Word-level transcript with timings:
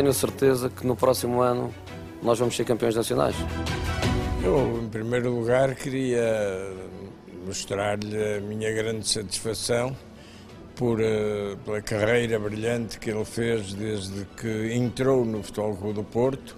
Tenho 0.00 0.14
certeza 0.14 0.70
que 0.70 0.86
no 0.86 0.96
próximo 0.96 1.42
ano 1.42 1.74
nós 2.22 2.38
vamos 2.38 2.56
ser 2.56 2.64
campeões 2.64 2.96
nacionais. 2.96 3.36
Eu, 4.42 4.82
em 4.82 4.88
primeiro 4.88 5.30
lugar, 5.30 5.74
queria 5.74 6.72
mostrar-lhe 7.44 8.38
a 8.38 8.40
minha 8.40 8.72
grande 8.72 9.06
satisfação 9.06 9.94
por, 10.74 11.02
eh, 11.02 11.54
pela 11.66 11.82
carreira 11.82 12.38
brilhante 12.38 12.98
que 12.98 13.10
ele 13.10 13.26
fez 13.26 13.74
desde 13.74 14.24
que 14.38 14.72
entrou 14.72 15.22
no 15.22 15.42
Futebol 15.42 15.76
Clube 15.76 15.94
do 15.96 16.04
Porto, 16.04 16.56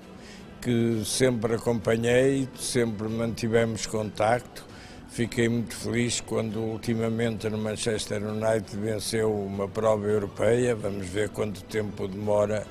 que 0.61 1.03
sempre 1.05 1.57
acompanhei, 1.57 2.49
sempre 2.57 3.09
mantivemos 3.09 3.87
contacto. 3.87 4.65
Fiquei 5.09 5.49
muito 5.49 5.75
feliz 5.75 6.21
quando 6.21 6.61
ultimamente 6.61 7.51
no 7.51 7.59
Manchester 7.59 8.23
United 8.23 8.77
venceu 8.77 9.35
uma 9.35 9.67
prova 9.67 10.07
europeia. 10.07 10.77
Vamos 10.77 11.09
ver 11.09 11.31
quanto 11.31 11.65
tempo 11.65 12.07
demora 12.07 12.65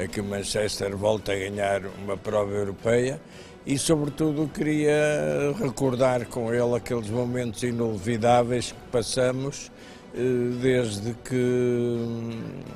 a 0.00 0.08
que 0.08 0.20
o 0.20 0.24
Manchester 0.24 0.96
volte 0.96 1.30
a 1.30 1.36
ganhar 1.36 1.82
uma 2.02 2.16
prova 2.16 2.52
europeia 2.52 3.20
e, 3.66 3.78
sobretudo, 3.78 4.48
queria 4.48 5.54
recordar 5.58 6.26
com 6.26 6.52
ele 6.52 6.74
aqueles 6.74 7.10
momentos 7.10 7.62
inolvidáveis 7.62 8.72
que 8.72 8.90
passamos 8.90 9.70
eh, 10.14 10.18
desde 10.62 11.12
que 11.22 11.34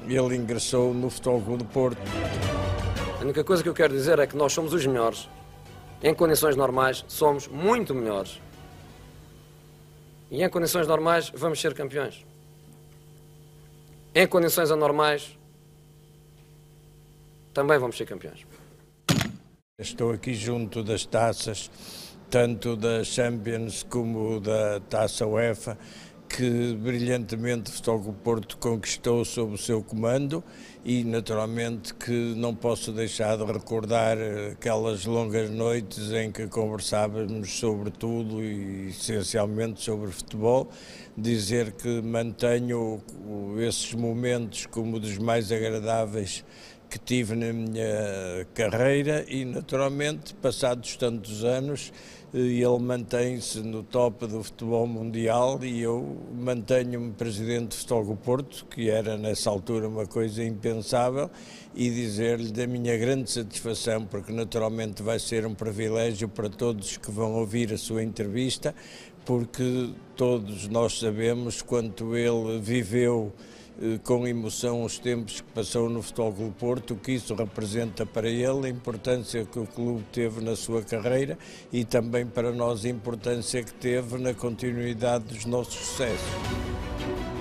ele 0.06 0.36
ingressou 0.36 0.92
no 0.92 1.08
Futebol 1.08 1.56
do 1.56 1.64
Porto. 1.64 1.98
A 3.19 3.22
única 3.22 3.42
coisa 3.42 3.62
que 3.62 3.69
eu 3.70 3.75
quero 3.75 3.94
dizer 3.94 4.19
é 4.19 4.27
que 4.27 4.36
nós 4.36 4.53
somos 4.53 4.75
os 4.75 4.84
melhores. 4.84 5.27
Em 6.03 6.12
condições 6.12 6.55
normais, 6.55 7.05
somos 7.09 7.48
muito 7.48 7.94
melhores. 7.94 8.38
E 10.31 10.42
em 10.42 10.48
condições 10.50 10.86
normais, 10.86 11.33
vamos 11.34 11.59
ser 11.59 11.72
campeões. 11.72 12.22
Em 14.14 14.27
condições 14.27 14.70
anormais, 14.70 15.36
também 17.55 17.78
vamos 17.78 17.97
ser 17.97 18.05
campeões. 18.05 18.44
Estou 19.78 20.12
aqui 20.12 20.34
junto 20.34 20.83
das 20.83 21.06
taças, 21.06 21.70
tanto 22.28 22.77
da 22.77 23.02
Champions 23.05 23.84
como 23.88 24.41
da 24.41 24.80
Taça 24.80 25.27
UEFA, 25.27 25.78
que 26.28 26.75
brilhantemente 26.75 27.70
o 27.70 27.75
Futebol 27.75 28.12
Porto 28.25 28.56
conquistou 28.58 29.25
sob 29.25 29.55
o 29.55 29.58
seu 29.58 29.82
comando 29.82 30.42
e 30.84 31.05
naturalmente 31.05 31.94
que 31.94 32.34
não 32.36 32.55
posso 32.55 32.92
deixar 32.92 33.36
de 33.36 33.44
recordar 33.44 34.16
aquelas 34.52 35.05
longas 35.05 35.48
noites 35.50 36.10
em 36.10 36.32
que 36.32 36.48
conversávamos 36.48 37.52
sobre 37.52 37.91
tudo 37.91 38.42
e 38.42 38.88
essencialmente 38.88 39.80
sobre 39.82 40.10
futebol, 40.10 40.69
dizer 41.16 41.72
que 41.72 42.02
mantenho 42.02 43.00
esses 43.58 43.94
momentos 43.94 44.66
como 44.66 44.98
dos 44.98 45.19
mais 45.19 45.52
agradáveis 45.52 46.44
que 46.95 46.98
tive 47.00 47.34
na 47.34 47.53
minha 47.53 48.47
carreira 48.55 49.25
e, 49.27 49.45
naturalmente, 49.45 50.33
passados 50.34 50.95
tantos 50.95 51.43
anos, 51.43 51.93
eh, 52.32 52.38
ele 52.38 52.78
mantém-se 52.78 53.59
no 53.62 53.82
top 53.82 54.28
do 54.28 54.44
futebol 54.44 54.87
mundial 54.87 55.59
e 55.65 55.83
eu 55.83 56.16
mantenho-me 56.33 57.10
presidente 57.10 57.71
do 57.71 57.75
Futebol 57.75 58.16
Porto, 58.16 58.65
que 58.66 58.88
era 58.88 59.19
nessa 59.19 59.50
altura 59.50 59.88
uma 59.88 60.06
coisa 60.06 60.44
impensável, 60.44 61.28
e 61.75 61.91
dizer-lhe 61.91 62.53
da 62.53 62.65
minha 62.65 62.97
grande 62.97 63.28
satisfação, 63.28 64.06
porque 64.06 64.33
naturalmente 64.33 65.03
vai 65.03 65.19
ser 65.19 65.44
um 65.44 65.53
privilégio 65.53 66.28
para 66.28 66.49
todos 66.49 66.97
que 66.97 67.10
vão 67.10 67.34
ouvir 67.34 67.72
a 67.72 67.77
sua 67.77 68.04
entrevista, 68.04 68.72
porque 69.25 69.91
todos 70.15 70.69
nós 70.69 71.00
sabemos 71.00 71.60
quanto 71.60 72.16
ele 72.16 72.60
viveu 72.60 73.33
com 74.04 74.26
emoção 74.26 74.84
os 74.84 74.98
tempos 74.98 75.40
que 75.40 75.52
passou 75.52 75.88
no 75.88 76.02
Futebol 76.02 76.32
Clube 76.32 76.54
Porto, 76.58 76.94
o 76.94 76.96
que 76.96 77.12
isso 77.12 77.34
representa 77.34 78.06
para 78.06 78.28
ele, 78.28 78.66
a 78.66 78.68
importância 78.68 79.44
que 79.44 79.58
o 79.58 79.66
clube 79.66 80.04
teve 80.12 80.40
na 80.40 80.54
sua 80.54 80.82
carreira 80.82 81.36
e 81.72 81.84
também 81.84 82.26
para 82.26 82.52
nós 82.52 82.84
a 82.84 82.88
importância 82.88 83.62
que 83.62 83.74
teve 83.74 84.18
na 84.18 84.32
continuidade 84.32 85.24
dos 85.24 85.44
nossos 85.44 85.74
sucessos. 85.74 87.34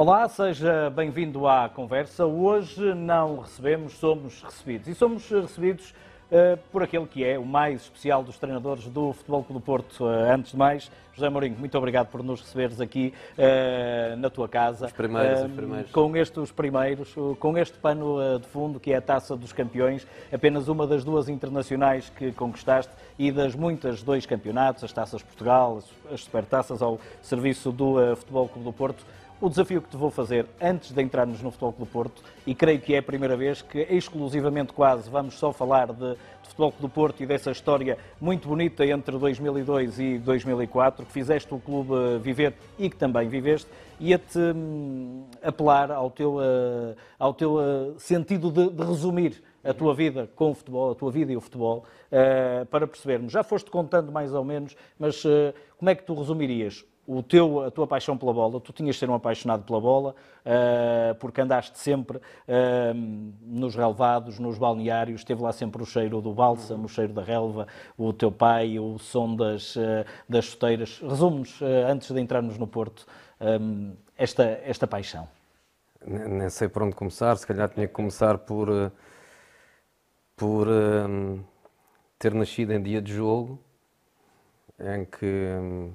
Olá, 0.00 0.28
seja 0.28 0.90
bem-vindo 0.90 1.48
à 1.48 1.68
conversa. 1.68 2.24
Hoje 2.24 2.94
não 2.94 3.40
recebemos, 3.40 3.94
somos 3.94 4.40
recebidos. 4.44 4.86
E 4.86 4.94
somos 4.94 5.28
recebidos 5.28 5.90
uh, 6.30 6.56
por 6.70 6.84
aquele 6.84 7.04
que 7.04 7.24
é 7.24 7.36
o 7.36 7.44
mais 7.44 7.82
especial 7.82 8.22
dos 8.22 8.38
treinadores 8.38 8.84
do 8.84 9.12
Futebol 9.12 9.42
Clube 9.42 9.60
do 9.60 9.66
Porto. 9.66 10.04
Uh, 10.04 10.32
antes 10.32 10.52
de 10.52 10.56
mais, 10.56 10.88
José 11.12 11.28
Mourinho, 11.28 11.58
muito 11.58 11.76
obrigado 11.76 12.06
por 12.12 12.22
nos 12.22 12.42
receberes 12.42 12.80
aqui 12.80 13.12
uh, 13.36 14.16
na 14.18 14.30
tua 14.30 14.48
casa. 14.48 14.86
Os 14.86 14.92
primeiros, 14.92 15.40
os 15.42 15.50
primeiros. 15.50 15.90
Com 15.90 16.16
estes 16.16 16.38
os 16.38 16.52
primeiros, 16.52 17.14
com 17.40 17.58
este 17.58 17.76
pano 17.78 18.38
de 18.38 18.46
fundo 18.46 18.78
que 18.78 18.92
é 18.92 18.98
a 18.98 19.02
Taça 19.02 19.36
dos 19.36 19.52
Campeões, 19.52 20.06
apenas 20.32 20.68
uma 20.68 20.86
das 20.86 21.02
duas 21.02 21.28
internacionais 21.28 22.08
que 22.08 22.30
conquistaste 22.30 22.92
e 23.18 23.32
das 23.32 23.56
muitas 23.56 24.00
dois 24.00 24.24
campeonatos, 24.24 24.84
as 24.84 24.92
Taças 24.92 25.24
Portugal, 25.24 25.82
as 26.12 26.20
Supertaças 26.20 26.82
ao 26.82 27.00
serviço 27.20 27.72
do 27.72 28.14
Futebol 28.14 28.48
Clube 28.48 28.64
do 28.64 28.72
Porto 28.72 29.04
o 29.40 29.48
desafio 29.48 29.80
que 29.80 29.88
te 29.88 29.96
vou 29.96 30.10
fazer 30.10 30.46
antes 30.60 30.90
de 30.90 31.00
entrarmos 31.00 31.40
no 31.40 31.50
Futebol 31.50 31.72
Clube 31.72 31.88
do 31.88 31.92
Porto, 31.92 32.22
e 32.46 32.54
creio 32.54 32.80
que 32.80 32.94
é 32.94 32.98
a 32.98 33.02
primeira 33.02 33.36
vez 33.36 33.62
que 33.62 33.78
exclusivamente 33.90 34.72
quase 34.72 35.08
vamos 35.08 35.34
só 35.34 35.52
falar 35.52 35.92
de, 35.92 36.14
de 36.14 36.48
Futebol 36.48 36.72
Clube 36.72 36.82
do 36.82 36.88
Porto 36.88 37.22
e 37.22 37.26
dessa 37.26 37.52
história 37.52 37.96
muito 38.20 38.48
bonita 38.48 38.84
entre 38.84 39.16
2002 39.16 40.00
e 40.00 40.18
2004, 40.18 41.06
que 41.06 41.12
fizeste 41.12 41.54
o 41.54 41.60
clube 41.60 42.18
viver 42.20 42.54
e 42.78 42.90
que 42.90 42.96
também 42.96 43.28
viveste, 43.28 43.68
ia-te 44.00 44.38
hum, 44.38 45.24
apelar 45.42 45.92
ao 45.92 46.10
teu, 46.10 46.36
uh, 46.36 46.96
ao 47.18 47.32
teu 47.32 47.54
uh, 47.54 47.94
sentido 47.98 48.50
de, 48.50 48.70
de 48.70 48.84
resumir 48.84 49.42
a 49.62 49.72
tua 49.72 49.94
vida 49.94 50.28
com 50.34 50.50
o 50.50 50.54
futebol, 50.54 50.90
a 50.90 50.94
tua 50.94 51.12
vida 51.12 51.32
e 51.32 51.36
o 51.36 51.40
futebol, 51.40 51.84
uh, 52.10 52.66
para 52.66 52.86
percebermos. 52.88 53.32
Já 53.32 53.44
foste 53.44 53.70
contando 53.70 54.10
mais 54.10 54.34
ou 54.34 54.44
menos, 54.44 54.76
mas 54.98 55.22
como 55.76 55.90
é 55.90 55.94
que 55.94 56.02
tu 56.02 56.14
resumirias 56.14 56.84
o 57.08 57.22
teu, 57.22 57.62
a 57.64 57.70
tua 57.70 57.86
paixão 57.86 58.18
pela 58.18 58.34
bola, 58.34 58.60
tu 58.60 58.70
tinhas 58.70 58.96
de 58.96 59.00
ser 59.00 59.08
um 59.08 59.14
apaixonado 59.14 59.64
pela 59.64 59.80
bola, 59.80 60.14
uh, 60.44 61.14
porque 61.14 61.40
andaste 61.40 61.78
sempre 61.78 62.18
uh, 62.18 62.22
nos 63.40 63.74
relevados, 63.74 64.38
nos 64.38 64.58
balneários, 64.58 65.24
teve 65.24 65.42
lá 65.42 65.50
sempre 65.50 65.82
o 65.82 65.86
cheiro 65.86 66.20
do 66.20 66.34
bálsamo, 66.34 66.84
o 66.84 66.88
cheiro 66.88 67.14
da 67.14 67.22
relva, 67.22 67.66
o 67.96 68.12
teu 68.12 68.30
pai, 68.30 68.78
o 68.78 68.98
som 68.98 69.34
das, 69.34 69.74
uh, 69.76 70.04
das 70.28 70.44
chuteiras. 70.44 71.00
Resume-nos, 71.00 71.62
antes 71.88 72.10
de 72.10 72.20
entrarmos 72.20 72.58
no 72.58 72.66
Porto, 72.66 73.06
um, 73.40 73.96
esta, 74.14 74.44
esta 74.44 74.86
paixão. 74.86 75.26
Nem, 76.06 76.28
nem, 76.28 76.50
sei 76.50 76.68
por 76.68 76.82
onde 76.82 76.94
começar, 76.94 77.34
se 77.38 77.46
calhar 77.46 77.70
tinha 77.70 77.86
que 77.86 77.94
começar 77.94 78.36
por, 78.36 78.92
por 80.36 80.68
ter 82.18 82.34
nascido 82.34 82.72
em 82.72 82.82
dia 82.82 83.00
de 83.00 83.14
jogo, 83.14 83.58
em 84.78 85.06
que 85.06 85.26
um, 85.26 85.92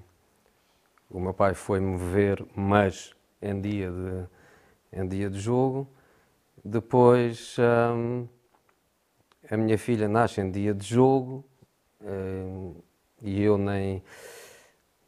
o 1.13 1.19
meu 1.19 1.33
pai 1.33 1.53
foi-me 1.53 1.95
ver, 1.95 2.43
mas 2.55 3.15
em 3.39 3.61
dia 3.61 3.91
de, 3.91 4.99
em 4.99 5.07
dia 5.07 5.29
de 5.29 5.39
jogo. 5.39 5.87
Depois 6.65 7.55
hum, 7.95 8.27
a 9.49 9.55
minha 9.55 9.77
filha 9.77 10.07
nasce 10.07 10.41
em 10.41 10.49
dia 10.49 10.73
de 10.73 10.85
jogo 10.85 11.45
hum, 12.01 12.73
e 13.21 13.41
eu 13.41 13.57
nem 13.57 14.03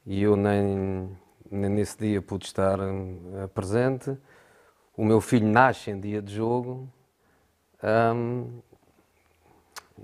e 0.06 0.22
eu 0.22 0.36
nem, 0.36 1.10
nem, 1.50 1.70
nesse 1.72 1.98
dia 1.98 2.22
pude 2.22 2.46
estar 2.46 2.80
hum, 2.80 3.48
presente. 3.56 4.16
O 4.96 5.04
meu 5.04 5.20
filho 5.20 5.48
nasce 5.48 5.90
em 5.90 6.00
dia 6.00 6.22
de 6.22 6.36
jogo 6.36 6.88
hum, 7.84 8.62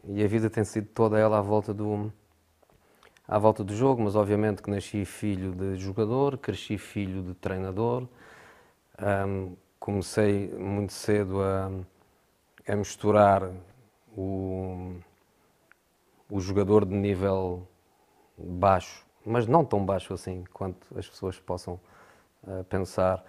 e 0.05 0.23
a 0.23 0.27
vida 0.27 0.49
tem 0.49 0.63
sido 0.63 0.87
toda 0.87 1.19
ela 1.19 1.37
à 1.37 1.41
volta 1.41 1.71
do 1.71 2.11
à 3.31 3.37
volta 3.39 3.63
do 3.63 3.73
jogo, 3.73 4.03
mas 4.03 4.13
obviamente 4.13 4.61
que 4.61 4.69
nasci 4.69 5.05
filho 5.05 5.53
de 5.53 5.77
jogador, 5.77 6.37
cresci 6.37 6.77
filho 6.77 7.23
de 7.23 7.33
treinador, 7.33 8.05
um, 9.25 9.55
comecei 9.79 10.49
muito 10.49 10.91
cedo 10.91 11.41
a, 11.41 11.71
a 12.67 12.75
misturar 12.75 13.49
o, 14.17 14.95
o 16.29 16.41
jogador 16.41 16.83
de 16.83 16.93
nível 16.93 17.65
baixo, 18.37 19.05
mas 19.25 19.47
não 19.47 19.63
tão 19.63 19.85
baixo 19.85 20.13
assim 20.13 20.43
quanto 20.51 20.85
as 20.99 21.07
pessoas 21.07 21.39
possam 21.39 21.79
uh, 22.43 22.65
pensar, 22.65 23.23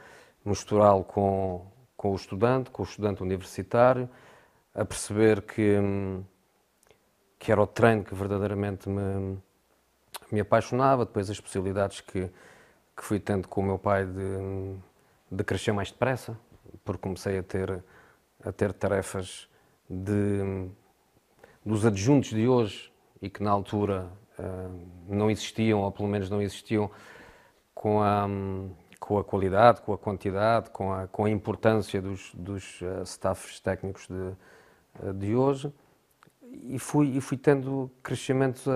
misturá-lo 0.44 1.04
com, 1.04 1.64
com 1.96 2.10
o 2.10 2.16
estudante, 2.16 2.70
com 2.70 2.82
o 2.82 2.84
estudante 2.84 3.22
universitário, 3.22 4.10
a 4.74 4.84
perceber 4.84 5.42
que, 5.42 5.76
que 7.38 7.52
era 7.52 7.62
o 7.62 7.68
treino 7.68 8.02
que 8.02 8.16
verdadeiramente 8.16 8.88
me 8.88 9.38
me 10.32 10.40
apaixonava, 10.40 11.04
depois 11.04 11.28
as 11.28 11.38
possibilidades 11.38 12.00
que, 12.00 12.30
que 12.96 13.04
fui 13.04 13.20
tendo 13.20 13.46
com 13.46 13.60
o 13.60 13.64
meu 13.64 13.78
pai 13.78 14.06
de, 14.06 14.76
de 15.30 15.44
crescer 15.44 15.72
mais 15.72 15.90
depressa, 15.90 16.38
porque 16.84 17.02
comecei 17.02 17.38
a 17.38 17.42
ter, 17.42 17.84
a 18.42 18.50
ter 18.50 18.72
tarefas 18.72 19.46
de, 19.88 20.68
dos 21.64 21.84
adjuntos 21.84 22.30
de 22.30 22.48
hoje 22.48 22.90
e 23.20 23.28
que 23.28 23.42
na 23.42 23.50
altura 23.50 24.10
uh, 24.38 24.88
não 25.06 25.30
existiam, 25.30 25.80
ou 25.80 25.92
pelo 25.92 26.08
menos 26.08 26.30
não 26.30 26.40
existiam 26.40 26.90
com 27.74 28.02
a, 28.02 28.26
com 28.98 29.18
a 29.18 29.24
qualidade, 29.24 29.82
com 29.82 29.92
a 29.92 29.98
quantidade, 29.98 30.70
com 30.70 30.92
a, 30.92 31.06
com 31.08 31.26
a 31.26 31.30
importância 31.30 32.00
dos, 32.00 32.32
dos 32.34 32.80
uh, 32.80 33.02
staffs 33.04 33.60
técnicos 33.60 34.08
de, 34.08 35.06
uh, 35.06 35.12
de 35.12 35.34
hoje. 35.34 35.72
E 36.64 36.78
fui, 36.78 37.16
e 37.16 37.20
fui 37.20 37.36
tendo 37.36 37.90
crescimentos 38.02 38.66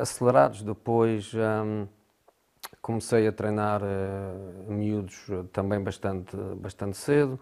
acelerados. 0.00 0.62
Depois 0.62 1.32
um, 1.34 1.86
comecei 2.80 3.26
a 3.26 3.32
treinar 3.32 3.80
miúdos 4.68 5.26
também 5.52 5.80
bastante, 5.80 6.36
bastante 6.56 6.96
cedo. 6.96 7.38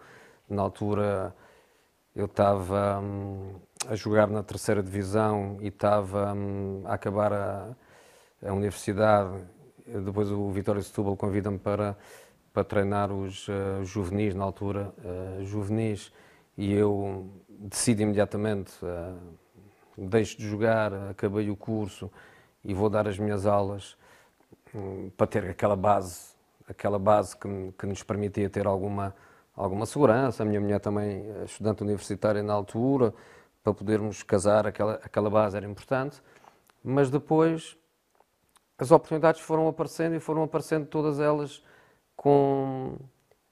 Na 0.49 0.61
altura 0.61 1.35
eu 2.15 2.25
estava 2.25 2.99
um, 2.99 3.55
a 3.87 3.95
jogar 3.95 4.27
na 4.27 4.43
terceira 4.43 4.83
divisão 4.83 5.57
e 5.61 5.67
estava 5.67 6.33
um, 6.33 6.83
a 6.85 6.93
acabar 6.93 7.31
a, 7.31 7.75
a, 8.45 8.53
universidade. 8.53 9.43
Depois 9.87 10.29
o 10.29 10.49
Vitória 10.51 10.81
Setúbal 10.81 11.15
convida-me 11.15 11.57
para, 11.57 11.97
para 12.53 12.63
treinar 12.63 13.11
os 13.11 13.47
uh, 13.47 13.83
juvenis, 13.83 14.35
na 14.35 14.43
altura, 14.43 14.93
uh, 14.99 15.45
juvenis, 15.45 16.11
e 16.57 16.73
eu 16.73 17.29
decido 17.47 18.01
imediatamente, 18.01 18.73
uh, 18.83 19.17
deixo 19.97 20.37
de 20.37 20.47
jogar, 20.47 20.93
acabei 21.09 21.49
o 21.49 21.55
curso 21.55 22.11
e 22.63 22.73
vou 22.73 22.89
dar 22.89 23.07
as 23.07 23.17
minhas 23.17 23.45
aulas 23.45 23.97
um, 24.73 25.09
para 25.11 25.27
ter 25.27 25.49
aquela 25.49 25.75
base, 25.75 26.33
aquela 26.67 26.99
base 26.99 27.35
que, 27.35 27.47
que 27.77 27.85
nos 27.85 28.03
permitia 28.03 28.49
ter 28.49 28.67
alguma 28.67 29.13
alguma 29.55 29.85
segurança. 29.85 30.43
A 30.43 30.45
minha 30.45 30.59
mulher 30.59 30.79
também, 30.79 31.25
eh, 31.29 31.43
estudante 31.45 31.83
universitária 31.83 32.41
na 32.41 32.53
altura, 32.53 33.13
para 33.63 33.73
podermos 33.73 34.23
casar, 34.23 34.65
aquela, 34.65 34.93
aquela 35.03 35.29
base 35.29 35.55
era 35.57 35.65
importante. 35.65 36.21
Mas 36.83 37.09
depois 37.09 37.77
as 38.77 38.91
oportunidades 38.91 39.41
foram 39.41 39.67
aparecendo 39.67 40.15
e 40.15 40.19
foram 40.19 40.43
aparecendo 40.43 40.87
todas 40.87 41.19
elas 41.19 41.63
com 42.15 42.97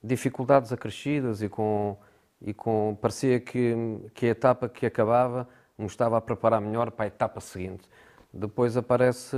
dificuldades 0.04 0.72
acrescidas 0.72 1.42
e 1.42 1.50
com, 1.50 1.98
e 2.42 2.54
com 2.54 2.98
parecia 3.00 3.40
que, 3.40 3.76
que 4.16 4.26
a 4.26 4.30
etapa 4.30 4.68
que 4.68 4.86
acabava 4.86 5.48
me 5.80 5.88
estava 5.88 6.18
a 6.18 6.22
preparar 6.22 6.62
melhor 6.62 6.92
para 6.92 7.06
a 7.06 7.08
etapa 7.08 7.40
seguinte. 7.40 7.90
Depois 8.34 8.78
aparece 8.78 9.36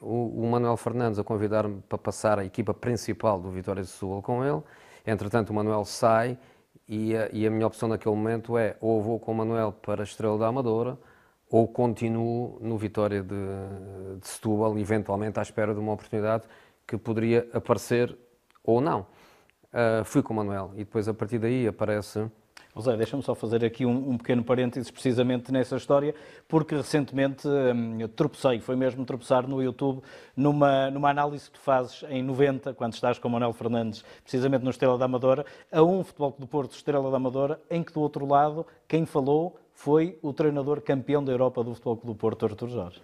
o, 0.00 0.42
o 0.42 0.50
Manuel 0.50 0.76
Fernandes 0.76 1.18
a 1.18 1.24
convidar-me 1.24 1.80
para 1.88 1.98
passar 1.98 2.38
a 2.38 2.44
equipa 2.44 2.74
principal 2.74 3.40
do 3.40 3.50
Vitória 3.50 3.82
de 3.82 3.88
Sul 3.88 4.20
com 4.20 4.44
ele 4.44 4.62
Entretanto, 5.06 5.50
o 5.50 5.54
Manuel 5.54 5.84
sai 5.84 6.38
e 6.88 7.16
a, 7.16 7.28
e 7.32 7.46
a 7.46 7.50
minha 7.50 7.66
opção 7.66 7.88
naquele 7.88 8.14
momento 8.14 8.56
é 8.56 8.76
ou 8.80 9.02
vou 9.02 9.18
com 9.18 9.32
o 9.32 9.34
Manuel 9.34 9.72
para 9.72 10.02
a 10.02 10.04
Estrela 10.04 10.38
da 10.38 10.46
Amadora 10.46 10.96
ou 11.50 11.68
continuo 11.68 12.58
no 12.60 12.78
Vitória 12.78 13.22
de, 13.22 13.36
de 14.20 14.26
Setúbal, 14.26 14.78
eventualmente 14.78 15.38
à 15.38 15.42
espera 15.42 15.74
de 15.74 15.80
uma 15.80 15.92
oportunidade 15.92 16.44
que 16.86 16.96
poderia 16.96 17.48
aparecer 17.52 18.16
ou 18.64 18.80
não. 18.80 19.06
Uh, 19.72 20.04
fui 20.04 20.22
com 20.22 20.32
o 20.32 20.36
Manuel 20.36 20.70
e 20.74 20.78
depois 20.78 21.08
a 21.08 21.14
partir 21.14 21.38
daí 21.38 21.66
aparece 21.66 22.30
José, 22.74 22.96
deixa-me 22.96 23.22
só 23.22 23.34
fazer 23.34 23.62
aqui 23.64 23.84
um, 23.84 24.12
um, 24.12 24.16
pequeno 24.16 24.42
parênteses 24.42 24.90
precisamente 24.90 25.52
nessa 25.52 25.76
história, 25.76 26.14
porque 26.48 26.74
recentemente 26.74 27.46
hum, 27.46 27.98
tropecei, 28.16 28.60
foi 28.60 28.76
mesmo 28.76 29.04
tropeçar 29.04 29.46
no 29.46 29.62
YouTube, 29.62 30.02
numa, 30.34 30.90
numa 30.90 31.10
análise 31.10 31.50
que 31.50 31.58
tu 31.58 31.60
fazes 31.60 32.02
em 32.08 32.22
90, 32.22 32.72
quando 32.72 32.94
estás 32.94 33.18
com 33.18 33.28
o 33.28 33.30
Manuel 33.30 33.52
Fernandes, 33.52 34.02
precisamente 34.22 34.64
no 34.64 34.70
Estrela 34.70 34.96
da 34.96 35.04
Amadora, 35.04 35.44
a 35.70 35.82
um 35.82 36.02
Futebol 36.02 36.34
do 36.38 36.46
Porto 36.46 36.72
Estrela 36.72 37.10
da 37.10 37.16
Amadora, 37.18 37.60
em 37.70 37.82
que 37.82 37.92
do 37.92 38.00
outro 38.00 38.26
lado, 38.26 38.66
quem 38.88 39.04
falou 39.04 39.58
foi 39.74 40.18
o 40.22 40.32
treinador 40.32 40.80
campeão 40.80 41.22
da 41.22 41.30
Europa 41.30 41.62
do 41.62 41.74
Futebol 41.74 42.00
do 42.02 42.14
Porto, 42.14 42.46
Artur 42.46 42.70
Jorge. 42.70 43.02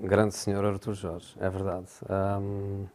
Grande 0.00 0.34
senhor 0.34 0.64
Artur 0.64 0.94
Jorge, 0.94 1.32
é 1.38 1.48
verdade. 1.48 1.86
Um... 2.10 2.86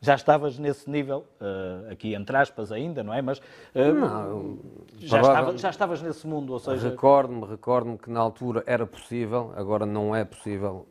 Já 0.00 0.14
estavas 0.14 0.58
nesse 0.58 0.88
nível, 0.88 1.26
uh, 1.40 1.90
aqui 1.90 2.14
entre 2.14 2.36
aspas 2.36 2.70
ainda, 2.70 3.02
não 3.02 3.12
é? 3.12 3.20
Mas 3.20 3.38
uh, 3.38 3.92
não, 3.92 4.58
já, 4.96 5.20
estava, 5.20 5.58
já, 5.58 5.70
estavas 5.70 6.00
nesse 6.00 6.24
mundo, 6.24 6.52
ou 6.52 6.58
seja... 6.60 6.90
Recordo-me, 6.90 7.44
recordo-me 7.44 7.98
que 7.98 8.08
na 8.08 8.20
altura 8.20 8.62
era 8.64 8.86
possível, 8.86 9.52
agora 9.56 9.84
não 9.84 10.14
é 10.14 10.24
possível. 10.24 10.86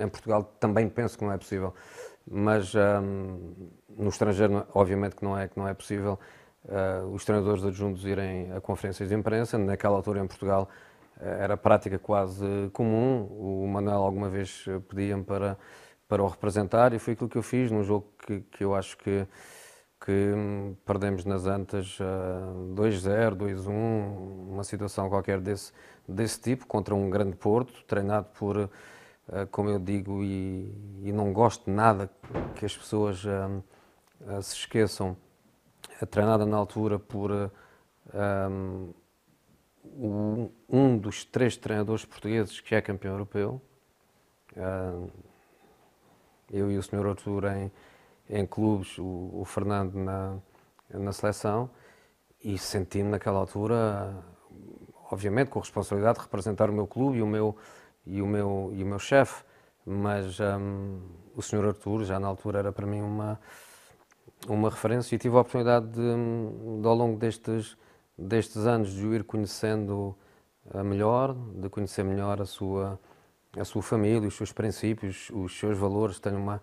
Em 0.00 0.08
Portugal 0.08 0.42
também 0.58 0.88
penso 0.88 1.16
que 1.16 1.24
não 1.24 1.30
é 1.30 1.38
possível, 1.38 1.72
mas 2.28 2.74
um, 2.74 3.52
no 3.96 4.08
estrangeiro 4.08 4.66
obviamente 4.74 5.14
que 5.14 5.24
não 5.24 5.38
é, 5.38 5.46
que 5.46 5.56
não 5.56 5.68
é 5.68 5.74
possível. 5.74 6.18
Uh, 6.64 7.14
os 7.14 7.24
treinadores 7.24 7.64
adjuntos 7.64 8.04
irem 8.04 8.50
a 8.52 8.60
conferências 8.60 9.08
de 9.08 9.14
imprensa, 9.14 9.56
naquela 9.58 9.94
altura 9.94 10.20
em 10.20 10.26
Portugal 10.26 10.68
era 11.20 11.56
prática 11.56 12.00
quase 12.00 12.44
comum. 12.72 13.28
O 13.30 13.68
Manuel 13.68 14.02
alguma 14.02 14.28
vez 14.28 14.64
pedia-me 14.88 15.22
para 15.22 15.56
para 16.08 16.22
o 16.22 16.26
representar 16.26 16.92
e 16.92 16.98
foi 16.98 17.14
aquilo 17.14 17.28
que 17.28 17.38
eu 17.38 17.42
fiz 17.42 17.70
num 17.70 17.82
jogo 17.82 18.06
que, 18.26 18.40
que 18.40 18.64
eu 18.64 18.74
acho 18.74 18.96
que, 18.98 19.26
que 20.04 20.32
perdemos 20.84 21.24
nas 21.24 21.46
Antas 21.46 21.98
uh, 22.00 22.74
2-0, 22.74 23.36
2-1, 23.36 23.68
uma 24.50 24.64
situação 24.64 25.08
qualquer 25.08 25.40
desse, 25.40 25.72
desse 26.06 26.40
tipo, 26.40 26.66
contra 26.66 26.94
um 26.94 27.08
grande 27.08 27.36
Porto, 27.36 27.82
treinado 27.84 28.26
por, 28.38 28.56
uh, 28.56 28.70
como 29.50 29.70
eu 29.70 29.78
digo, 29.78 30.22
e, 30.22 30.72
e, 31.02 31.12
não 31.12 31.32
gosto 31.32 31.70
nada 31.70 32.10
que 32.54 32.66
as 32.66 32.76
pessoas 32.76 33.24
uh, 33.24 33.62
se 34.42 34.56
esqueçam, 34.56 35.16
treinada 36.10 36.44
na 36.44 36.56
altura 36.56 36.98
por 36.98 37.30
um, 39.96 40.50
um 40.68 40.98
dos 40.98 41.24
três 41.24 41.56
treinadores 41.56 42.04
portugueses 42.04 42.60
que 42.60 42.74
é 42.74 42.80
campeão 42.80 43.12
europeu. 43.12 43.60
Eu 46.54 46.70
e 46.70 46.78
o 46.78 46.82
Sr. 46.82 47.06
Artur 47.06 47.44
em, 47.46 47.70
em 48.30 48.46
clubes, 48.46 48.96
o, 48.98 49.30
o 49.34 49.44
Fernando 49.44 49.94
na, 49.94 50.38
na 50.88 51.12
seleção, 51.12 51.68
e 52.42 52.56
senti-me 52.56 53.10
naquela 53.10 53.38
altura, 53.38 54.14
obviamente, 55.10 55.48
com 55.48 55.58
a 55.58 55.62
responsabilidade 55.62 56.18
de 56.18 56.24
representar 56.24 56.70
o 56.70 56.72
meu 56.72 56.86
clube 56.86 57.18
e 57.18 57.22
o 57.22 57.26
meu, 57.26 57.56
e 58.06 58.22
o 58.22 58.26
meu, 58.26 58.70
e 58.72 58.82
o 58.84 58.86
meu 58.86 58.98
chefe, 58.98 59.42
mas 59.84 60.38
um, 60.40 61.00
o 61.34 61.42
Sr. 61.42 61.66
Artur 61.66 62.04
já 62.04 62.20
na 62.20 62.28
altura 62.28 62.60
era 62.60 62.72
para 62.72 62.86
mim 62.86 63.02
uma, 63.02 63.40
uma 64.48 64.70
referência 64.70 65.16
e 65.16 65.18
tive 65.18 65.36
a 65.36 65.40
oportunidade 65.40 65.86
de, 65.88 66.80
de 66.80 66.86
ao 66.86 66.94
longo 66.94 67.18
destes, 67.18 67.76
destes 68.16 68.64
anos 68.66 68.92
de 68.92 69.04
o 69.04 69.14
ir 69.14 69.24
conhecendo 69.24 70.16
melhor, 70.84 71.34
de 71.34 71.68
conhecer 71.68 72.04
melhor 72.04 72.40
a 72.40 72.46
sua 72.46 72.98
a 73.58 73.64
sua 73.64 73.82
família, 73.82 74.28
os 74.28 74.36
seus 74.36 74.52
princípios, 74.52 75.30
os 75.30 75.58
seus 75.58 75.78
valores. 75.78 76.18
Tenho 76.18 76.36
uma, 76.36 76.60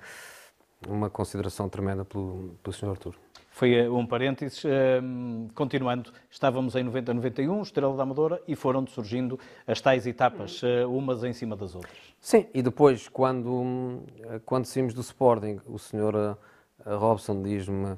uma 0.87 1.09
consideração 1.09 1.69
tremenda 1.69 2.05
pelo, 2.05 2.55
pelo 2.63 2.73
Sr. 2.73 2.89
Artur. 2.89 3.15
Foi 3.51 3.73
eh, 3.73 3.89
um 3.89 4.07
parênteses. 4.07 4.63
Ehm, 4.65 5.47
continuando, 5.53 6.11
estávamos 6.29 6.75
em 6.75 6.83
90, 6.83 7.13
91, 7.13 7.61
Estrela 7.61 7.95
da 7.95 8.03
Amadora, 8.03 8.41
e 8.47 8.55
foram 8.55 8.87
surgindo 8.87 9.39
as 9.67 9.81
tais 9.81 10.07
etapas, 10.07 10.61
eh, 10.63 10.85
umas 10.85 11.23
em 11.23 11.33
cima 11.33 11.55
das 11.55 11.75
outras. 11.75 11.97
Sim, 12.19 12.47
e 12.53 12.61
depois, 12.61 13.09
quando, 13.09 14.03
eh, 14.23 14.39
quando 14.45 14.65
saímos 14.65 14.93
do 14.93 15.01
Sporting, 15.01 15.59
o 15.65 15.77
Sr. 15.77 16.37
Robson 16.85 17.43
diz-me 17.43 17.85
um, 17.85 17.97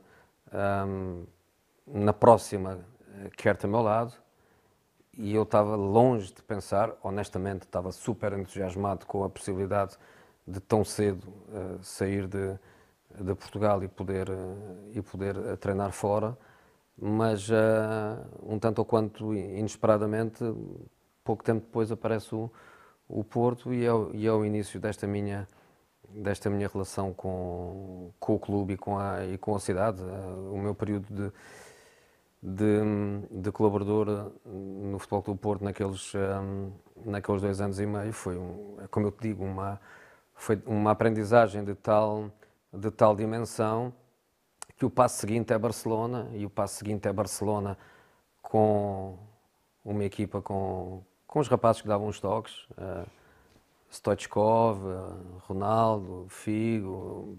ehm, 0.51 1.23
na 1.88 2.12
próxima 2.12 2.79
quer-te 3.38 3.65
ao 3.65 3.71
meu 3.71 3.81
lado, 3.81 4.13
e 5.17 5.34
eu 5.34 5.43
estava 5.43 5.75
longe 5.75 6.34
de 6.34 6.41
pensar, 6.41 6.91
honestamente, 7.03 7.63
estava 7.63 7.91
super 7.91 8.34
entusiasmado 8.34 9.05
com 9.05 9.24
a 9.24 9.29
possibilidade 9.29 9.96
de 10.48 10.60
tão 10.60 10.84
cedo 10.84 11.24
uh, 11.27 11.84
sair 11.84 12.27
de, 12.27 12.58
de, 13.20 13.36
Portugal 13.36 13.84
e 13.84 13.88
poder, 13.88 14.29
uh, 14.29 14.91
e 14.93 15.01
poder 15.01 15.38
uh, 15.38 15.58
treinar 15.58 15.91
fora, 15.91 16.38
mas 16.98 17.50
um 18.43 18.60
tanto 18.60 18.79
ou 18.79 18.86
quanto 18.86 19.34
inesperadamente, 19.34 20.43
pouco 21.24 21.43
tempo 21.43 21.62
depois 21.62 21.91
aparece 21.91 22.36
o, 22.36 22.51
o 23.10 23.24
Porto 23.24 23.74
e 23.74 23.84
é, 23.84 23.89
e 24.13 24.27
é 24.27 24.32
o 24.32 24.46
início 24.46 24.79
desta 24.79 25.08
minha 25.08 25.48
desta 26.08 26.48
minha 26.51 26.67
relação 26.72 27.12
com, 27.12 28.12
com 28.20 28.36
o 28.36 28.39
clube 28.39 28.74
e 28.74 28.77
com 28.77 29.00
a, 29.00 29.25
e 29.25 29.36
com 29.39 29.55
a 29.55 29.60
cidade. 29.60 30.03
o 30.51 30.60
meu 30.60 30.75
período 30.75 31.08
de 31.10 31.32
de, 32.43 32.81
de 33.31 33.51
colaborador 33.53 34.33
no 34.45 35.00
Futebol 35.00 35.23
Clube 35.23 35.39
Porto 35.39 35.63
naqueles, 35.63 36.13
um, 36.13 36.71
naqueles 37.05 37.41
dois 37.41 37.62
anos 37.62 37.79
e 37.79 37.85
meio 37.85 38.12
foi, 38.12 38.38
um, 38.38 38.77
como 38.91 39.07
eu 39.07 39.12
te 39.12 39.21
digo, 39.21 39.45
uma, 39.45 39.79
foi 40.33 40.62
uma 40.65 40.91
aprendizagem 40.91 41.63
de 41.63 41.73
tal, 41.73 42.29
de 42.73 42.91
tal 42.91 43.15
dimensão 43.15 43.93
que 44.75 44.85
o 44.85 44.89
passo 44.89 45.21
seguinte 45.21 45.53
é 45.53 45.57
Barcelona 45.57 46.29
e 46.33 46.45
o 46.45 46.50
passo 46.50 46.75
seguinte 46.75 47.07
é 47.07 47.13
Barcelona 47.13 47.77
com 48.41 49.17
uma 49.85 50.03
equipa 50.03 50.41
com, 50.41 51.01
com 51.25 51.39
os 51.39 51.47
rapazes 51.47 51.81
que 51.81 51.88
davam 51.88 52.07
os 52.07 52.19
toques. 52.19 52.65
Uh, 52.71 53.07
Stoichkov, 53.89 54.79
Ronaldo, 55.47 56.25
Figo, 56.27 57.38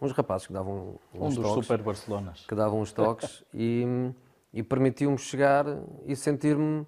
uns 0.00 0.12
rapazes 0.12 0.46
que 0.46 0.52
davam 0.52 0.96
um 1.14 1.24
uns 1.24 1.36
dos 1.36 1.46
toques, 1.46 1.64
super 1.64 1.82
Barcelonas. 1.82 2.44
que 2.46 2.54
davam 2.54 2.80
uns 2.80 2.92
toques 2.92 3.42
e, 3.54 4.12
e 4.56 4.62
permitiu-me 4.62 5.18
chegar 5.18 5.66
e 6.06 6.16
sentir-me 6.16 6.86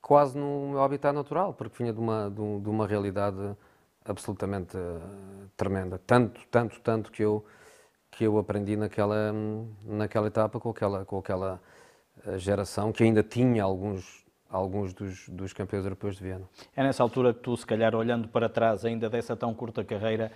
quase 0.00 0.38
no 0.38 0.70
meu 0.70 0.82
habitat 0.82 1.12
natural, 1.12 1.52
porque 1.54 1.76
vinha 1.82 1.92
de 1.92 1.98
uma, 2.00 2.30
de, 2.30 2.40
um- 2.40 2.58
uma 2.70 2.86
realidade 2.86 3.36
absolutamente 4.04 4.76
eh, 4.76 5.00
tremenda. 5.56 5.98
Tanto, 6.06 6.40
tanto, 6.50 6.80
tanto 6.80 7.10
que 7.10 7.22
eu, 7.22 7.44
que 8.10 8.24
eu 8.24 8.38
aprendi 8.38 8.76
naquela, 8.76 9.32
naquela 9.84 10.28
etapa 10.28 10.60
com 10.60 10.70
aquela, 10.70 11.04
com 11.04 11.18
aquela 11.18 11.60
eh, 12.26 12.38
geração 12.38 12.92
que 12.92 13.02
ainda 13.02 13.22
tinha 13.24 13.64
alguns, 13.64 14.24
alguns 14.48 14.94
dos, 14.94 15.28
dos 15.28 15.52
campeões 15.52 15.84
europeus 15.84 16.16
de 16.16 16.22
Viena. 16.24 16.48
É 16.76 16.82
nessa 16.84 17.02
altura 17.02 17.34
que 17.34 17.40
tu, 17.40 17.56
se 17.56 17.66
calhar, 17.66 17.94
olhando 17.94 18.28
para 18.28 18.48
trás 18.48 18.84
ainda 18.84 19.10
dessa 19.10 19.36
tão 19.36 19.52
curta 19.52 19.84
carreira, 19.84 20.30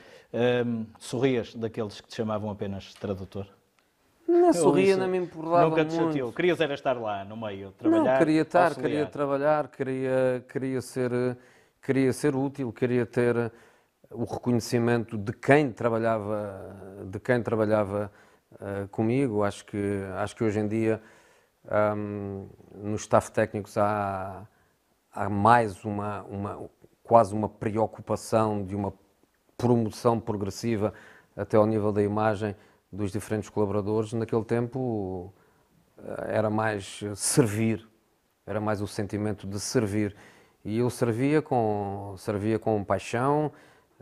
hum, 0.66 0.86
sorrias 0.98 1.54
daqueles 1.54 2.00
que 2.00 2.08
te 2.08 2.16
chamavam 2.16 2.50
apenas 2.50 2.92
tradutor? 2.94 3.46
Nem 4.32 4.52
sorria, 4.54 4.96
nem 4.96 5.08
me 5.08 5.18
importava 5.18 5.68
Nunca 5.68 5.84
te 5.84 5.94
muito. 5.94 6.08
chateou. 6.08 6.32
Querias 6.32 6.58
era 6.60 6.72
estar 6.72 6.98
lá, 6.98 7.22
no 7.24 7.36
meio, 7.36 7.70
trabalhar, 7.72 8.12
Não, 8.12 8.18
queria 8.18 8.42
estar, 8.42 8.68
auxiliar. 8.68 8.90
queria 8.90 9.06
trabalhar, 9.06 9.68
queria, 9.68 10.44
queria, 10.48 10.80
ser, 10.80 11.36
queria 11.82 12.12
ser 12.14 12.34
útil, 12.34 12.72
queria 12.72 13.04
ter 13.04 13.52
o 14.10 14.24
reconhecimento 14.24 15.18
de 15.18 15.32
quem 15.34 15.70
trabalhava, 15.70 17.04
de 17.06 17.20
quem 17.20 17.42
trabalhava 17.42 18.10
eh, 18.58 18.86
comigo. 18.90 19.42
Acho 19.42 19.66
que, 19.66 20.02
acho 20.16 20.34
que 20.34 20.44
hoje 20.44 20.60
em 20.60 20.66
dia, 20.68 21.02
ahm, 21.68 22.46
nos 22.74 23.02
staff 23.02 23.30
técnicos, 23.30 23.76
há, 23.76 24.46
há 25.12 25.28
mais 25.28 25.84
uma, 25.84 26.22
uma, 26.22 26.70
quase 27.02 27.34
uma 27.34 27.50
preocupação 27.50 28.64
de 28.64 28.74
uma 28.74 28.94
promoção 29.58 30.18
progressiva 30.18 30.94
até 31.36 31.56
ao 31.58 31.66
nível 31.66 31.92
da 31.92 32.02
imagem 32.02 32.56
dos 32.92 33.10
diferentes 33.10 33.48
colaboradores. 33.48 34.12
Naquele 34.12 34.44
tempo 34.44 35.32
eh, 35.98 36.26
era 36.36 36.50
mais 36.50 37.00
servir, 37.16 37.88
era 38.46 38.60
mais 38.60 38.82
o 38.82 38.86
sentimento 38.86 39.46
de 39.46 39.58
servir. 39.58 40.14
E 40.64 40.78
eu 40.78 40.90
servia 40.90 41.42
com, 41.42 42.14
servia 42.18 42.58
com 42.58 42.84
paixão, 42.84 43.50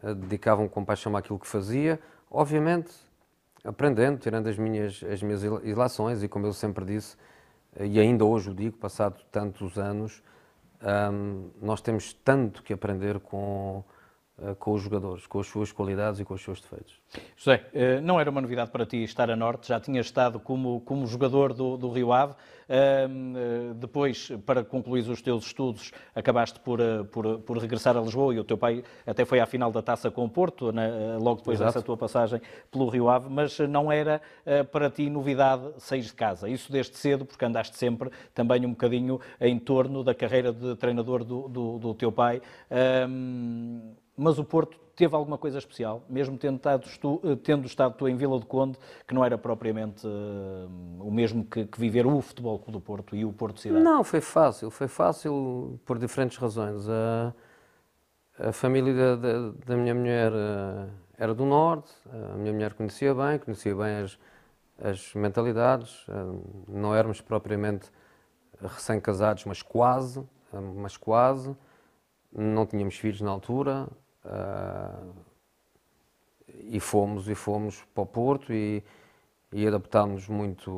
eh, 0.02 0.14
dedicava-me 0.14 0.68
com 0.68 0.84
paixão 0.84 1.16
àquilo 1.16 1.38
que 1.38 1.46
fazia, 1.46 2.00
obviamente 2.30 2.92
aprendendo, 3.64 4.18
tirando 4.18 4.46
as 4.48 4.56
minhas, 4.58 5.02
as 5.04 5.22
minhas 5.22 5.42
il- 5.44 5.60
ilações, 5.64 6.22
e 6.22 6.28
como 6.28 6.46
eu 6.46 6.52
sempre 6.52 6.84
disse, 6.84 7.16
eh, 7.76 7.86
e 7.86 8.00
ainda 8.00 8.24
hoje 8.24 8.50
o 8.50 8.54
digo, 8.54 8.76
passado 8.78 9.22
tantos 9.30 9.78
anos, 9.78 10.22
ahm, 10.82 11.48
nós 11.60 11.80
temos 11.82 12.12
tanto 12.14 12.62
que 12.62 12.72
aprender 12.72 13.20
com, 13.20 13.84
com 14.58 14.72
os 14.72 14.82
jogadores, 14.82 15.26
com 15.26 15.40
as 15.40 15.46
suas 15.46 15.72
qualidades 15.72 16.20
e 16.20 16.24
com 16.24 16.34
os 16.34 16.42
seus 16.42 16.60
defeitos. 16.60 17.00
José, 17.36 17.66
eh, 17.72 18.00
não 18.00 18.20
era 18.20 18.30
uma 18.30 18.40
novidade 18.40 18.70
para 18.70 18.86
ti 18.86 19.02
estar 19.02 19.30
a 19.30 19.36
Norte, 19.36 19.68
já 19.68 19.80
tinhas 19.80 20.06
estado 20.06 20.38
como, 20.38 20.80
como 20.80 21.06
jogador 21.06 21.52
do, 21.52 21.76
do 21.76 21.90
Rio 21.90 22.12
Ave. 22.12 22.34
Eh, 22.72 23.08
depois, 23.74 24.30
para 24.46 24.62
concluir 24.62 25.08
os 25.08 25.20
teus 25.20 25.46
estudos, 25.46 25.90
acabaste 26.14 26.60
por, 26.60 26.80
eh, 26.80 27.02
por, 27.10 27.40
por 27.40 27.58
regressar 27.58 27.96
a 27.96 28.00
Lisboa 28.00 28.32
e 28.32 28.38
o 28.38 28.44
teu 28.44 28.56
pai 28.56 28.84
até 29.04 29.24
foi 29.24 29.40
à 29.40 29.46
final 29.46 29.72
da 29.72 29.82
taça 29.82 30.10
com 30.10 30.24
o 30.24 30.28
Porto, 30.28 30.72
logo 31.20 31.38
depois 31.38 31.58
Exato. 31.58 31.72
dessa 31.72 31.82
tua 31.84 31.96
passagem 31.96 32.40
pelo 32.70 32.88
Rio 32.88 33.08
Ave, 33.08 33.28
mas 33.28 33.58
não 33.58 33.90
era 33.90 34.22
eh, 34.46 34.62
para 34.62 34.88
ti 34.88 35.10
novidade 35.10 35.72
sair 35.78 36.02
de 36.02 36.14
casa. 36.14 36.48
Isso 36.48 36.70
desde 36.70 36.96
cedo, 36.96 37.24
porque 37.24 37.44
andaste 37.44 37.76
sempre 37.76 38.10
também 38.32 38.64
um 38.64 38.70
bocadinho 38.70 39.20
em 39.40 39.58
torno 39.58 40.04
da 40.04 40.14
carreira 40.14 40.52
de 40.52 40.76
treinador 40.76 41.24
do, 41.24 41.48
do, 41.48 41.78
do 41.78 41.94
teu 41.94 42.12
pai. 42.12 42.40
Ahm, 42.70 43.94
mas 44.20 44.38
o 44.38 44.44
Porto 44.44 44.78
teve 44.94 45.14
alguma 45.16 45.38
coisa 45.38 45.58
especial, 45.58 46.02
mesmo 46.08 46.36
tendo 46.36 46.56
estado, 46.56 46.86
tu, 47.00 47.20
eh, 47.24 47.36
tendo 47.36 47.66
estado 47.66 48.08
em 48.08 48.16
Vila 48.16 48.38
do 48.38 48.46
Conde, 48.46 48.78
que 49.06 49.14
não 49.14 49.24
era 49.24 49.38
propriamente 49.38 50.06
eh, 50.06 50.66
o 51.00 51.10
mesmo 51.10 51.44
que, 51.44 51.64
que 51.64 51.80
viver 51.80 52.06
o 52.06 52.20
Futebol 52.20 52.58
do 52.68 52.80
Porto 52.80 53.16
e 53.16 53.24
o 53.24 53.32
Porto 53.32 53.60
Cidade. 53.60 53.82
Não, 53.82 54.04
foi 54.04 54.20
fácil, 54.20 54.70
foi 54.70 54.88
fácil 54.88 55.80
por 55.86 55.98
diferentes 55.98 56.36
razões. 56.36 56.86
A, 56.88 57.32
a 58.38 58.52
família 58.52 58.94
da, 58.94 59.16
da- 59.16 59.50
da 59.66 59.76
minha 59.76 59.94
mulher 59.94 60.32
eh, 60.32 60.88
era 61.18 61.34
do 61.34 61.44
Norte, 61.44 61.90
a 62.32 62.36
minha 62.36 62.52
mulher 62.52 62.74
conhecia 62.74 63.14
bem, 63.14 63.38
conhecia 63.38 63.74
bem 63.74 63.96
as, 63.98 64.18
as 64.82 65.14
mentalidades. 65.14 66.06
Não 66.68 66.94
éramos 66.94 67.20
propriamente 67.20 67.90
recém-casados, 68.62 69.44
mas 69.44 69.62
quase, 69.62 70.22
mas 70.76 70.96
quase. 70.96 71.54
Não 72.32 72.66
tínhamos 72.66 72.96
filhos 72.96 73.20
na 73.20 73.30
altura. 73.30 73.88
Eh, 74.24 75.30
e 76.64 76.80
fomos 76.80 77.28
e 77.28 77.34
fomos 77.34 77.82
para 77.94 78.02
o 78.02 78.06
Porto 78.06 78.52
e, 78.52 78.82
e 79.52 79.66
adaptámos 79.66 80.28
muito 80.28 80.70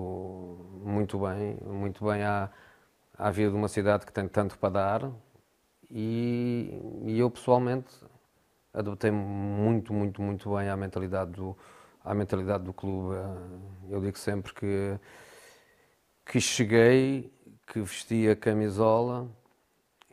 muito 0.84 1.18
bem 1.20 1.56
muito 1.64 2.04
bem 2.04 2.22
à, 2.22 2.50
à 3.18 3.30
vida 3.30 3.50
de 3.50 3.56
uma 3.56 3.68
cidade 3.68 4.06
que 4.06 4.12
tem 4.12 4.28
tanto 4.28 4.58
para 4.58 4.70
dar. 4.70 5.12
E, 5.90 6.80
e 7.04 7.18
eu 7.18 7.30
pessoalmente 7.30 7.92
adaptei-me 8.72 9.18
muito 9.18 9.92
muito 9.92 10.22
muito 10.22 10.54
bem 10.56 10.68
à 10.68 10.76
mentalidade 10.76 11.32
do 11.32 11.56
à 12.04 12.14
mentalidade 12.14 12.64
do 12.64 12.72
clube. 12.72 13.16
Eu 13.90 14.00
digo 14.00 14.18
sempre 14.18 14.52
que 14.54 14.98
que 16.26 16.40
cheguei 16.40 17.32
que 17.66 17.80
vesti 17.80 18.28
a 18.28 18.36
camisola 18.36 19.28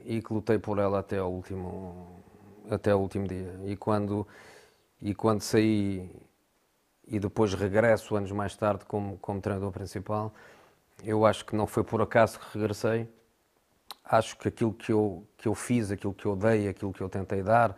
e 0.05 0.21
que 0.21 0.33
lutei 0.33 0.57
por 0.59 0.79
ela 0.79 0.99
até 0.99 1.17
ao 1.19 1.31
último 1.31 2.18
até 2.69 2.91
ao 2.91 3.01
último 3.01 3.27
dia 3.27 3.59
e 3.65 3.75
quando 3.75 4.27
e 5.01 5.15
quando 5.15 5.41
saí 5.41 6.09
e 7.07 7.19
depois 7.19 7.53
regresso 7.53 8.15
anos 8.15 8.31
mais 8.31 8.55
tarde 8.55 8.85
como, 8.85 9.17
como 9.17 9.41
treinador 9.41 9.71
principal, 9.71 10.33
eu 11.03 11.25
acho 11.25 11.45
que 11.45 11.55
não 11.55 11.65
foi 11.65 11.83
por 11.83 12.01
acaso 12.01 12.39
que 12.39 12.57
regressei. 12.57 13.07
Acho 14.03 14.37
que 14.37 14.47
aquilo 14.47 14.73
que 14.73 14.91
eu, 14.91 15.25
que 15.37 15.47
eu 15.47 15.55
fiz, 15.55 15.91
aquilo 15.91 16.13
que 16.13 16.25
eu 16.25 16.35
dei, 16.35 16.67
aquilo 16.67 16.93
que 16.93 17.01
eu 17.01 17.09
tentei 17.09 17.41
dar, 17.41 17.75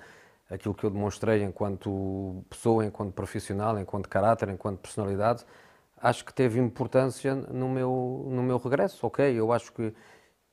aquilo 0.50 0.74
que 0.74 0.84
eu 0.84 0.90
demonstrei 0.90 1.44
enquanto 1.44 2.44
pessoa, 2.50 2.86
enquanto 2.86 3.14
profissional, 3.14 3.80
enquanto 3.80 4.10
caráter, 4.10 4.50
enquanto 4.50 4.80
personalidade, 4.80 5.46
acho 5.98 6.26
que 6.26 6.34
teve 6.34 6.60
importância 6.60 7.36
no 7.36 7.70
meu, 7.70 8.26
no 8.30 8.44
meu 8.44 8.58
regresso. 8.58 9.06
Ok, 9.06 9.26
eu 9.34 9.52
acho 9.52 9.72
que, 9.72 9.94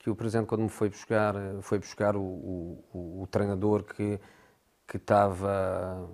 que 0.08 0.12
o 0.12 0.16
Presidente, 0.16 0.46
quando 0.48 0.62
me 0.62 0.68
foi 0.68 0.88
buscar, 0.88 1.34
foi 1.62 1.78
buscar 1.78 2.16
o, 2.16 2.20
o, 2.22 3.22
o- 3.22 3.26
treinador 3.30 3.84
que, 3.84 4.18
que 4.86 4.96
estava 4.96 6.08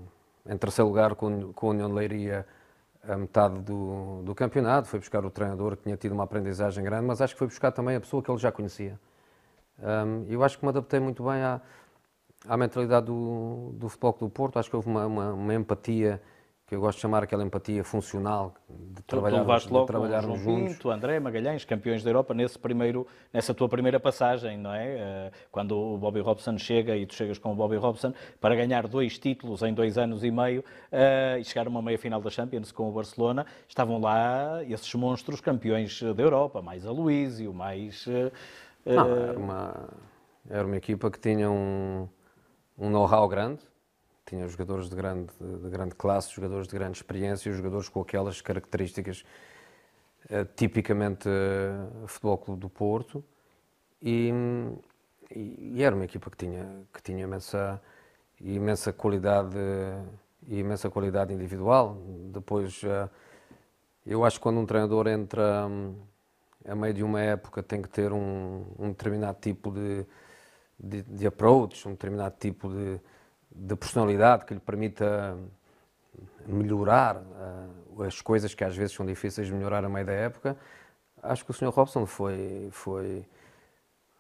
em 0.46 0.56
terceiro 0.58 0.88
lugar 0.88 1.14
com, 1.14 1.52
com 1.52 1.68
a 1.68 1.70
União 1.70 1.88
de 1.88 1.94
Leiria 1.94 2.46
a 3.08 3.16
metade 3.16 3.60
do, 3.60 4.22
do 4.24 4.34
campeonato, 4.34 4.88
foi 4.88 4.98
buscar 4.98 5.24
o 5.24 5.30
treinador 5.30 5.76
que 5.76 5.84
tinha 5.84 5.96
tido 5.96 6.12
uma 6.12 6.24
aprendizagem 6.24 6.82
grande, 6.84 7.06
mas 7.06 7.20
acho 7.20 7.34
que 7.34 7.38
foi 7.38 7.48
buscar 7.48 7.72
também 7.72 7.96
a 7.96 8.00
pessoa 8.00 8.22
que 8.22 8.30
ele 8.30 8.38
já 8.38 8.50
conhecia. 8.52 8.98
Um, 9.78 10.24
eu 10.28 10.42
acho 10.44 10.58
que 10.58 10.64
me 10.64 10.70
adaptei 10.70 11.00
muito 11.00 11.24
bem 11.24 11.42
à, 11.42 11.60
à 12.48 12.56
mentalidade 12.56 13.06
do, 13.06 13.72
do 13.74 13.88
Futebol 13.88 14.16
do 14.20 14.30
Porto, 14.30 14.58
acho 14.58 14.70
que 14.70 14.76
houve 14.76 14.88
uma, 14.88 15.06
uma, 15.06 15.32
uma 15.32 15.54
empatia, 15.54 16.20
que 16.66 16.74
eu 16.74 16.80
gosto 16.80 16.96
de 16.96 17.02
chamar 17.02 17.22
aquela 17.22 17.44
empatia 17.44 17.84
funcional, 17.84 18.54
de 18.68 19.16
levaste 19.16 19.70
de 19.70 19.86
trabalharmos 19.86 20.40
juntos. 20.40 20.72
Pinto, 20.72 20.90
André 20.90 21.20
Magalhães, 21.20 21.62
campeões 21.64 22.02
da 22.02 22.08
Europa, 22.08 22.32
nesse 22.32 22.58
primeiro, 22.58 23.06
nessa 23.32 23.52
tua 23.52 23.68
primeira 23.68 24.00
passagem, 24.00 24.56
não 24.56 24.72
é? 24.72 24.86
Eh, 24.96 25.32
Quando 25.52 25.76
o 25.76 25.98
Bobby 25.98 26.20
Robson 26.20 26.56
chega 26.56 26.96
e 26.96 27.04
tu 27.04 27.14
chegas 27.14 27.36
com 27.36 27.52
o 27.52 27.54
Bobby 27.54 27.76
Robson 27.76 28.14
para 28.40 28.54
ganhar 28.54 28.88
dois 28.88 29.18
títulos 29.18 29.62
em 29.62 29.74
dois 29.74 29.98
anos 29.98 30.24
e 30.24 30.30
meio 30.30 30.64
eh, 30.90 31.36
e 31.38 31.44
chegar 31.44 31.66
a 31.66 31.68
uma 31.68 31.82
meia-final 31.82 32.20
da 32.22 32.30
Champions 32.30 32.72
com 32.72 32.88
o 32.88 32.92
Barcelona, 32.92 33.44
estavam 33.68 34.00
lá 34.00 34.64
esses 34.64 34.94
monstros 34.94 35.42
campeões 35.42 36.00
da 36.02 36.22
Europa, 36.22 36.62
mais 36.62 36.86
a 36.86 36.90
Luísio, 36.90 37.52
mais... 37.52 38.06
eh, 38.08 38.32
Não, 38.86 39.06
era 39.06 39.38
uma, 39.38 39.88
era 40.48 40.66
uma 40.66 40.76
equipa 40.76 41.10
que 41.10 41.18
tinha 41.20 41.50
um, 41.50 42.08
um 42.78 42.88
know-how 42.88 43.28
grande, 43.28 43.60
tinha 44.34 44.48
jogadores 44.48 44.88
de 44.88 44.96
grande, 44.96 45.32
de 45.40 45.70
grande 45.70 45.94
classe, 45.94 46.34
jogadores 46.34 46.66
de 46.66 46.74
grande 46.74 46.98
experiência, 46.98 47.52
jogadores 47.52 47.88
com 47.88 48.00
aquelas 48.00 48.40
características 48.40 49.24
eh, 50.28 50.44
tipicamente 50.56 51.28
eh, 51.28 52.06
Futebol 52.06 52.38
Clube 52.38 52.60
do 52.60 52.68
Porto 52.68 53.22
e, 54.02 54.32
e- 55.34 55.82
era 55.82 55.94
uma 55.94 56.04
equipa 56.04 56.30
que 56.30 56.36
tinha, 56.36 56.66
que 56.92 57.02
tinha 57.02 57.24
imensa, 57.24 57.80
imensa 58.40 58.92
qualidade 58.92 59.56
e 60.46 60.58
imensa 60.58 60.90
qualidade 60.90 61.32
individual. 61.32 61.96
Depois, 62.32 62.82
eh, 62.84 63.08
eu 64.06 64.24
acho 64.24 64.38
que 64.38 64.42
quando 64.42 64.60
um 64.60 64.66
treinador 64.66 65.06
entra 65.08 65.66
hum, 65.66 65.94
a 66.66 66.74
meio 66.74 66.94
de 66.94 67.02
uma 67.04 67.20
época 67.20 67.62
tem 67.62 67.80
que 67.82 67.88
ter 67.88 68.12
um, 68.12 68.64
um 68.78 68.88
determinado 68.90 69.38
tipo 69.40 69.70
de, 69.70 70.06
de, 70.78 71.02
de 71.02 71.26
approach, 71.26 71.86
um 71.88 71.92
determinado 71.92 72.36
tipo 72.38 72.68
de, 72.68 73.00
de 73.54 73.76
personalidade 73.76 74.44
que 74.44 74.54
lhe 74.54 74.60
permita 74.60 75.38
melhorar 76.46 77.16
ah, 77.16 77.66
as 78.06 78.20
coisas 78.20 78.54
que 78.54 78.64
às 78.64 78.76
vezes 78.76 78.94
são 78.94 79.06
difíceis 79.06 79.46
de 79.46 79.52
melhorar 79.52 79.84
a 79.84 79.88
meio 79.88 80.04
da 80.04 80.12
época. 80.12 80.56
Acho 81.22 81.44
que 81.44 81.50
o 81.52 81.54
Sr. 81.54 81.68
Robson 81.68 82.04
foi, 82.04 82.68
foi, 82.70 83.24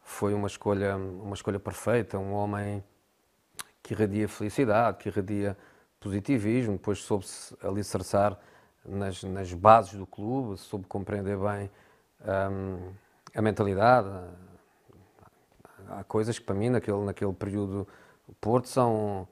foi 0.02 0.32
uma, 0.32 0.46
escolha, 0.46 0.96
uma 0.96 1.34
escolha 1.34 1.58
perfeita, 1.58 2.18
um 2.18 2.32
homem 2.32 2.82
que 3.82 3.92
irradia 3.92 4.28
felicidade, 4.28 4.98
que 4.98 5.08
irradia 5.08 5.56
positivismo, 6.00 6.74
depois 6.74 7.00
soube-se 7.00 7.54
alicerçar 7.62 8.38
nas, 8.84 9.22
nas 9.24 9.52
bases 9.52 9.94
do 9.94 10.06
clube, 10.06 10.58
soube 10.58 10.86
compreender 10.86 11.36
bem 11.36 11.70
um, 12.50 12.92
a 13.34 13.42
mentalidade. 13.42 14.08
Há 15.88 16.04
coisas 16.04 16.38
que 16.38 16.44
para 16.44 16.54
mim, 16.54 16.70
naquele, 16.70 16.98
naquele 17.04 17.32
período 17.32 17.86
Porto, 18.40 18.68
são, 18.68 19.28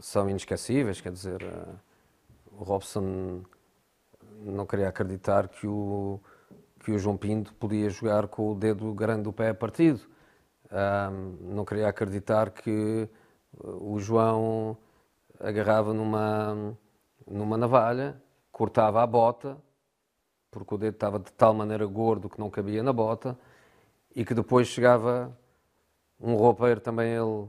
são 0.00 0.28
inesquecíveis, 0.28 1.00
quer 1.00 1.12
dizer, 1.12 1.42
uh, 1.42 1.78
o 2.52 2.64
Robson 2.64 3.42
não 4.44 4.66
queria 4.66 4.88
acreditar 4.88 5.48
que 5.48 5.66
o, 5.66 6.20
que 6.80 6.92
o 6.92 6.98
João 6.98 7.16
Pinto 7.16 7.54
podia 7.54 7.88
jogar 7.90 8.28
com 8.28 8.52
o 8.52 8.54
dedo 8.54 8.92
grande 8.94 9.22
do 9.22 9.32
pé 9.32 9.52
partido. 9.52 10.00
Um, 10.70 11.54
não 11.54 11.64
queria 11.64 11.88
acreditar 11.88 12.50
que 12.50 13.08
o 13.60 13.98
João 13.98 14.76
agarrava 15.38 15.92
numa, 15.92 16.76
numa 17.26 17.56
navalha, 17.56 18.20
cortava 18.50 19.02
a 19.02 19.06
bota, 19.06 19.56
porque 20.50 20.74
o 20.74 20.78
dedo 20.78 20.94
estava 20.94 21.18
de 21.18 21.32
tal 21.32 21.52
maneira 21.54 21.84
gordo 21.86 22.28
que 22.28 22.38
não 22.38 22.50
cabia 22.50 22.82
na 22.82 22.92
bota, 22.92 23.38
e 24.14 24.24
que 24.24 24.34
depois 24.34 24.68
chegava 24.68 25.36
um 26.20 26.34
roupeiro 26.34 26.80
também 26.80 27.12
ele 27.12 27.48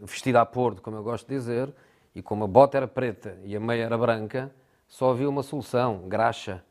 vestido 0.00 0.36
a 0.36 0.46
porto, 0.46 0.82
como 0.82 0.96
eu 0.96 1.02
gosto 1.02 1.26
de 1.26 1.34
dizer, 1.34 1.72
e 2.14 2.22
como 2.22 2.44
a 2.44 2.46
bota 2.46 2.76
era 2.76 2.88
preta 2.88 3.38
e 3.44 3.54
a 3.56 3.60
meia 3.60 3.84
era 3.84 3.98
branca, 3.98 4.54
só 4.88 5.10
havia 5.10 5.28
uma 5.28 5.42
solução, 5.42 6.08
graxa. 6.08 6.64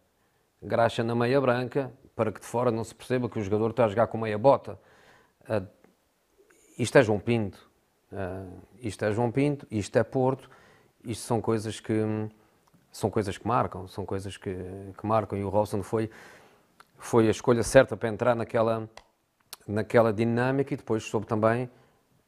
Graxa 0.62 1.04
na 1.04 1.14
meia 1.14 1.40
branca, 1.40 1.92
para 2.16 2.32
que 2.32 2.40
de 2.40 2.46
fora 2.46 2.72
não 2.72 2.84
se 2.84 2.96
perceba 2.96 3.30
que 3.30 3.38
o 3.38 3.44
jogador 3.44 3.72
está 3.72 3.86
a 3.86 3.88
jogar 3.88 4.08
com 4.08 4.18
meia 4.18 4.38
bota. 4.38 4.80
Uh, 5.42 5.68
isto 6.78 6.98
é 6.98 7.04
João 7.04 7.20
Pinto. 7.20 7.70
Uh, 8.12 8.62
isto 8.80 9.04
é 9.04 9.12
João 9.12 9.32
Pinto, 9.32 9.68
isto 9.70 9.98
é 9.98 10.04
Porto, 10.04 10.50
isto 11.04 11.24
são 11.24 11.42
coisas 11.42 11.80
que 11.80 11.94
são 12.92 13.10
coisas 13.10 13.38
que 13.38 13.46
marcam, 13.46 13.88
são 13.88 14.06
coisas 14.06 14.38
que, 14.38 14.56
que 14.98 15.06
marcam 15.06 15.38
e 15.38 15.44
o 15.44 15.50
Robson 15.50 15.84
foi 15.84 16.10
foi 16.98 17.28
a 17.28 17.32
escolha 17.32 17.62
certa 17.62 17.98
para 17.98 18.08
entrar 18.08 18.36
naquela 18.36 18.90
naquela 19.68 20.14
dinâmica 20.14 20.74
e 20.74 20.78
depois 20.78 21.04
soube 21.04 21.26
também 21.26 21.70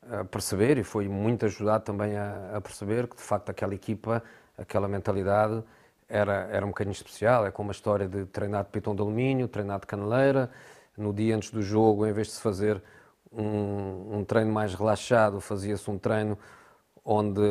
uh, 0.10 0.26
perceber 0.26 0.78
e 0.78 0.84
foi 0.84 1.08
muito 1.08 1.46
ajudado 1.46 1.84
também 1.84 2.18
a, 2.18 2.58
a, 2.58 2.62
perceber 2.62 3.08
que 3.08 3.16
de 3.16 3.22
facto 3.22 3.50
aquela 3.50 3.74
equipa, 3.74 4.24
aquela 4.58 4.88
mentalidade 4.88 5.64
era 6.10 6.48
era 6.52 6.66
um 6.66 6.70
bocadinho 6.70 6.94
especial, 6.94 7.46
é 7.46 7.52
como 7.52 7.70
a 7.70 7.74
história 7.74 8.08
de 8.08 8.26
treinar 8.26 8.64
de 8.64 8.70
pitão 8.70 8.96
de 8.96 9.02
alumínio, 9.02 9.48
treinar 9.48 9.80
de 9.80 9.88
caneleira, 9.88 10.50
no 10.98 11.14
dia 11.14 11.36
antes 11.36 11.52
do 11.52 11.62
jogo, 11.62 12.06
em 12.06 12.14
vez 12.14 12.28
de 12.28 12.34
se 12.34 12.42
fazer 12.42 12.82
um, 13.32 14.20
um 14.20 14.24
treino 14.26 14.52
mais 14.52 14.74
relaxado, 14.74 15.40
fazia-se 15.40 15.90
um 15.90 15.98
treino 15.98 16.38
onde 17.06 17.42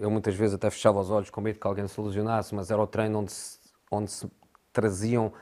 eu 0.00 0.10
muitas 0.10 0.34
vezes 0.34 0.54
até 0.54 0.68
fechava 0.68 1.00
os 1.00 1.10
olhos 1.10 1.30
com 1.30 1.40
medo 1.40 1.58
que 1.58 1.66
alguém 1.66 1.86
se 1.88 1.98
ilusionasse, 1.98 2.54
mas 2.54 2.70
era 2.70 2.80
o 2.80 2.86
treino 2.86 3.20
onde 3.20 3.32
se, 3.32 3.58
onde 3.90 4.10
se 4.10 4.30
traziam 4.72 5.32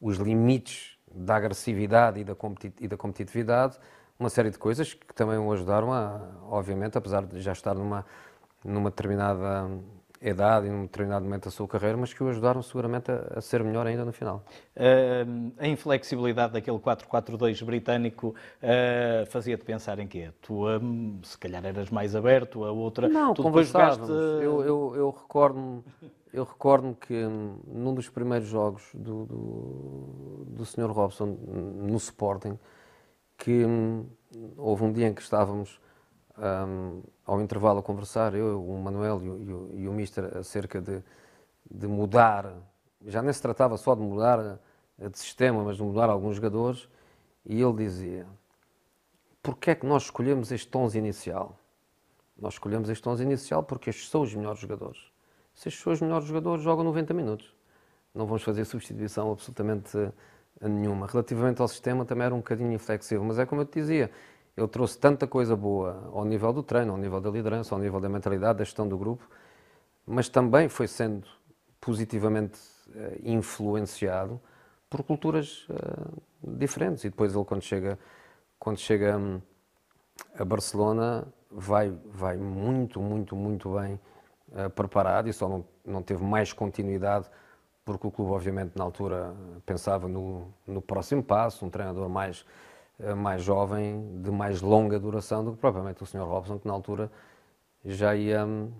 os 0.00 0.16
limites 0.18 0.96
da 1.12 1.36
agressividade 1.36 2.20
e 2.20 2.24
da, 2.24 2.36
e 2.80 2.88
da 2.88 2.96
competitividade, 2.96 3.78
uma 4.18 4.28
série 4.28 4.50
de 4.50 4.58
coisas 4.58 4.94
que 4.94 5.14
também 5.14 5.38
o 5.38 5.52
ajudaram 5.52 5.92
a, 5.92 6.20
obviamente, 6.48 6.96
apesar 6.96 7.24
de 7.24 7.40
já 7.40 7.52
estar 7.52 7.74
numa, 7.74 8.04
numa 8.64 8.90
determinada 8.90 9.68
idade 10.20 10.66
e 10.66 10.70
num 10.70 10.82
determinado 10.82 11.24
momento 11.24 11.44
da 11.44 11.50
sua 11.50 11.68
carreira, 11.68 11.96
mas 11.96 12.12
que 12.12 12.22
o 12.22 12.28
ajudaram 12.28 12.62
seguramente 12.62 13.10
a, 13.10 13.34
a 13.36 13.40
ser 13.40 13.62
melhor 13.62 13.86
ainda 13.86 14.04
no 14.04 14.12
final. 14.12 14.42
Uh, 14.74 15.52
a 15.58 15.68
inflexibilidade 15.68 16.54
daquele 16.54 16.78
4-4-2 16.78 17.62
britânico 17.64 18.34
uh, 18.62 19.26
fazia-te 19.26 19.64
pensar 19.64 19.98
em 19.98 20.06
quê? 20.06 20.30
Tu, 20.40 20.66
um, 20.66 21.20
se 21.22 21.36
calhar, 21.36 21.64
eras 21.64 21.90
mais 21.90 22.16
aberto, 22.16 22.64
a 22.64 22.72
outra... 22.72 23.08
Não, 23.08 23.34
tu 23.34 23.42
conversávamos. 23.42 24.08
Jogaste... 24.08 24.44
Eu, 24.44 24.64
eu, 24.64 24.92
eu 24.96 25.10
recordo-me 25.10 25.82
eu 26.36 26.44
recordo 26.44 26.94
que 27.00 27.14
hum, 27.14 27.56
num 27.66 27.94
dos 27.94 28.10
primeiros 28.10 28.46
jogos 28.46 28.82
do, 28.92 29.24
do, 29.24 30.44
do 30.48 30.66
Sr. 30.66 30.90
Robson 30.90 31.24
no 31.26 31.96
Sporting, 31.96 32.58
que 33.36 33.64
hum, 33.64 34.06
houve 34.56 34.84
um 34.84 34.92
dia 34.92 35.08
em 35.08 35.14
que 35.14 35.22
estávamos 35.22 35.80
um, 36.38 37.02
ao 37.24 37.40
intervalo 37.40 37.78
a 37.80 37.82
conversar, 37.82 38.34
eu, 38.34 38.62
o 38.62 38.78
Manuel 38.78 39.22
e 39.22 39.28
o, 39.28 39.70
e 39.74 39.88
o 39.88 39.92
Mister, 39.92 40.36
acerca 40.36 40.80
de, 40.80 41.02
de 41.70 41.86
mudar, 41.86 42.52
já 43.04 43.22
nem 43.22 43.32
se 43.32 43.40
tratava 43.40 43.76
só 43.76 43.94
de 43.94 44.02
mudar 44.02 44.58
de 44.98 45.18
sistema, 45.18 45.62
mas 45.62 45.76
de 45.76 45.82
mudar 45.82 46.08
alguns 46.08 46.36
jogadores, 46.36 46.88
e 47.44 47.60
ele 47.60 47.74
dizia, 47.74 48.26
porquê 49.42 49.70
é 49.70 49.74
que 49.74 49.86
nós 49.86 50.04
escolhemos 50.04 50.50
este 50.50 50.76
11 50.76 50.98
inicial? 50.98 51.58
Nós 52.38 52.54
escolhemos 52.54 52.88
este 52.88 53.08
11 53.08 53.22
inicial 53.22 53.62
porque 53.62 53.90
estes 53.90 54.08
são 54.10 54.22
os 54.22 54.34
melhores 54.34 54.60
jogadores. 54.60 55.00
Se 55.54 55.68
estes 55.68 55.82
são 55.82 55.92
os 55.92 56.00
melhores 56.00 56.26
jogadores, 56.26 56.62
jogam 56.62 56.84
90 56.84 57.14
minutos. 57.14 57.54
Não 58.14 58.26
vamos 58.26 58.42
fazer 58.42 58.64
substituição 58.64 59.32
absolutamente 59.32 60.12
nenhuma. 60.60 61.06
Relativamente 61.06 61.60
ao 61.60 61.68
sistema, 61.68 62.04
também 62.04 62.26
era 62.26 62.34
um 62.34 62.38
bocadinho 62.38 62.72
inflexível, 62.72 63.24
mas 63.24 63.38
é 63.38 63.46
como 63.46 63.62
eu 63.62 63.66
te 63.66 63.80
dizia, 63.80 64.10
ele 64.56 64.68
trouxe 64.68 64.98
tanta 64.98 65.26
coisa 65.26 65.54
boa 65.54 66.10
ao 66.12 66.24
nível 66.24 66.52
do 66.52 66.62
treino, 66.62 66.92
ao 66.92 66.98
nível 66.98 67.20
da 67.20 67.30
liderança, 67.30 67.74
ao 67.74 67.80
nível 67.80 68.00
da 68.00 68.08
mentalidade, 68.08 68.58
da 68.58 68.64
gestão 68.64 68.88
do 68.88 68.96
grupo, 68.96 69.28
mas 70.06 70.28
também 70.28 70.68
foi 70.68 70.88
sendo 70.88 71.26
positivamente 71.80 72.58
uh, 72.88 73.20
influenciado 73.22 74.40
por 74.88 75.02
culturas 75.02 75.66
uh, 75.68 76.22
diferentes. 76.42 77.04
E 77.04 77.10
depois 77.10 77.34
ele, 77.34 77.44
quando 77.44 77.62
chega, 77.62 77.98
quando 78.58 78.78
chega 78.78 79.18
um, 79.18 79.40
a 80.38 80.44
Barcelona, 80.44 81.26
vai, 81.50 81.90
vai 82.06 82.36
muito, 82.36 83.00
muito, 83.00 83.36
muito 83.36 83.74
bem 83.74 84.00
uh, 84.52 84.70
preparado 84.70 85.28
e 85.28 85.32
só 85.32 85.48
não, 85.48 85.64
não 85.84 86.02
teve 86.02 86.24
mais 86.24 86.52
continuidade 86.52 87.28
porque 87.86 88.06
o 88.06 88.10
clube, 88.10 88.32
obviamente, 88.32 88.72
na 88.76 88.84
altura 88.84 89.34
pensava 89.64 90.06
no, 90.06 90.52
no 90.66 90.82
próximo 90.82 91.22
passo, 91.22 91.64
um 91.64 91.70
treinador 91.70 92.10
mais 92.10 92.44
eh, 92.98 93.14
mais 93.14 93.42
jovem, 93.42 94.22
de 94.22 94.30
mais 94.30 94.62
longa 94.62 94.98
duração 94.98 95.44
do 95.44 95.52
que 95.52 95.58
propriamente 95.58 96.02
o 96.02 96.06
Sr. 96.06 96.24
Robson, 96.24 96.58
que 96.58 96.66
na 96.66 96.72
altura 96.72 97.10
já 97.84 98.16
ia 98.16 98.44
hum, 98.44 98.70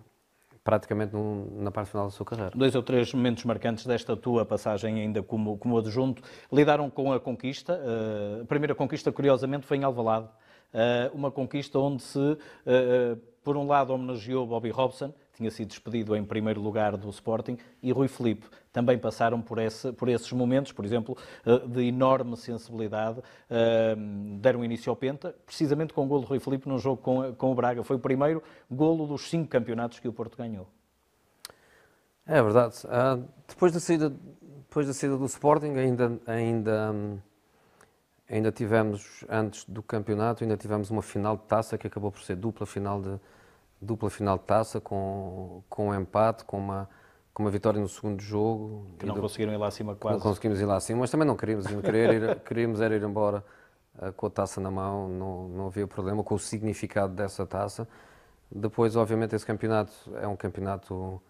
praticamente 0.64 1.12
no, 1.12 1.62
na 1.62 1.70
parte 1.70 1.90
final 1.90 2.06
da 2.06 2.10
sua 2.10 2.24
carreira. 2.24 2.50
Dois 2.54 2.74
ou 2.74 2.82
três 2.82 3.12
momentos 3.12 3.44
marcantes 3.44 3.86
desta 3.86 4.16
tua 4.16 4.44
passagem 4.44 5.00
ainda 5.00 5.22
como, 5.22 5.58
como 5.58 5.78
adjunto 5.78 6.22
lidaram 6.50 6.88
com 6.88 7.12
a 7.12 7.20
conquista. 7.20 7.74
Uh, 7.74 8.42
a 8.42 8.46
primeira 8.46 8.74
conquista, 8.74 9.12
curiosamente, 9.12 9.66
foi 9.66 9.76
em 9.76 9.84
Alvalade. 9.84 10.26
Uh, 10.72 11.14
uma 11.14 11.30
conquista 11.30 11.78
onde 11.78 12.02
se, 12.02 12.18
uh, 12.18 13.16
por 13.44 13.56
um 13.56 13.66
lado, 13.66 13.92
homenageou 13.92 14.46
Bobby 14.46 14.70
Robson, 14.70 15.14
tinha 15.36 15.50
sido 15.50 15.68
despedido 15.68 16.16
em 16.16 16.24
primeiro 16.24 16.60
lugar 16.60 16.96
do 16.96 17.08
Sporting, 17.10 17.58
e 17.82 17.92
Rui 17.92 18.08
Filipe. 18.08 18.46
Também 18.72 18.98
passaram 18.98 19.40
por, 19.40 19.58
esse, 19.58 19.92
por 19.92 20.08
esses 20.08 20.30
momentos, 20.32 20.72
por 20.72 20.84
exemplo, 20.84 21.16
eh, 21.44 21.58
de 21.66 21.82
enorme 21.84 22.36
sensibilidade. 22.36 23.22
Eh, 23.48 23.96
deram 24.40 24.64
início 24.64 24.90
ao 24.90 24.96
Penta, 24.96 25.34
precisamente 25.44 25.92
com 25.92 26.04
o 26.04 26.06
golo 26.06 26.22
de 26.22 26.28
Rui 26.28 26.40
Filipe 26.40 26.68
num 26.68 26.78
jogo 26.78 27.00
com, 27.02 27.34
com 27.34 27.52
o 27.52 27.54
Braga. 27.54 27.84
Foi 27.84 27.96
o 27.96 27.98
primeiro 27.98 28.42
golo 28.70 29.06
dos 29.06 29.28
cinco 29.28 29.48
campeonatos 29.48 29.98
que 29.98 30.08
o 30.08 30.12
Porto 30.12 30.36
ganhou. 30.36 30.66
É 32.26 32.42
verdade. 32.42 32.76
Uh, 32.86 33.28
depois, 33.46 33.72
da 33.72 33.78
saída, 33.78 34.10
depois 34.10 34.86
da 34.86 34.94
saída 34.94 35.16
do 35.16 35.26
Sporting, 35.26 35.74
ainda, 35.76 36.18
ainda, 36.26 36.94
ainda 38.28 38.50
tivemos, 38.50 39.24
antes 39.28 39.64
do 39.64 39.82
campeonato, 39.82 40.42
ainda 40.42 40.56
tivemos 40.56 40.90
uma 40.90 41.02
final 41.02 41.36
de 41.36 41.44
taça 41.44 41.78
que 41.78 41.86
acabou 41.86 42.10
por 42.10 42.22
ser 42.22 42.36
dupla 42.36 42.66
final 42.66 43.00
de, 43.00 43.18
dupla 43.80 44.10
final 44.10 44.38
de 44.38 44.44
taça, 44.44 44.80
com, 44.80 45.62
com 45.68 45.88
um 45.88 45.94
empate, 45.94 46.44
com 46.44 46.58
uma, 46.58 46.88
com 47.32 47.42
uma 47.42 47.50
vitória 47.50 47.80
no 47.80 47.88
segundo 47.88 48.20
jogo. 48.20 48.86
Que 48.98 49.06
não 49.06 49.14
do, 49.14 49.20
conseguiram 49.20 49.52
ir 49.52 49.58
lá 49.58 49.68
acima 49.68 49.94
quase. 49.94 50.16
Não 50.16 50.22
conseguimos 50.22 50.60
ir 50.60 50.64
lá 50.64 50.76
acima, 50.76 51.00
mas 51.00 51.10
também 51.10 51.26
não 51.26 51.36
queríamos, 51.36 51.66
queria 51.66 52.12
ir, 52.12 52.40
queríamos 52.44 52.80
era 52.80 52.94
ir 52.96 53.02
embora 53.02 53.44
uh, 53.98 54.12
com 54.12 54.26
a 54.26 54.30
taça 54.30 54.60
na 54.60 54.70
mão, 54.70 55.08
não, 55.08 55.48
não 55.48 55.66
havia 55.66 55.86
problema 55.86 56.22
com 56.22 56.34
o 56.34 56.38
significado 56.38 57.12
dessa 57.14 57.46
taça. 57.46 57.88
Depois, 58.50 58.96
obviamente, 58.96 59.34
esse 59.34 59.44
campeonato 59.44 59.92
é 60.16 60.26
um 60.26 60.36
campeonato 60.36 61.20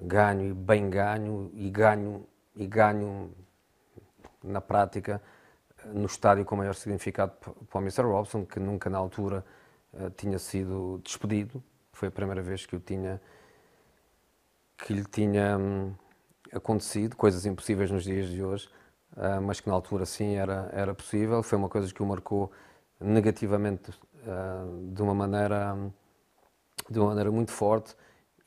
ganho 0.00 0.50
e 0.50 0.52
bem 0.54 0.88
ganho, 0.88 1.50
e 1.54 1.68
ganho, 1.70 2.26
e 2.54 2.66
ganho 2.66 3.30
na 4.42 4.60
prática 4.60 5.20
no 5.86 6.06
estádio 6.06 6.44
com 6.44 6.56
maior 6.56 6.74
significado 6.74 7.32
para 7.68 7.78
o 7.78 7.82
Mr. 7.82 8.02
Robson, 8.02 8.44
que 8.44 8.60
nunca 8.60 8.88
na 8.88 8.98
altura 8.98 9.44
uh, 9.92 10.10
tinha 10.10 10.38
sido 10.38 11.00
despedido, 11.02 11.62
foi 12.02 12.08
a 12.08 12.10
primeira 12.10 12.42
vez 12.42 12.66
que 12.66 12.74
eu 12.74 12.80
tinha 12.80 13.20
que 14.76 14.92
lhe 14.92 15.04
tinha 15.04 15.56
hum, 15.56 15.94
acontecido, 16.52 17.14
coisas 17.14 17.46
impossíveis 17.46 17.92
nos 17.92 18.02
dias 18.02 18.28
de 18.28 18.42
hoje, 18.42 18.68
uh, 19.16 19.40
mas 19.40 19.60
que 19.60 19.68
na 19.68 19.74
altura 19.76 20.04
sim 20.04 20.34
era, 20.34 20.68
era 20.72 20.92
possível. 20.92 21.44
Foi 21.44 21.56
uma 21.56 21.68
coisa 21.68 21.94
que 21.94 22.02
o 22.02 22.06
marcou 22.06 22.50
negativamente 23.00 23.90
uh, 23.90 24.92
de 24.92 25.00
uma 25.00 25.14
maneira 25.14 25.76
de 26.90 26.98
uma 26.98 27.10
maneira 27.10 27.30
muito 27.30 27.52
forte 27.52 27.94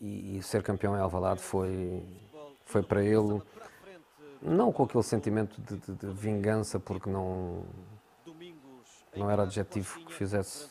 e, 0.02 0.38
e 0.38 0.44
ser 0.44 0.62
campeão 0.62 0.94
em 0.98 1.00
Alvalade 1.00 1.41
foi 1.41 2.04
foi 2.65 2.84
para 2.84 3.02
ele 3.02 3.41
não 4.41 4.74
com 4.74 4.84
aquele 4.84 5.04
sentimento 5.04 5.62
de, 5.62 5.78
de, 5.78 5.94
de 5.94 6.08
vingança 6.08 6.78
porque 6.78 7.10
não 7.10 7.63
não 9.15 9.32
era 9.32 9.44
adjetivo 9.44 10.00
que 10.06 10.13
fizesse 10.13 10.68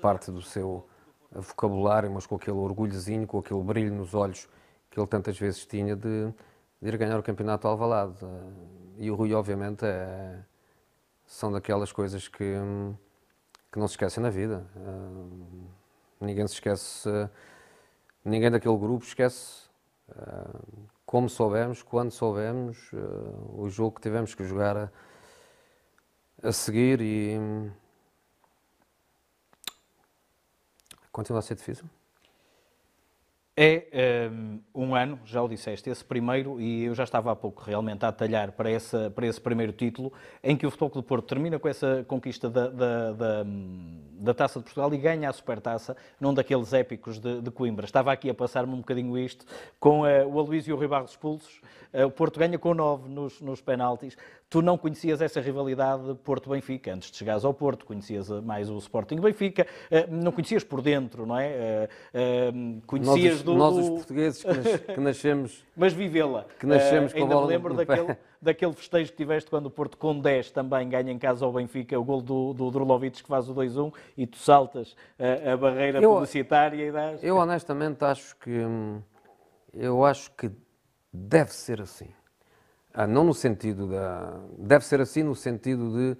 parte 0.00 0.30
do 0.30 0.40
seu 0.40 0.86
vocabulário, 1.40 2.10
mas 2.10 2.26
com 2.26 2.36
aquele 2.36 2.56
orgulhozinho, 2.56 3.26
com 3.26 3.38
aquele 3.38 3.62
brilho 3.62 3.94
nos 3.94 4.14
olhos 4.14 4.48
que 4.90 4.98
ele 4.98 5.06
tantas 5.06 5.38
vezes 5.38 5.66
tinha 5.66 5.94
de, 5.94 6.32
de 6.80 6.88
ir 6.88 6.96
ganhar 6.96 7.18
o 7.18 7.22
campeonato 7.22 7.68
Alvalade. 7.68 8.16
E 8.98 9.10
o 9.10 9.14
Rui, 9.14 9.34
obviamente, 9.34 9.84
é, 9.84 10.38
são 11.26 11.52
daquelas 11.52 11.92
coisas 11.92 12.28
que, 12.28 12.54
que 13.72 13.78
não 13.78 13.86
se 13.88 13.94
esquecem 13.94 14.22
na 14.22 14.30
vida. 14.30 14.66
ninguém 16.20 16.46
se 16.46 16.54
esquece, 16.54 17.08
ninguém 18.24 18.50
daquele 18.50 18.76
grupo 18.76 19.04
esquece 19.04 19.66
como 21.04 21.28
soubemos, 21.28 21.82
quando 21.82 22.10
soubemos, 22.10 22.90
o 23.54 23.68
jogo 23.68 23.96
que 23.96 24.02
tivemos 24.02 24.34
que 24.34 24.44
jogar 24.44 24.76
a, 24.76 24.90
a 26.42 26.52
seguir 26.52 27.00
e 27.00 27.38
continua 31.16 31.38
a 31.38 31.42
ser 31.42 31.54
difícil. 31.54 31.86
É 33.58 34.28
um, 34.30 34.60
um, 34.74 34.94
ano, 34.94 35.18
já 35.24 35.42
o 35.42 35.48
disseste, 35.48 35.88
esse 35.88 36.04
primeiro, 36.04 36.60
e 36.60 36.84
eu 36.84 36.94
já 36.94 37.04
estava 37.04 37.32
há 37.32 37.34
pouco 37.34 37.62
realmente 37.62 38.04
a 38.04 38.08
atalhar 38.08 38.52
para, 38.52 38.70
essa, 38.70 39.10
para 39.10 39.26
esse 39.26 39.40
primeiro 39.40 39.72
título, 39.72 40.12
em 40.44 40.54
que 40.54 40.66
o 40.66 40.70
Futebol 40.70 40.90
Clube 40.90 41.08
Porto 41.08 41.26
termina 41.26 41.58
com 41.58 41.66
essa 41.66 42.04
conquista 42.06 42.50
da, 42.50 42.68
da, 42.68 43.12
da, 43.12 43.46
da 44.18 44.34
Taça 44.34 44.58
de 44.58 44.64
Portugal 44.64 44.92
e 44.92 44.98
ganha 44.98 45.30
a 45.30 45.32
Supertaça 45.32 45.96
num 46.20 46.34
daqueles 46.34 46.74
épicos 46.74 47.18
de, 47.18 47.40
de 47.40 47.50
Coimbra. 47.50 47.86
Estava 47.86 48.12
aqui 48.12 48.28
a 48.28 48.34
passar-me 48.34 48.74
um 48.74 48.80
bocadinho 48.80 49.16
isto, 49.16 49.46
com 49.80 50.02
uh, 50.02 50.28
o 50.28 50.38
Aloysio 50.38 50.72
e 50.72 50.74
o 50.74 50.76
Rui 50.76 51.04
expulsos, 51.06 51.62
uh, 51.94 52.04
o 52.04 52.10
Porto 52.10 52.38
ganha 52.38 52.58
com 52.58 52.74
9 52.74 53.08
nos, 53.08 53.40
nos 53.40 53.62
penaltis. 53.62 54.18
Tu 54.48 54.62
não 54.62 54.78
conhecias 54.78 55.20
essa 55.20 55.40
rivalidade 55.40 56.14
Porto-Benfica, 56.22 56.94
antes 56.94 57.10
de 57.10 57.16
chegares 57.16 57.44
ao 57.44 57.52
Porto, 57.52 57.84
conhecias 57.84 58.30
mais 58.42 58.70
o 58.70 58.78
Sporting-Benfica, 58.78 59.66
uh, 59.90 60.14
não 60.14 60.30
conhecias 60.30 60.62
por 60.62 60.80
dentro, 60.80 61.26
não 61.26 61.36
é? 61.36 61.88
conhecias 62.86 63.42
do, 63.42 63.54
nós 63.54 63.76
os 63.76 63.88
portugueses 63.88 64.42
que, 64.44 64.52
nas, 64.52 64.80
que 64.80 65.00
nascemos... 65.00 65.64
Mas 65.76 65.92
vivê-la. 65.92 66.46
Que 66.60 66.66
nascemos 66.66 67.12
uh, 67.12 67.16
ainda 67.16 67.40
me 67.40 67.46
lembro 67.46 67.74
daquele, 67.74 68.16
daquele 68.40 68.72
festejo 68.72 69.10
que 69.10 69.16
tiveste 69.16 69.50
quando 69.50 69.66
o 69.66 69.70
Porto 69.70 69.98
com 69.98 70.18
10 70.18 70.52
também 70.52 70.88
ganha 70.88 71.10
em 71.10 71.18
casa 71.18 71.44
ao 71.44 71.52
Benfica, 71.52 71.98
o 71.98 72.04
gol 72.04 72.22
do, 72.22 72.54
do 72.54 72.70
Drolovic 72.70 73.22
que 73.22 73.28
faz 73.28 73.48
o 73.48 73.54
2-1 73.54 73.92
e 74.16 74.26
tu 74.28 74.38
saltas 74.38 74.94
a, 75.18 75.54
a 75.54 75.56
barreira 75.56 76.00
eu, 76.00 76.12
publicitária 76.12 76.86
e 76.86 76.92
dás... 76.92 77.22
Eu 77.22 77.36
honestamente 77.36 78.04
acho 78.04 78.36
que... 78.36 78.64
Eu 79.74 80.04
acho 80.04 80.30
que 80.30 80.50
deve 81.12 81.52
ser 81.52 81.82
assim. 81.82 82.08
Ah, 82.98 83.06
não 83.06 83.24
no 83.24 83.34
sentido 83.34 83.86
da... 83.88 84.40
Deve 84.56 84.82
ser 84.86 85.02
assim 85.02 85.22
no 85.22 85.34
sentido 85.34 85.92
de 85.92 86.16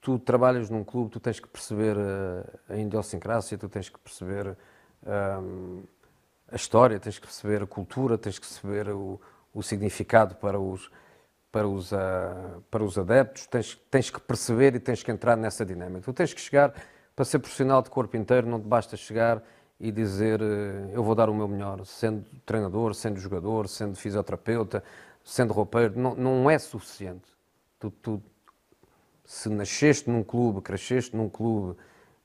tu 0.00 0.18
trabalhas 0.18 0.70
num 0.70 0.82
clube, 0.82 1.10
tu 1.10 1.20
tens 1.20 1.38
que 1.38 1.46
perceber 1.46 1.96
a, 1.98 2.72
a 2.72 2.76
idiosincrásia, 2.78 3.58
tu 3.58 3.68
tens 3.68 3.90
que 3.90 3.98
perceber... 3.98 4.56
Um, 5.06 5.82
a 6.50 6.56
história, 6.56 6.98
tens 6.98 7.18
que 7.18 7.26
perceber 7.26 7.62
a 7.62 7.66
cultura, 7.66 8.16
tens 8.16 8.38
que 8.38 8.46
perceber 8.46 8.88
o, 8.88 9.20
o 9.52 9.62
significado 9.62 10.36
para 10.36 10.58
os, 10.58 10.90
para 11.50 11.68
os, 11.68 11.92
uh, 11.92 12.62
para 12.70 12.82
os 12.82 12.96
adeptos, 12.96 13.46
tens, 13.46 13.74
tens 13.90 14.08
que 14.08 14.20
perceber 14.20 14.74
e 14.74 14.80
tens 14.80 15.02
que 15.02 15.10
entrar 15.10 15.36
nessa 15.36 15.64
dinâmica. 15.64 16.02
Tu 16.02 16.12
tens 16.12 16.32
que 16.32 16.40
chegar, 16.40 16.72
para 17.14 17.24
ser 17.24 17.38
profissional 17.38 17.82
de 17.82 17.90
corpo 17.90 18.16
inteiro, 18.16 18.46
não 18.46 18.60
te 18.60 18.66
basta 18.66 18.96
chegar 18.96 19.42
e 19.80 19.90
dizer 19.90 20.40
eu 20.92 21.02
vou 21.02 21.14
dar 21.14 21.28
o 21.28 21.34
meu 21.34 21.48
melhor, 21.48 21.84
sendo 21.84 22.24
treinador, 22.46 22.94
sendo 22.94 23.18
jogador, 23.18 23.68
sendo 23.68 23.96
fisioterapeuta, 23.96 24.82
sendo 25.24 25.52
roupeiro, 25.54 25.98
não, 25.98 26.14
não 26.14 26.50
é 26.50 26.58
suficiente. 26.58 27.26
Tu, 27.80 27.90
tu, 27.90 28.22
se 29.24 29.48
nasceste 29.48 30.10
num 30.10 30.22
clube, 30.22 30.60
cresceste 30.60 31.16
num 31.16 31.30
clube 31.30 31.78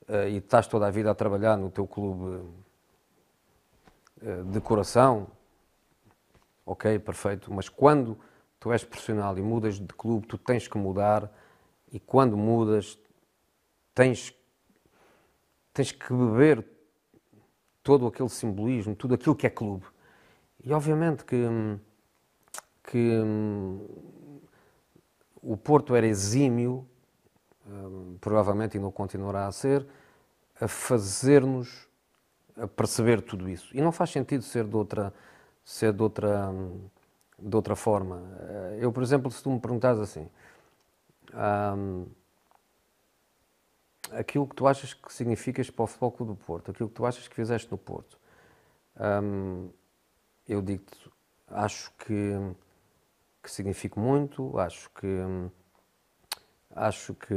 uh, 0.08 0.28
e 0.28 0.36
estás 0.36 0.66
toda 0.66 0.86
a 0.86 0.90
vida 0.90 1.10
a 1.10 1.14
trabalhar 1.14 1.56
no 1.56 1.70
teu 1.70 1.86
clube 1.86 2.44
eh, 4.22 4.42
de 4.42 4.60
coração, 4.60 5.28
ok, 6.66 6.98
perfeito, 6.98 7.52
mas 7.52 7.70
quando 7.70 8.18
tu 8.58 8.70
és 8.70 8.84
profissional 8.84 9.36
e 9.38 9.40
mudas 9.40 9.80
de 9.80 9.94
clube, 9.94 10.26
tu 10.26 10.36
tens 10.36 10.68
que 10.68 10.76
mudar 10.76 11.32
e 11.90 11.98
quando 11.98 12.36
mudas 12.36 12.98
tens, 13.94 14.34
tens 15.72 15.90
que 15.90 16.12
beber 16.12 16.66
todo 17.82 18.06
aquele 18.06 18.28
simbolismo, 18.28 18.94
tudo 18.94 19.14
aquilo 19.14 19.34
que 19.34 19.46
é 19.46 19.50
clube. 19.50 19.86
E 20.62 20.70
obviamente 20.74 21.24
que, 21.24 21.46
que 22.84 23.20
o 25.42 25.56
Porto 25.56 25.94
era 25.94 26.06
exímio, 26.06 26.86
eh, 27.66 28.16
provavelmente 28.20 28.76
e 28.76 28.80
não 28.80 28.90
continuará 28.90 29.46
a 29.46 29.52
ser, 29.52 29.86
a 30.60 30.68
fazer-nos 30.68 31.88
a 32.56 32.66
perceber 32.66 33.22
tudo 33.22 33.48
isso. 33.48 33.74
E 33.74 33.80
não 33.80 33.90
faz 33.90 34.10
sentido 34.10 34.42
ser 34.42 34.64
de 34.64 34.76
outra, 34.76 35.14
ser 35.64 35.92
de 35.92 36.02
outra, 36.02 36.52
de 37.38 37.56
outra 37.56 37.74
forma. 37.74 38.22
Eh, 38.40 38.78
eu, 38.80 38.92
por 38.92 39.02
exemplo, 39.02 39.30
se 39.30 39.42
tu 39.42 39.50
me 39.50 39.60
perguntares 39.60 39.98
assim, 40.00 40.28
um, 41.34 42.06
aquilo 44.12 44.46
que 44.46 44.54
tu 44.54 44.66
achas 44.66 44.92
que 44.92 45.12
significas 45.12 45.70
para 45.70 45.84
o 45.84 45.86
Futebol 45.86 46.12
Clube 46.12 46.32
do 46.32 46.44
Porto, 46.44 46.70
aquilo 46.70 46.88
que 46.88 46.94
tu 46.94 47.06
achas 47.06 47.26
que 47.26 47.34
fizeste 47.34 47.70
no 47.70 47.78
Porto, 47.78 48.18
um, 49.22 49.70
eu 50.48 50.60
digo-te, 50.60 51.10
acho 51.48 51.92
que, 51.92 52.36
que 53.42 53.50
significa 53.50 53.98
muito, 53.98 54.58
acho 54.58 54.90
que, 54.90 55.06
acho 56.74 57.14
que 57.14 57.34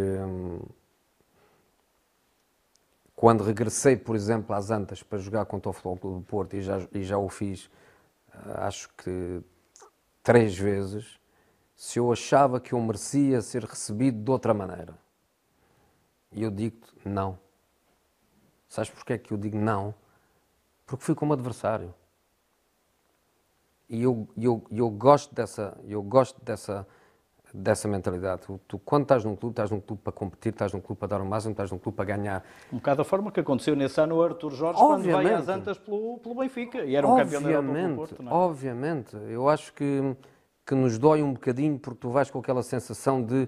quando 3.15 3.43
regressei, 3.43 3.95
por 3.95 4.15
exemplo, 4.15 4.53
às 4.55 4.69
Antas 4.69 5.01
para 5.01 5.17
jogar 5.17 5.45
contra 5.45 5.69
o 5.69 5.73
Futebol 5.73 5.97
Clube 5.97 6.19
do 6.19 6.25
Porto, 6.25 6.55
e 6.55 6.61
já, 6.61 6.87
e 6.91 7.03
já 7.03 7.17
o 7.17 7.29
fiz, 7.29 7.69
eh, 8.33 8.37
acho 8.55 8.89
que 8.97 9.41
três 10.21 10.57
vezes, 10.57 11.19
se 11.75 11.99
eu 11.99 12.11
achava 12.11 12.59
que 12.59 12.73
eu 12.73 12.81
merecia 12.81 13.41
ser 13.41 13.63
recebido 13.63 14.21
de 14.23 14.31
outra 14.31 14.53
maneira. 14.53 14.93
E 16.31 16.43
eu 16.43 16.51
digo-te 16.51 17.07
não. 17.07 17.39
Sabes 18.67 18.89
porquê 18.89 19.13
é 19.13 19.17
que 19.17 19.31
eu 19.31 19.37
digo 19.37 19.57
não? 19.57 19.93
Porque 20.85 21.05
fui 21.05 21.15
como 21.15 21.33
adversário. 21.33 21.93
E 23.93 24.01
eu, 24.01 24.27
eu, 24.35 24.63
eu 24.71 24.89
gosto 24.89 25.35
dessa, 25.35 25.77
eu 25.87 26.01
gosto 26.01 26.43
dessa, 26.43 26.87
dessa 27.53 27.87
mentalidade. 27.87 28.41
Tu, 28.41 28.59
tu, 28.67 28.79
quando 28.79 29.03
estás 29.03 29.23
num 29.23 29.35
clube, 29.35 29.53
estás 29.53 29.69
num 29.69 29.79
clube 29.79 30.01
para 30.01 30.11
competir, 30.11 30.51
estás 30.51 30.73
num 30.73 30.81
clube 30.81 30.97
para 30.97 31.09
dar 31.09 31.21
o 31.21 31.25
máximo, 31.25 31.51
estás 31.51 31.71
num 31.71 31.77
clube 31.77 31.95
para 31.95 32.05
ganhar. 32.05 32.43
Um 32.71 32.77
bocado 32.77 33.03
a 33.03 33.05
forma 33.05 33.31
que 33.31 33.39
aconteceu 33.39 33.75
nesse 33.75 34.01
ano 34.01 34.15
o 34.15 34.23
Arthur 34.23 34.51
Jorge 34.51 34.81
obviamente, 34.81 35.13
quando 35.13 35.23
vai 35.25 35.33
às 35.35 35.47
Antas 35.47 35.77
pelo, 35.77 36.17
pelo 36.17 36.33
Benfica 36.33 36.83
e 36.83 36.95
era 36.95 37.07
um 37.07 37.15
campeão 37.15 37.43
da 37.43 37.51
Europa 37.51 37.71
pelo 37.71 37.95
Porto, 37.95 38.23
não 38.23 38.31
é? 38.31 38.35
Obviamente, 38.35 39.15
eu 39.29 39.47
acho 39.47 39.71
que, 39.73 40.15
que 40.65 40.73
nos 40.73 40.97
dói 40.97 41.21
um 41.21 41.33
bocadinho 41.33 41.77
porque 41.77 41.99
tu 41.99 42.09
vais 42.09 42.31
com 42.31 42.39
aquela 42.39 42.63
sensação 42.63 43.21
de 43.21 43.47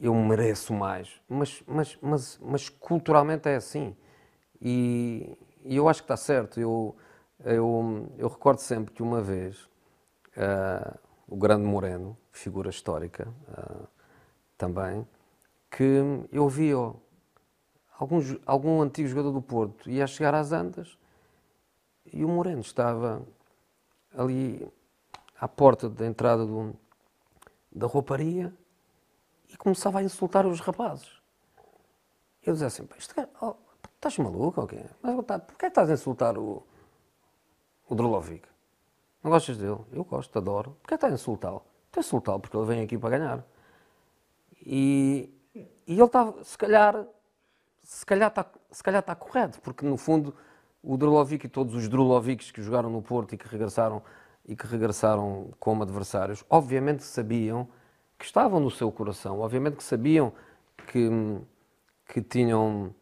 eu 0.00 0.12
mereço 0.12 0.74
mais, 0.74 1.20
mas, 1.28 1.62
mas, 1.68 1.96
mas, 2.02 2.40
mas 2.42 2.68
culturalmente 2.68 3.48
é 3.48 3.54
assim 3.54 3.94
e, 4.60 5.38
e 5.64 5.76
eu 5.76 5.88
acho 5.88 6.02
que 6.02 6.04
está 6.04 6.16
certo. 6.16 6.58
Eu, 6.58 6.96
eu, 7.44 8.08
eu 8.16 8.28
recordo 8.28 8.58
sempre 8.58 8.92
que 8.92 9.02
uma 9.02 9.20
vez 9.20 9.56
uh, 10.36 10.98
o 11.26 11.36
grande 11.36 11.64
Moreno, 11.64 12.16
figura 12.32 12.70
histórica 12.70 13.28
uh, 13.48 13.86
também, 14.56 15.06
que 15.70 16.02
eu 16.32 16.48
vi 16.48 16.74
oh, 16.74 16.96
algum, 17.98 18.20
algum 18.46 18.82
antigo 18.82 19.08
jogador 19.08 19.32
do 19.32 19.42
Porto 19.42 19.90
ia 19.90 20.06
chegar 20.06 20.34
às 20.34 20.52
Andas 20.52 20.98
e 22.12 22.24
o 22.24 22.28
Moreno 22.28 22.60
estava 22.60 23.22
ali 24.16 24.66
à 25.38 25.46
porta 25.46 25.88
da 25.88 26.06
entrada 26.06 26.44
do, 26.44 26.74
da 27.70 27.86
rouparia 27.86 28.52
e 29.48 29.56
começava 29.56 29.98
a 29.98 30.02
insultar 30.02 30.46
os 30.46 30.60
rapazes. 30.60 31.18
Eu 32.42 32.54
dizia 32.54 32.68
assim, 32.68 32.88
oh, 33.40 33.54
estás 33.94 34.18
maluco 34.18 34.60
ou 34.60 34.66
quê? 34.66 34.84
Mas 35.02 35.14
porquê 35.14 35.66
é 35.66 35.68
estás 35.68 35.90
a 35.90 35.92
insultar 35.92 36.38
o, 36.38 36.62
o 37.88 37.94
Drolovic? 37.94 38.46
Não 39.22 39.30
gostas 39.30 39.56
dele? 39.56 39.78
Eu 39.92 40.04
gosto, 40.04 40.36
adoro. 40.38 40.76
Porquê 40.80 40.94
está 40.94 41.08
a 41.08 41.10
insultá-lo? 41.10 41.62
Está 41.86 42.00
a 42.00 42.02
insultá-lo 42.02 42.40
porque 42.40 42.56
ele 42.56 42.66
vem 42.66 42.82
aqui 42.82 42.96
para 42.96 43.18
ganhar. 43.18 43.44
E, 44.64 45.30
e 45.54 45.94
ele 45.94 46.02
está, 46.04 46.32
se 46.42 46.58
calhar, 46.58 47.06
se 47.82 48.06
calhar 48.06 48.28
está, 48.28 48.46
se 48.70 48.82
calhar 48.82 49.00
está 49.00 49.14
correto, 49.14 49.60
porque 49.60 49.84
no 49.84 49.96
fundo 49.96 50.34
o 50.82 50.96
Drulovic 50.96 51.46
e 51.46 51.48
todos 51.48 51.74
os 51.74 51.88
Drulovics 51.88 52.50
que 52.50 52.62
jogaram 52.62 52.90
no 52.90 53.02
Porto 53.02 53.34
e 53.34 53.38
que 53.38 53.48
regressaram 53.48 54.02
e 54.46 54.56
que 54.56 54.66
regressaram 54.66 55.50
como 55.60 55.82
adversários, 55.82 56.42
obviamente 56.48 57.04
sabiam 57.04 57.68
que 58.18 58.24
estavam 58.24 58.58
no 58.58 58.70
seu 58.70 58.90
coração, 58.90 59.40
obviamente 59.40 59.76
que 59.76 59.84
sabiam 59.84 60.32
que, 60.86 61.10
que 62.06 62.22
tinham 62.22 62.94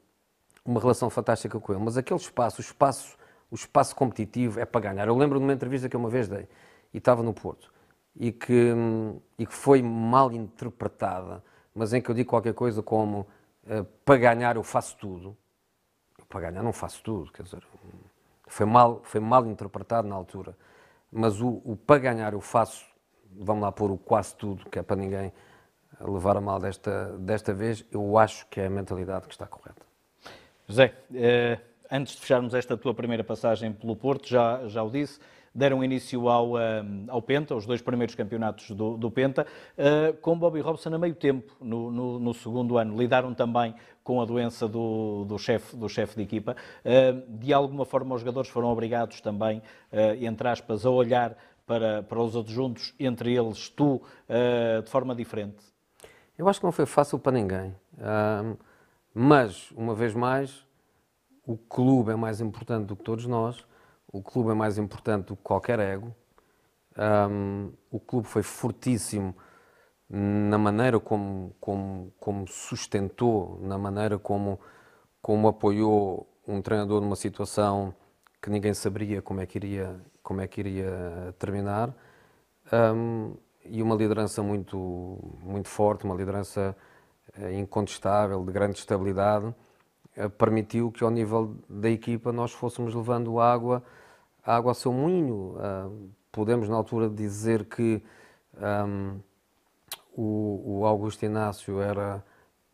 uma 0.65 0.81
relação 0.81 1.09
fantástica 1.09 1.61
com 1.61 1.73
ele, 1.73 1.83
mas 1.83 1.97
aquele 1.97 2.19
espaço, 2.19 2.61
o 2.61 2.65
espaço 2.65 3.17
o 3.51 3.55
espaço 3.55 3.95
competitivo 3.95 4.61
é 4.61 4.65
para 4.65 4.81
ganhar. 4.81 5.09
Eu 5.09 5.17
lembro 5.17 5.39
de 5.39 5.45
uma 5.45 5.53
entrevista 5.53 5.89
que 5.89 5.97
eu 5.97 6.01
uma 6.01 6.11
vez 6.11 6.29
dei, 6.29 6.49
e 6.93 6.99
estava 6.99 7.23
no 7.23 7.33
Porto, 7.33 7.73
e 8.19 8.33
que, 8.33 8.75
e 9.39 9.47
que 9.47 9.55
foi 9.55 9.83
mal 9.83 10.33
interpretada, 10.33 11.43
mas 11.75 11.93
em 11.93 12.01
que 12.01 12.11
eu 12.11 12.15
digo 12.15 12.31
qualquer 12.31 12.55
coisa 12.55 12.83
como 12.83 13.27
uh, 13.65 13.85
para 14.05 14.17
ganhar 14.17 14.57
eu 14.57 14.63
faço 14.63 14.97
tudo. 14.97 15.37
para 16.29 16.51
ganhar 16.51 16.63
não 16.63 16.73
faço 16.73 17.03
tudo, 17.03 17.31
quer 17.31 17.43
dizer, 17.43 17.63
foi 18.47 18.67
mal, 18.67 19.01
foi 19.05 19.21
mal 19.21 19.47
interpretado 19.47 20.09
na 20.09 20.15
altura. 20.15 20.57
Mas 21.13 21.41
o, 21.41 21.61
o 21.65 21.77
para 21.77 22.01
ganhar 22.01 22.33
eu 22.33 22.41
faço, 22.41 22.85
vamos 23.31 23.63
lá 23.63 23.71
pôr 23.71 23.91
o 23.91 23.99
quase 23.99 24.35
tudo, 24.35 24.69
que 24.71 24.79
é 24.79 24.83
para 24.83 24.97
ninguém 24.97 25.33
levar 26.01 26.37
a 26.37 26.41
mal 26.41 26.59
desta, 26.59 27.17
desta 27.19 27.55
vez, 27.55 27.85
eu 27.91 28.19
acho 28.19 28.47
que 28.49 28.61
é 28.61 28.67
a 28.67 28.71
mentalidade 28.71 29.27
que 29.27 29.33
está 29.33 29.47
correta. 29.47 29.83
José, 30.69 30.95
eh, 31.15 31.59
antes 31.91 32.15
de 32.15 32.21
fecharmos 32.21 32.55
esta 32.55 32.77
tua 32.77 32.95
primeira 32.95 33.25
passagem 33.25 33.73
pelo 33.73 33.97
Porto, 33.97 34.29
já, 34.29 34.67
já 34.69 34.83
o 34.83 34.91
disse, 34.91 35.19
deram 35.57 35.83
início 35.83 36.29
ao, 36.29 36.53
ao 37.09 37.23
Penta, 37.23 37.55
os 37.55 37.65
dois 37.65 37.81
primeiros 37.81 38.15
campeonatos 38.15 38.71
do, 38.71 38.97
do 38.97 39.11
Penta, 39.11 39.47
uh, 39.79 40.13
com 40.19 40.39
Bobby 40.39 40.61
Robson 40.61 40.95
a 40.95 40.99
meio 40.99 41.15
tempo, 41.15 41.57
no, 41.61 41.91
no, 41.91 42.19
no, 42.19 42.35
segundo 42.35 42.77
ano. 42.77 42.97
Lidaram 42.97 43.33
também 43.33 43.75
com 44.05 44.21
a 44.21 44.25
doença 44.27 44.69
do, 44.69 45.25
do 45.25 45.39
chefe 45.39 45.75
do 45.75 45.89
chef 45.89 46.15
de 46.15 46.23
equipa. 46.23 46.55
Uh, 46.85 47.39
de 47.39 47.53
alguma 47.55 47.87
forma, 47.87 48.15
os 48.15 48.21
jogadores 48.21 48.51
foram 48.51 48.69
obrigados 48.69 49.21
também, 49.21 49.63
entre 50.21 50.49
aspas, 50.49 50.85
a 50.85 50.91
olhar 50.91 51.37
para, 51.67 52.03
para 52.03 52.21
os 52.21 52.37
adjuntos, 52.37 52.95
entre 53.01 53.35
eles 53.35 53.69
tu, 53.71 54.03
de 54.85 54.91
forma 54.91 55.15
diferente. 55.15 55.57
Eu 56.37 56.49
acho 56.49 56.61
que 56.61 56.67
não 56.67 56.73
foi 56.73 56.87
fácil 56.87 57.19
para 57.19 57.33
ninguém. 57.33 57.75
mas, 59.15 59.71
uma 59.73 59.95
vez 59.95 60.15
mais, 60.15 60.66
o 61.47 61.57
clube 61.57 62.13
é 62.13 62.17
mais 62.17 62.41
importante 62.41 62.87
do 62.87 62.97
que 62.97 63.05
todos 63.05 63.27
nós 63.27 63.65
o 64.17 64.23
clube 64.23 64.51
é 64.51 64.55
mais 64.55 64.79
importante 64.79 65.27
do 65.27 65.37
que 65.37 65.43
qualquer 65.43 65.79
ego. 65.79 66.15
Um, 66.97 67.73
o 67.91 68.01
clube 68.01 68.27
foi 68.27 68.43
fortíssimo 68.43 69.37
na 70.09 70.57
maneira 70.57 70.99
como, 70.99 71.55
como, 71.61 72.13
como 72.19 72.47
sustentou, 72.47 73.59
na 73.61 73.77
maneira 73.77 74.19
como, 74.19 74.59
como 75.21 75.49
apoiou 75.49 76.27
um 76.49 76.63
treinador 76.63 77.01
numa 77.01 77.17
situação 77.17 77.95
que 78.41 78.49
ninguém 78.49 78.73
saberia 78.73 79.21
como 79.21 79.41
é 79.41 79.47
que 79.47 79.59
iria, 79.59 80.01
como 80.23 80.41
é 80.41 80.47
que 80.47 80.61
iria 80.61 81.35
terminar. 81.39 81.93
Um, 82.73 83.35
e 83.65 83.83
uma 83.83 83.97
liderança 83.97 84.43
muito, 84.43 85.19
muito 85.43 85.69
forte, 85.69 86.05
uma 86.05 86.15
liderança 86.15 86.77
eh, 87.37 87.53
incontestável, 87.59 88.45
de 88.45 88.53
grande 88.53 88.79
estabilidade, 88.79 89.53
permitiu 90.39 90.91
que 90.91 91.05
ao 91.05 91.11
nível 91.11 91.57
da 91.69 91.91
equipa 91.91 92.33
nós 92.33 92.53
fôssemos 92.53 92.95
levando 92.95 93.39
água 93.39 93.83
água 94.47 94.71
ao 94.71 94.75
seu 94.75 94.93
moinho. 94.93 95.57
Uh, 95.57 96.11
podemos, 96.31 96.69
na 96.69 96.77
altura, 96.77 97.11
dizer 97.11 97.65
que 97.65 98.03
um, 98.57 99.19
o, 100.15 100.79
o, 100.79 100.87
Augusto 100.87 101.25
Inácio 101.25 101.81
era, 101.81 102.25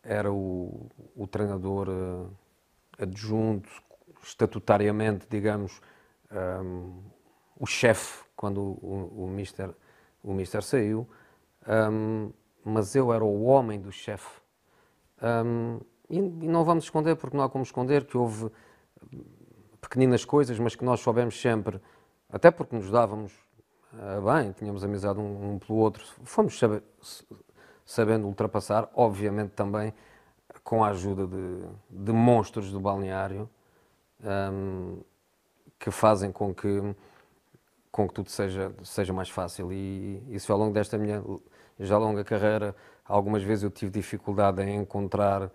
era 0.03 0.31
o, 0.31 0.91
o 1.17 1.27
treinador 1.27 1.89
uh, 1.89 2.31
adjunto, 2.99 3.71
estatutariamente, 4.23 5.27
digamos, 5.29 5.81
um, 6.31 7.03
o 7.59 7.67
chefe 7.67 8.23
quando 8.37 8.61
o, 8.61 9.25
o, 9.25 9.29
mister, 9.29 9.71
o 10.23 10.33
mister 10.33 10.63
saiu, 10.63 11.09
um, 11.67 12.31
mas 12.65 12.95
eu 12.95 13.13
era 13.13 13.25
o 13.25 13.45
homem 13.45 13.81
do 13.81 13.91
chefe. 13.91 14.41
E, 16.13 16.19
e 16.19 16.47
não 16.47 16.63
vamos 16.63 16.85
esconder, 16.85 17.17
porque 17.17 17.35
não 17.35 17.43
há 17.43 17.49
como 17.49 17.65
esconder 17.65 18.05
que 18.05 18.19
houve 18.19 18.51
pequeninas 19.81 20.27
coisas, 20.27 20.59
mas 20.59 20.77
que 20.77 20.85
nós 20.85 21.01
soubemos 21.01 21.41
sempre, 21.41 21.81
até 22.31 22.51
porque 22.51 22.77
nos 22.77 22.91
dávamos 22.91 23.33
uh, 23.95 24.21
bem, 24.31 24.53
tínhamos 24.53 24.85
amizade 24.85 25.19
um, 25.19 25.55
um, 25.55 25.59
pelo 25.59 25.79
outro, 25.79 26.05
fomos 26.23 26.59
saber, 26.59 26.83
sabendo 27.87 28.27
ultrapassar, 28.27 28.91
obviamente 28.95 29.53
também 29.53 29.95
com 30.63 30.85
a 30.85 30.89
ajuda 30.89 31.27
de, 31.27 31.67
de 31.89 32.13
monstros 32.13 32.71
do 32.71 32.79
balneário, 32.79 33.49
um, 34.23 35.01
que 35.79 35.91
fazem 35.91 36.31
com 36.31 36.55
que, 36.55 36.95
com 37.91 38.07
que 38.07 38.13
tudo 38.13 38.29
seja, 38.29 38.71
seja 38.85 39.15
mais 39.15 39.31
fácil. 39.31 39.73
E 39.73 40.23
isso 40.29 40.53
ao 40.53 40.59
longo 40.59 40.75
desta 40.75 40.99
minha 40.99 41.25
já 41.81 41.97
longa 41.97 42.23
carreira, 42.23 42.77
algumas 43.03 43.43
vezes 43.43 43.65
eu 43.65 43.71
tive 43.71 43.91
dificuldade 43.91 44.63
em 44.63 44.77
encontrar 44.77 45.51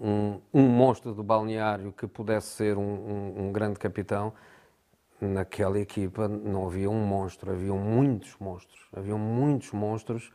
um, 0.00 0.40
um 0.52 0.62
monstro 0.62 1.12
do 1.12 1.22
balneário 1.22 1.92
que 1.92 2.06
pudesse 2.06 2.48
ser 2.48 2.76
um, 2.76 2.82
um, 2.82 3.42
um, 3.42 3.52
grande 3.52 3.78
capitão, 3.78 4.32
naquela 5.20 5.78
equipa 5.78 6.28
não 6.28 6.66
havia 6.66 6.88
um 6.88 7.04
monstro, 7.04 7.50
haviam 7.50 7.78
muitos 7.78 8.36
monstros. 8.38 8.86
Haviam 8.94 9.18
muitos 9.18 9.72
monstros 9.72 10.32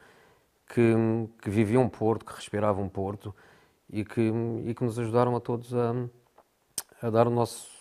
que, 0.67 0.93
que 1.41 1.49
viviam 1.49 1.87
Porto, 1.87 2.25
que 2.25 2.33
respiravam 2.33 2.89
Porto 2.89 3.33
e 3.89 4.03
que, 4.03 4.31
e 4.65 4.73
que 4.73 4.83
nos 4.83 4.99
ajudaram 4.99 5.35
a 5.35 5.39
todos 5.39 5.73
a, 5.73 5.93
a 7.01 7.09
dar 7.09 7.27
o 7.27 7.31
nosso 7.31 7.71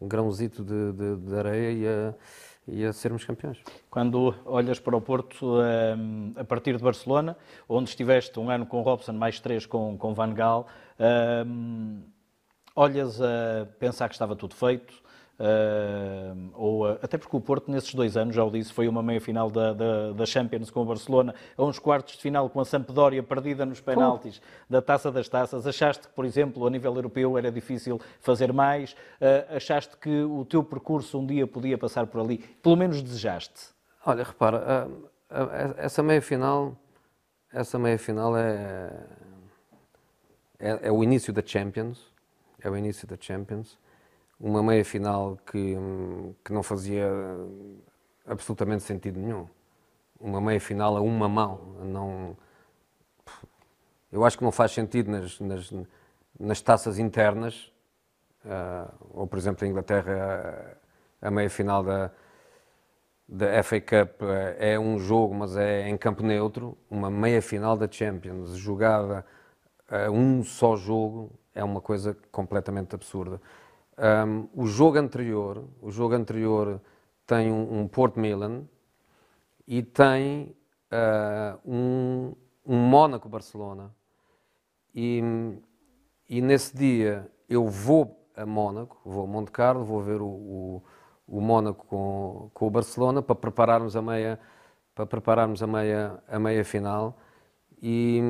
grãozito 0.00 0.64
de, 0.64 0.92
de, 0.92 1.16
de 1.16 1.34
areia 1.36 1.72
e 1.72 1.86
a 1.86 2.14
e 2.66 2.84
a 2.84 2.92
sermos 2.92 3.24
campeões. 3.24 3.58
Quando 3.90 4.34
olhas 4.44 4.78
para 4.78 4.96
o 4.96 5.00
Porto, 5.00 5.58
um, 5.58 6.32
a 6.36 6.44
partir 6.44 6.76
de 6.76 6.82
Barcelona, 6.82 7.36
onde 7.68 7.88
estiveste 7.90 8.38
um 8.38 8.50
ano 8.50 8.66
com 8.66 8.80
Robson, 8.82 9.12
mais 9.12 9.40
três 9.40 9.66
com, 9.66 9.96
com 9.98 10.14
Van 10.14 10.32
Gaal, 10.32 10.66
um, 11.46 12.02
olhas 12.74 13.20
a 13.20 13.66
pensar 13.78 14.08
que 14.08 14.14
estava 14.14 14.36
tudo 14.36 14.54
feito, 14.54 14.94
Uh, 15.42 16.50
ou, 16.54 16.86
até 16.86 17.18
porque 17.18 17.36
o 17.36 17.40
Porto, 17.40 17.68
nesses 17.68 17.92
dois 17.92 18.16
anos, 18.16 18.36
já 18.36 18.44
o 18.44 18.50
disse, 18.50 18.72
foi 18.72 18.86
uma 18.86 19.02
meia-final 19.02 19.50
da, 19.50 19.72
da, 19.72 20.12
da, 20.12 20.24
Champions 20.24 20.70
com 20.70 20.82
o 20.82 20.84
Barcelona, 20.84 21.34
a 21.58 21.64
uns 21.64 21.80
quartos 21.80 22.14
de 22.14 22.22
final 22.22 22.48
com 22.48 22.60
a 22.60 22.64
Sampdoria 22.64 23.24
perdida 23.24 23.66
nos 23.66 23.80
penaltis 23.80 24.40
da 24.70 24.80
Taça 24.80 25.10
das 25.10 25.28
Taças. 25.28 25.66
Achaste 25.66 26.06
que, 26.06 26.14
por 26.14 26.24
exemplo, 26.24 26.64
a 26.64 26.70
nível 26.70 26.94
europeu 26.94 27.36
era 27.36 27.50
difícil 27.50 28.00
fazer 28.20 28.52
mais? 28.52 28.92
Uh, 28.92 29.56
achaste 29.56 29.96
que 29.96 30.22
o 30.22 30.44
teu 30.44 30.62
percurso 30.62 31.18
um 31.18 31.26
dia 31.26 31.44
podia 31.44 31.76
passar 31.76 32.06
por 32.06 32.20
ali? 32.20 32.38
Pelo 32.38 32.76
menos 32.76 33.02
desejaste? 33.02 33.72
Olha, 34.06 34.22
repara, 34.22 34.88
essa 35.76 36.04
meia-final 36.04 36.76
essa 37.52 37.78
meia-final 37.78 38.36
é, 38.36 38.90
é, 40.58 40.78
é 40.82 40.92
o 40.92 41.02
início 41.02 41.32
da 41.32 41.42
Champions, 41.44 42.00
é 42.60 42.70
o 42.70 42.76
início 42.76 43.06
da 43.06 43.16
Champions 43.20 43.76
uma 44.42 44.60
meia 44.60 44.84
final 44.84 45.38
que, 45.46 45.76
que 46.44 46.52
não 46.52 46.64
fazia 46.64 47.08
absolutamente 48.26 48.82
sentido 48.82 49.20
nenhum. 49.20 49.46
Uma 50.18 50.40
meia 50.40 50.60
final 50.60 50.96
a 50.96 51.00
uma 51.00 51.28
mão. 51.28 51.76
Não, 51.84 52.36
eu 54.10 54.24
acho 54.24 54.36
que 54.36 54.42
não 54.42 54.50
faz 54.50 54.72
sentido 54.72 55.12
nas, 55.12 55.38
nas, 55.38 55.72
nas 56.38 56.60
taças 56.60 56.98
internas, 56.98 57.72
uh, 58.44 58.92
ou 59.14 59.28
por 59.28 59.38
exemplo, 59.38 59.64
a 59.64 59.68
Inglaterra, 59.68 60.76
a, 61.22 61.28
a 61.28 61.30
meia 61.30 61.48
final 61.48 61.84
da, 61.84 62.10
da 63.28 63.62
FA 63.62 63.80
Cup 63.80 64.22
é 64.58 64.76
um 64.76 64.98
jogo, 64.98 65.34
mas 65.34 65.56
é 65.56 65.88
em 65.88 65.96
campo 65.96 66.24
neutro. 66.24 66.76
Uma 66.90 67.08
meia 67.08 67.40
final 67.40 67.76
da 67.76 67.88
Champions 67.88 68.56
jogada 68.56 69.24
a 69.88 70.10
um 70.10 70.42
só 70.42 70.74
jogo 70.74 71.30
é 71.54 71.62
uma 71.62 71.80
coisa 71.80 72.16
completamente 72.32 72.92
absurda. 72.92 73.40
Um, 73.98 74.48
o 74.54 74.66
jogo 74.66 74.98
anterior, 74.98 75.64
o 75.80 75.90
jogo 75.90 76.14
anterior 76.14 76.80
tem 77.26 77.52
um, 77.52 77.80
um 77.80 77.88
Porto 77.88 78.18
Milan 78.18 78.64
e 79.66 79.82
tem 79.82 80.56
uh, 80.90 81.58
um, 81.64 82.34
um 82.66 82.76
Mónaco 82.76 83.28
Barcelona. 83.28 83.94
E, 84.94 85.22
e 86.28 86.40
nesse 86.40 86.76
dia 86.76 87.30
eu 87.48 87.66
vou 87.68 88.18
a 88.36 88.46
Mónaco, 88.46 89.00
vou 89.04 89.24
a 89.24 89.26
Monte 89.26 89.50
Carlo, 89.50 89.84
vou 89.84 90.00
ver 90.00 90.20
o, 90.20 90.26
o, 90.26 90.82
o 91.26 91.40
Mónaco 91.40 91.86
com, 91.86 92.50
com 92.52 92.66
o 92.66 92.70
Barcelona 92.70 93.22
para 93.22 93.34
prepararmos 93.34 93.96
a 93.96 94.02
meia 94.02 94.38
para 94.94 95.06
prepararmos 95.06 95.62
a 95.62 95.66
meia 95.66 96.22
a 96.28 96.38
meia 96.38 96.64
final 96.64 97.18
e, 97.80 98.20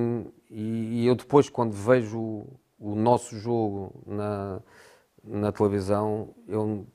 e, 0.50 1.02
e 1.02 1.06
eu 1.06 1.14
depois 1.14 1.48
quando 1.48 1.72
vejo 1.72 2.18
o, 2.18 2.60
o 2.78 2.94
nosso 2.94 3.36
jogo 3.36 4.02
na 4.06 4.60
na 5.24 5.52
televisão, 5.52 6.30
eu 6.48 6.86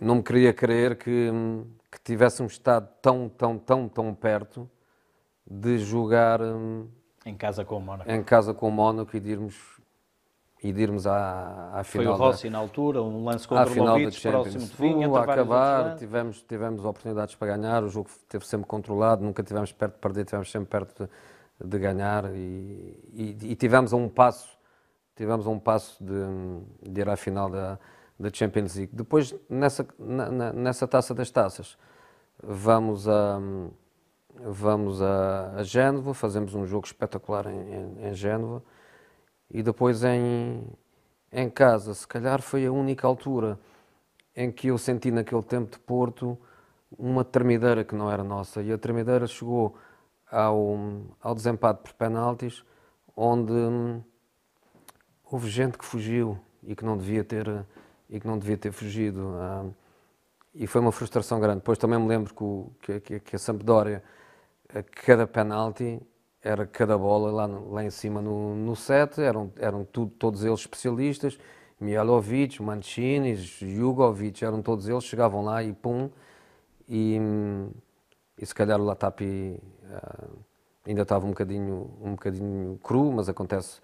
não 0.00 0.16
me 0.16 0.22
queria 0.22 0.52
crer 0.52 0.96
que, 0.96 1.30
que 1.90 2.00
tivéssemos 2.02 2.52
estado 2.52 2.88
tão, 3.00 3.28
tão, 3.28 3.58
tão, 3.58 3.88
tão 3.88 4.14
perto 4.14 4.68
de 5.48 5.78
jogar 5.78 6.40
em 7.24 7.36
casa 7.36 7.64
com 7.64 7.76
o 7.76 7.80
Mónaco, 7.80 8.10
em 8.10 8.22
casa 8.22 8.52
com 8.52 8.68
o 8.68 8.70
Mónaco 8.70 9.16
e 9.16 9.20
de 9.20 9.30
irmos, 9.30 9.80
e 10.62 10.72
de 10.72 10.82
irmos 10.82 11.06
à, 11.06 11.70
à 11.72 11.84
final. 11.84 12.16
Foi 12.16 12.24
o 12.24 12.28
Rossi 12.28 12.44
da, 12.44 12.50
na 12.50 12.58
altura, 12.58 13.02
um 13.02 13.24
lance 13.24 13.46
contra 13.46 13.80
o 13.80 13.84
Lovitz, 13.84 14.20
próximo 14.20 14.66
de 14.66 14.74
fim, 14.74 15.04
a 15.04 15.20
acabar, 15.20 15.96
tivemos, 15.96 16.42
tivemos 16.42 16.84
oportunidades 16.84 17.34
para 17.36 17.56
ganhar, 17.56 17.84
o 17.84 17.88
jogo 17.88 18.08
esteve 18.08 18.46
sempre 18.46 18.66
controlado, 18.66 19.24
nunca 19.24 19.42
tivemos 19.42 19.70
perto 19.72 19.94
de 19.94 20.00
perder, 20.00 20.24
tivemos 20.24 20.50
sempre 20.50 20.68
perto 20.68 21.04
de, 21.60 21.68
de 21.68 21.78
ganhar 21.78 22.24
e, 22.34 22.98
e, 23.12 23.36
e 23.42 23.54
tivemos 23.54 23.92
a 23.92 23.96
um 23.96 24.08
passo 24.08 24.61
tivemos 25.16 25.46
um 25.46 25.58
passo 25.58 26.02
de, 26.02 26.90
de 26.90 27.00
ir 27.00 27.08
à 27.08 27.16
final 27.16 27.50
da, 27.50 27.78
da 28.18 28.30
Champions 28.32 28.76
League. 28.76 28.94
Depois, 28.94 29.34
nessa, 29.48 29.86
na, 29.98 30.52
nessa 30.52 30.86
taça 30.86 31.14
das 31.14 31.30
taças, 31.30 31.76
vamos 32.42 33.08
a, 33.08 33.40
vamos 34.44 35.02
a, 35.02 35.54
a 35.56 35.62
Génova, 35.62 36.14
fazemos 36.14 36.54
um 36.54 36.66
jogo 36.66 36.86
espetacular 36.86 37.46
em, 37.46 37.74
em, 37.74 38.08
em 38.08 38.14
Génova 38.14 38.62
e 39.50 39.62
depois 39.62 40.02
em, 40.02 40.64
em 41.30 41.50
casa, 41.50 41.94
se 41.94 42.06
calhar 42.06 42.40
foi 42.40 42.66
a 42.66 42.72
única 42.72 43.06
altura 43.06 43.58
em 44.34 44.50
que 44.50 44.68
eu 44.68 44.78
senti 44.78 45.10
naquele 45.10 45.42
tempo 45.42 45.70
de 45.70 45.78
Porto 45.78 46.38
uma 46.98 47.24
tremideira 47.24 47.84
que 47.84 47.94
não 47.94 48.10
era 48.10 48.24
nossa. 48.24 48.62
E 48.62 48.72
a 48.72 48.78
tremideira 48.78 49.26
chegou 49.26 49.76
ao, 50.30 50.76
ao 51.20 51.34
desempate 51.34 51.82
por 51.82 51.92
penaltis, 51.92 52.64
onde 53.16 53.52
houve 55.32 55.48
gente 55.48 55.78
que 55.78 55.84
fugiu 55.84 56.38
e 56.62 56.76
que 56.76 56.84
não 56.84 56.96
devia 56.98 57.24
ter, 57.24 57.48
e 58.08 58.20
que 58.20 58.26
não 58.26 58.38
devia 58.38 58.58
ter 58.58 58.70
fugido. 58.70 59.34
Ah, 59.38 59.64
e 60.54 60.66
foi 60.66 60.82
uma 60.82 60.92
frustração 60.92 61.40
grande. 61.40 61.60
Depois 61.60 61.78
também 61.78 61.98
me 61.98 62.06
lembro 62.06 62.34
que, 62.34 62.44
o, 62.44 62.70
que, 63.00 63.18
que 63.18 63.36
a 63.36 63.38
Sampdoria, 63.38 64.04
a 64.68 64.82
cada 64.82 65.26
penalti, 65.26 65.98
era 66.42 66.66
cada 66.66 66.98
bola 66.98 67.30
lá, 67.30 67.46
lá 67.46 67.82
em 67.82 67.88
cima 67.88 68.20
no, 68.20 68.54
no 68.54 68.76
set, 68.76 69.18
eram, 69.22 69.50
eram 69.56 69.84
tudo, 69.84 70.12
todos 70.18 70.44
eles 70.44 70.60
especialistas, 70.60 71.38
Mialovic, 71.80 72.60
Mancini, 72.62 73.34
Jugovic, 73.34 74.44
eram 74.44 74.60
todos 74.60 74.86
eles, 74.86 75.04
chegavam 75.04 75.42
lá 75.42 75.62
e 75.62 75.72
pum, 75.72 76.10
e, 76.88 77.16
e 78.36 78.44
se 78.44 78.54
calhar 78.54 78.78
o 78.80 78.84
Latapi 78.84 79.58
uh, 79.84 80.38
ainda 80.86 81.02
estava 81.02 81.24
um 81.24 81.30
bocadinho, 81.30 81.90
um 82.02 82.10
bocadinho 82.12 82.78
cru, 82.82 83.12
mas 83.12 83.28
acontece 83.28 83.80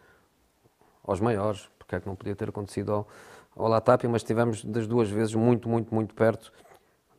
aos 1.09 1.21
maiores, 1.21 1.69
porque 1.79 1.97
é 1.97 2.01
que 2.01 2.07
não 2.07 2.15
podia 2.15 2.37
ter 2.37 2.51
acontecido 2.51 2.93
ao, 2.93 3.09
ao 3.57 3.67
Latapi, 3.67 4.07
mas 4.07 4.23
estivemos 4.23 4.65
das 4.65 4.87
duas 4.87 5.09
vezes 5.09 5.35
muito, 5.35 5.69
muito, 5.69 5.93
muito 5.95 6.15
perto 6.15 6.53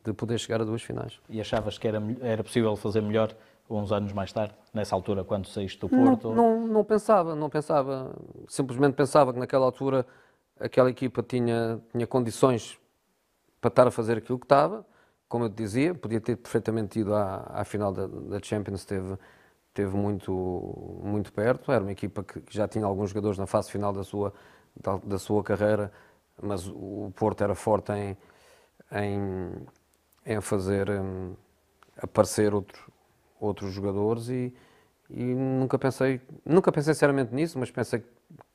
de 0.04 0.12
poder 0.12 0.38
chegar 0.38 0.60
a 0.60 0.64
duas 0.64 0.80
finais. 0.80 1.20
E 1.28 1.40
achavas 1.40 1.76
que 1.76 1.86
era, 1.86 2.00
era 2.22 2.42
possível 2.42 2.74
fazer 2.76 3.02
melhor 3.02 3.34
uns 3.68 3.92
anos 3.92 4.12
mais 4.12 4.32
tarde, 4.32 4.54
nessa 4.72 4.94
altura, 4.94 5.22
quando 5.22 5.46
saíste 5.46 5.78
do 5.80 5.88
Porto? 5.88 6.32
Não, 6.32 6.60
não, 6.60 6.66
não, 6.66 6.84
pensava, 6.84 7.34
não 7.34 7.50
pensava. 7.50 8.12
Simplesmente 8.48 8.94
pensava 8.94 9.32
que 9.32 9.38
naquela 9.38 9.64
altura 9.64 10.06
aquela 10.58 10.90
equipa 10.90 11.22
tinha, 11.22 11.80
tinha 11.92 12.06
condições 12.06 12.78
para 13.60 13.68
estar 13.68 13.86
a 13.86 13.90
fazer 13.90 14.18
aquilo 14.18 14.38
que 14.38 14.44
estava. 14.44 14.84
Como 15.28 15.44
eu 15.44 15.50
te 15.50 15.54
dizia, 15.54 15.94
podia 15.94 16.20
ter 16.20 16.36
perfeitamente 16.36 16.98
ido 16.98 17.14
à, 17.14 17.48
à 17.54 17.64
final 17.64 17.92
da, 17.92 18.06
da 18.06 18.40
Champions, 18.42 18.84
teve, 18.84 19.16
teve 19.72 19.96
muito, 19.96 21.00
muito 21.02 21.32
perto. 21.32 21.72
Era 21.72 21.82
uma 21.82 21.92
equipa 21.92 22.22
que, 22.22 22.42
já 22.50 22.66
tinha 22.68 22.84
alguns 22.84 23.10
jogadores 23.10 23.38
na 23.38 23.46
fase 23.46 23.70
final 23.70 23.92
da 23.92 24.04
sua, 24.04 24.32
da, 24.80 24.96
da 24.98 25.18
sua 25.18 25.42
carreira, 25.42 25.92
mas 26.40 26.66
o 26.68 27.12
Porto 27.16 27.42
era 27.42 27.54
forte 27.54 27.92
em, 27.92 28.16
em, 28.92 29.52
em 30.26 30.40
fazer 30.40 30.90
um, 30.90 31.34
aparecer 31.96 32.54
outro, 32.54 32.92
outros 33.40 33.72
jogadores 33.72 34.28
e, 34.28 34.54
e 35.08 35.22
nunca 35.34 35.78
pensei, 35.78 36.20
nunca 36.44 36.72
pensei 36.72 36.94
seriamente 36.94 37.34
nisso, 37.34 37.58
mas 37.58 37.70
pensei 37.70 38.00
que 38.00 38.06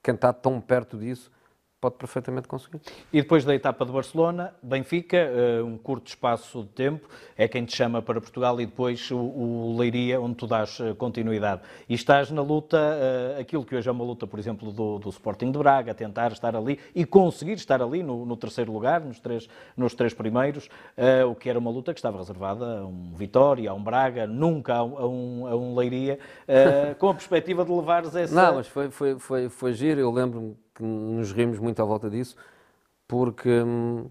quem 0.02 0.16
está 0.16 0.32
tão 0.32 0.60
perto 0.62 0.98
disso 0.98 1.32
pode 1.80 1.96
perfeitamente 1.98 2.48
conseguir. 2.48 2.82
E 3.12 3.22
depois 3.22 3.46
da 3.46 3.54
etapa 3.54 3.86
de 3.86 3.92
Barcelona, 3.92 4.54
Benfica, 4.62 5.18
eh, 5.18 5.62
um 5.62 5.78
curto 5.78 6.08
espaço 6.08 6.64
de 6.64 6.70
tempo, 6.70 7.08
é 7.38 7.48
quem 7.48 7.64
te 7.66 7.76
chama 7.76 8.02
para 8.02 8.20
Portugal 8.20 8.60
e 8.60 8.66
depois 8.66 9.10
o, 9.12 9.76
Leiria, 9.78 10.20
onde 10.20 10.36
tu 10.36 10.48
dás 10.48 10.80
eh, 10.80 10.94
continuidade. 10.94 11.62
E 11.88 11.94
estás 11.94 12.32
na 12.32 12.42
luta, 12.42 12.78
eh, 12.78 13.42
aquilo 13.42 13.64
que 13.64 13.76
hoje 13.76 13.88
é 13.88 13.92
uma 13.92 14.04
luta, 14.04 14.26
por 14.26 14.40
exemplo, 14.40 14.72
do, 14.72 14.98
do 15.00 15.10
Sporting 15.10 15.52
de 15.52 15.58
Braga, 15.58 15.94
tentar 15.94 16.32
estar 16.32 16.56
ali 16.56 16.80
e 16.96 17.06
conseguir 17.06 17.54
estar 17.54 17.82
ali 17.82 18.02
no, 18.02 18.26
no 18.26 18.36
terceiro 18.36 18.72
lugar, 18.72 19.02
nos 19.02 19.20
três, 19.20 19.48
nos 19.78 19.94
três 19.94 20.14
primeiros, 20.14 20.70
o 21.30 21.36
que 21.36 21.50
era 21.50 21.60
uma 21.60 21.70
luta 21.70 21.94
que 21.94 22.00
estava 22.00 22.18
reservada 22.18 22.80
a 22.80 22.86
um 22.86 23.14
Vitória, 23.14 23.70
a 23.70 23.74
um 23.74 23.84
Braga, 23.84 24.26
nunca 24.26 24.76
a 24.76 24.84
um, 24.84 25.48
a 25.48 25.56
um 25.56 25.76
Leiria, 25.76 26.20
com 27.00 27.10
a 27.10 27.14
perspectiva 27.14 27.64
de 27.64 27.72
levares 27.72 28.16
essa... 28.16 28.34
Não, 28.34 28.56
mas 28.56 28.68
foi, 28.68 28.90
foi, 28.90 29.20
foi, 29.20 29.50
foi 29.50 29.74
giro, 29.74 30.00
eu 30.00 30.12
lembro-me 30.12 30.56
que 30.76 30.84
nos 30.84 31.32
rimos 31.32 31.58
muito 31.58 31.82
à 31.82 31.86
volta 31.86 32.10
disso, 32.10 32.36
porque 33.08 33.50
hum, 33.62 34.10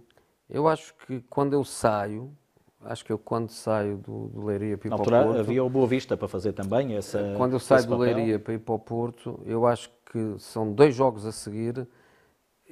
eu 0.49 0.67
acho 0.67 0.95
que 1.07 1.21
quando 1.29 1.53
eu 1.53 1.63
saio, 1.63 2.33
acho 2.81 3.05
que 3.05 3.13
eu 3.13 3.19
quando 3.19 3.51
saio 3.51 3.99
do, 3.99 4.29
do 4.29 4.45
Leiria 4.45 4.77
para 4.77 4.89
ir 4.89 4.91
Na 4.91 4.97
para 4.97 5.21
o 5.21 5.25
Porto... 5.25 5.41
havia 5.41 5.65
o 5.65 5.71
Boa 5.71 5.87
Vista 5.87 6.17
para 6.17 6.27
fazer 6.27 6.53
também 6.53 6.97
essa 6.97 7.35
Quando 7.37 7.53
eu 7.53 7.61
saio 7.61 7.87
do 7.87 7.97
Leiria 7.97 8.39
para 8.39 8.55
ir 8.55 8.59
para 8.59 8.75
o 8.75 8.79
Porto, 8.79 9.41
eu 9.45 9.67
acho 9.67 9.91
que 10.11 10.37
são 10.39 10.73
dois 10.73 10.95
jogos 10.95 11.27
a 11.27 11.33
seguir, 11.33 11.87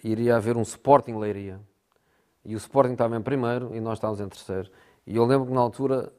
iria 0.02 0.36
haver 0.36 0.56
um 0.56 0.62
Sporting 0.62 1.16
Leiria. 1.16 1.60
E 2.44 2.54
o 2.54 2.58
Sporting 2.58 2.92
estava 2.92 3.16
em 3.16 3.22
primeiro 3.22 3.74
e 3.74 3.80
nós 3.80 3.98
estávamos 3.98 4.20
em 4.20 4.28
terceiro. 4.28 4.70
E 5.06 5.16
eu 5.16 5.24
lembro 5.24 5.46
que 5.46 5.52
na 5.52 5.60
altura, 5.60 6.12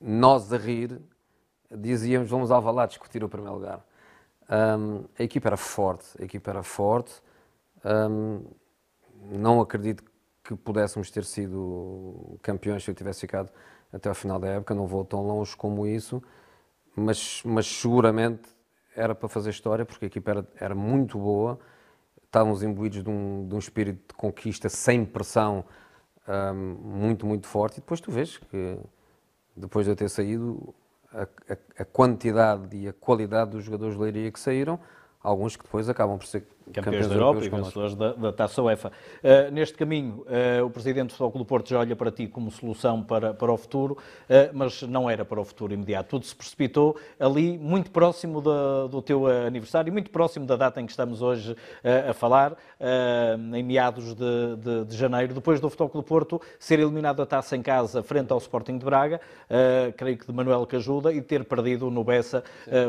nós 0.00 0.52
a 0.52 0.56
rir, 0.56 1.00
dizíamos 1.70 2.28
vamos 2.28 2.50
ao 2.50 2.60
Valado 2.60 2.90
discutir 2.90 3.22
o 3.22 3.28
primeiro 3.28 3.54
lugar. 3.54 3.85
Um, 4.48 5.04
a 5.18 5.22
equipa 5.22 5.48
era 5.48 5.56
forte, 5.56 6.06
a 6.20 6.24
equipa 6.24 6.50
era 6.50 6.62
forte. 6.62 7.12
Um, 7.84 8.42
não 9.30 9.60
acredito 9.60 10.04
que 10.42 10.54
pudéssemos 10.54 11.10
ter 11.10 11.24
sido 11.24 12.38
campeões 12.42 12.84
se 12.84 12.90
eu 12.90 12.94
tivesse 12.94 13.20
ficado 13.20 13.50
até 13.92 14.08
ao 14.08 14.14
final 14.14 14.38
da 14.38 14.48
época, 14.48 14.74
não 14.74 14.86
vou 14.86 15.04
tão 15.04 15.26
longe 15.26 15.56
como 15.56 15.86
isso, 15.86 16.22
mas, 16.94 17.42
mas 17.44 17.66
seguramente 17.66 18.48
era 18.94 19.14
para 19.14 19.28
fazer 19.28 19.50
história, 19.50 19.84
porque 19.84 20.04
a 20.04 20.08
equipa 20.08 20.30
era, 20.30 20.48
era 20.60 20.74
muito 20.74 21.18
boa, 21.18 21.58
estávamos 22.24 22.62
imbuídos 22.62 23.02
de 23.02 23.10
um, 23.10 23.46
de 23.48 23.54
um 23.54 23.58
espírito 23.58 24.08
de 24.08 24.14
conquista 24.14 24.68
sem 24.68 25.04
pressão 25.04 25.64
um, 26.28 26.54
muito, 26.54 27.26
muito 27.26 27.46
forte, 27.46 27.78
e 27.78 27.80
depois 27.80 28.00
tu 28.00 28.10
vês 28.10 28.38
que 28.38 28.78
depois 29.56 29.86
de 29.86 29.92
eu 29.92 29.96
ter 29.96 30.08
saído, 30.10 30.74
a, 31.12 31.26
a, 31.78 31.84
quantidade 31.84 32.76
e 32.76 32.88
a 32.88 32.92
qualidade 32.92 33.52
dos 33.52 33.64
jogadores 33.64 33.94
de 33.94 34.00
Leiria 34.00 34.32
que 34.32 34.40
saíram, 34.40 34.78
alguns 35.22 35.56
que 35.56 35.64
depois 35.64 35.88
acabam 35.88 36.18
por 36.18 36.26
ser 36.26 36.46
campeões, 36.72 37.06
da 37.08 37.14
Europa 37.14 37.44
e 37.44 37.48
vencedores 37.48 37.94
da, 37.94 38.12
da, 38.12 38.32
Taça 38.32 38.62
UEFA. 38.62 38.90
Uh, 39.22 39.52
neste 39.52 39.76
caminho, 39.76 40.24
uh, 40.60 40.64
o 40.64 40.70
Presidente 40.70 41.08
do 41.08 41.10
Futebol 41.12 41.30
Clube 41.30 41.44
do 41.44 41.48
Porto 41.48 41.68
já 41.68 41.78
olha 41.78 41.94
para 41.94 42.10
ti 42.10 42.26
como 42.26 42.50
solução 42.50 43.02
para, 43.02 43.32
para 43.32 43.52
o 43.52 43.56
futuro, 43.56 43.94
uh, 43.94 44.50
mas 44.52 44.82
não 44.82 45.08
era 45.08 45.24
para 45.24 45.40
o 45.40 45.44
futuro 45.44 45.72
imediato. 45.72 46.10
Tudo 46.10 46.26
se 46.26 46.34
precipitou 46.34 46.96
ali, 47.18 47.56
muito 47.58 47.90
próximo 47.90 48.40
da, 48.40 48.86
do 48.86 49.00
teu 49.00 49.26
aniversário, 49.26 49.92
muito 49.92 50.10
próximo 50.10 50.46
da 50.46 50.56
data 50.56 50.80
em 50.80 50.86
que 50.86 50.92
estamos 50.92 51.22
hoje 51.22 51.56
a 52.08 52.12
falar, 52.12 52.56
em 53.54 53.62
meados 53.62 54.14
de, 54.14 54.56
de, 54.56 54.84
de, 54.84 54.96
janeiro, 54.96 55.34
depois 55.34 55.60
do 55.60 55.68
Futebol 55.68 55.88
Clube 55.88 56.04
do 56.04 56.08
Porto 56.08 56.40
ser 56.58 56.78
eliminado 56.78 57.16
da 57.16 57.26
Taça 57.26 57.56
em 57.56 57.62
casa 57.62 58.02
frente 58.02 58.32
ao 58.32 58.38
Sporting 58.38 58.78
de 58.78 58.84
Braga, 58.84 59.20
creio 59.96 60.16
que 60.16 60.26
de 60.26 60.32
Manuel 60.32 60.66
Cajuda, 60.66 61.12
e 61.12 61.20
ter 61.20 61.44
perdido 61.44 61.90
no 61.90 62.04
Bessa 62.04 62.42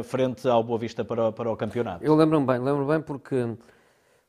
frente 0.03 0.47
ao 0.47 0.63
Boa 0.63 0.79
Vista 0.79 1.03
para, 1.05 1.31
para 1.31 1.51
o 1.51 1.55
campeonato. 1.55 2.03
Eu 2.03 2.15
lembro-me 2.15 2.45
bem, 2.45 2.59
lembro 2.59 2.85
bem 2.85 3.01
porque 3.01 3.55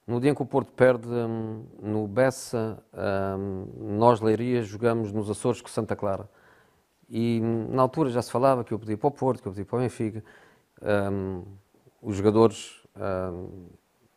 no 0.09 0.19
dia 0.19 0.31
em 0.31 0.35
que 0.35 0.41
o 0.41 0.47
Porto 0.47 0.73
perde 0.73 1.07
um, 1.07 1.67
no 1.83 2.09
Bessa, 2.09 2.83
um, 3.39 3.97
nós, 3.99 4.23
Leiria, 4.23 4.63
jogamos 4.63 5.13
nos 5.13 5.29
Açores 5.29 5.61
com 5.61 5.69
Santa 5.69 5.95
Clara. 5.95 6.27
E 7.11 7.43
hum, 7.45 7.69
na 7.71 7.83
altura 7.83 8.09
já 8.09 8.23
se 8.23 8.31
falava 8.31 8.65
que 8.65 8.73
eu 8.73 8.79
podia 8.79 8.97
para 8.97 9.09
o 9.09 9.11
Porto, 9.11 9.43
que 9.43 9.49
eu 9.49 9.53
podia 9.53 9.67
para 9.67 9.77
o 9.77 9.81
Benfica. 9.83 10.25
Um, 11.13 11.43
os 12.01 12.17
jogadores 12.17 12.83
hum, 12.97 13.67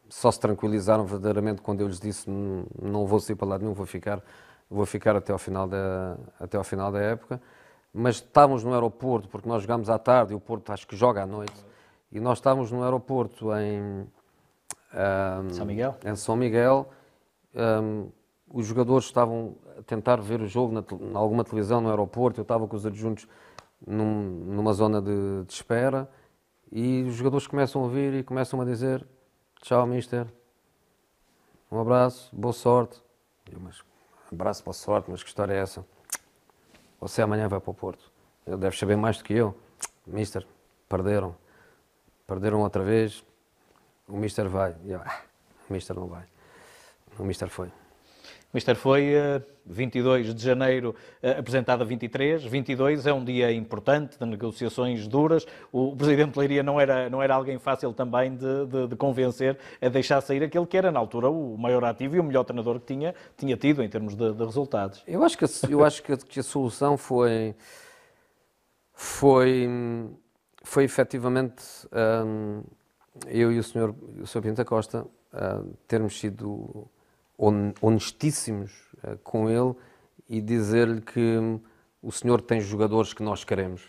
só 0.08 0.32
se 0.32 0.40
tranquilizaram 0.40 1.06
verdadeiramente 1.06 1.62
quando 1.62 1.82
eu 1.82 1.88
lhes 1.88 2.00
disse 2.00 2.30
não 2.30 3.06
vou 3.06 3.20
sair 3.20 3.36
para 3.36 3.50
lado 3.50 3.62
nenhum, 3.62 3.74
vou 3.74 3.86
ficar, 3.86 4.24
vou 4.70 4.86
ficar 4.86 5.18
até 5.18 5.34
ao 5.34 5.40
final 5.40 5.68
da, 5.68 6.18
até 6.40 6.56
ao 6.58 6.64
final 6.64 6.90
da 6.90 7.02
época. 7.02 7.42
Mas 7.94 8.16
estávamos 8.16 8.64
no 8.64 8.74
aeroporto, 8.74 9.28
porque 9.28 9.48
nós 9.50 9.64
jogámos 9.64 9.90
à 9.90 10.00
tarde 10.00 10.32
e 10.32 10.36
o 10.38 10.40
Porto 10.40 10.72
acho 10.72 10.88
que 10.88 10.96
joga 10.96 11.24
à 11.24 11.26
noite. 11.26 11.66
E 12.10 12.20
nós 12.22 12.38
estávamos 12.38 12.72
no 12.72 12.82
aeroporto 12.82 13.54
em, 13.58 14.08
um, 14.94 15.54
São 15.54 15.66
Miguel? 15.66 15.98
Em 16.06 16.16
São 16.16 16.36
Miguel. 16.36 16.90
Um, 17.56 18.10
os 18.54 18.66
jogadores 18.66 19.06
estavam 19.06 19.56
a 19.78 19.84
tentar 19.84 20.18
ver 20.18 20.42
o 20.42 20.48
jogo 20.48 20.74
na, 20.74 20.84
na, 21.12 21.20
alguma 21.20 21.44
televisão 21.44 21.82
no 21.82 21.90
aeroporto. 21.90 22.40
Eu 22.40 22.44
estava 22.44 22.68
com 22.68 22.76
os 22.76 22.86
adjuntos 22.86 23.28
num, 23.86 24.30
numa 24.46 24.74
zona 24.74 25.02
de, 25.02 25.44
de, 25.46 25.54
espera 25.54 26.10
e 26.72 27.04
os 27.04 27.16
jogadores 27.16 27.48
começam 27.48 27.82
a 27.82 27.86
ouvir 27.86 28.14
e 28.14 28.24
começam 28.24 28.60
a 28.62 28.66
dizer: 28.66 29.06
Tchau, 29.62 29.86
mister. 29.88 30.28
Um 31.72 31.80
abraço, 31.80 32.30
boa 32.36 32.54
sorte. 32.54 33.02
Eu, 33.50 33.60
mas, 33.60 33.82
abraço, 34.32 34.64
boa 34.64 34.74
sorte, 34.74 35.10
mas 35.10 35.24
que 35.24 35.30
história 35.30 35.54
é 35.54 35.58
essa? 35.58 35.86
Você 37.00 37.22
amanhã 37.22 37.48
vai 37.48 37.60
para 37.60 37.72
o 37.72 37.74
Porto. 37.74 38.12
Ele 38.46 38.58
deve 38.58 38.78
saber 38.78 38.98
mais 38.98 39.18
do 39.18 39.24
que 39.24 39.34
eu. 39.34 39.56
Mister, 40.06 40.46
perderam. 40.90 41.36
Perderam 42.28 42.62
outra 42.62 42.84
vez, 42.84 43.24
o 44.12 44.18
Mister 44.18 44.48
vai. 44.48 44.76
Eu, 44.86 45.00
ah, 45.04 45.22
o 45.70 45.74
Mister 45.74 45.96
não 45.96 46.08
vai. 46.08 46.24
O 47.18 47.24
Mister 47.24 47.50
foi. 47.50 47.68
O 47.68 47.72
Mister 48.54 48.76
foi 48.76 49.14
22 49.66 50.28
eh, 50.28 50.34
de 50.34 50.44
janeiro, 50.44 50.94
eh, 51.24 51.40
apresentado 51.40 51.84
a 51.84 51.86
23. 51.86 52.44
22 52.44 53.08
é 53.08 53.14
um 53.14 53.24
dia 53.24 53.50
importante, 53.54 54.20
de 54.20 54.26
negociações 54.26 55.08
duras. 55.08 55.48
O 55.72 55.96
Presidente 55.96 56.38
Leiria 56.38 56.62
não 56.62 56.80
era, 56.80 57.10
não 57.10 57.24
era 57.24 57.34
alguém 57.34 57.58
fácil 57.58 57.94
também 57.94 58.36
de, 58.36 58.66
de, 58.66 58.88
de, 58.88 58.96
convencer 58.98 59.58
a 59.82 59.88
deixar 59.88 60.20
sair 60.20 60.44
aquele 60.44 60.66
que 60.66 60.76
era, 60.76 60.92
na 60.92 61.00
altura, 61.00 61.30
o 61.30 61.58
maior 61.58 61.86
ativo 61.86 62.18
e 62.18 62.20
o 62.20 62.24
melhor 62.24 62.44
treinador 62.44 62.78
que 62.82 62.88
tinha, 62.88 63.16
tinha 63.38 63.56
tido 63.56 63.82
em 63.82 63.88
termos 63.88 64.16
de, 64.16 64.34
de 64.34 64.44
resultados. 64.44 65.02
Eu 65.08 65.24
acho 65.24 65.38
que, 65.38 65.46
eu 65.70 65.86
acho 65.86 66.04
que, 66.04 66.12
a, 66.12 66.18
que 66.18 66.40
a 66.42 66.44
solução 66.44 66.98
foi. 66.98 67.56
Foi. 68.94 69.70
Foi 70.62 70.84
efetivamente. 70.84 71.64
Hum, 71.94 72.64
eu 73.28 73.52
e 73.52 73.60
o 73.60 73.64
senhor, 73.64 73.94
o 74.20 74.26
senhor 74.26 74.44
Pinta 74.44 74.64
Costa 74.64 75.06
uh, 75.34 75.78
termos 75.88 76.20
sido 76.20 76.88
honestíssimos 77.82 78.72
uh, 79.04 79.18
com 79.24 79.50
ele 79.50 79.76
e 80.30 80.40
dizer-lhe 80.40 81.02
que 81.02 81.20
um, 81.20 81.60
o 82.02 82.12
senhor 82.12 82.42
tem 82.42 82.62
jogadores 82.62 83.14
que 83.14 83.24
nós 83.24 83.44
queremos. 83.44 83.84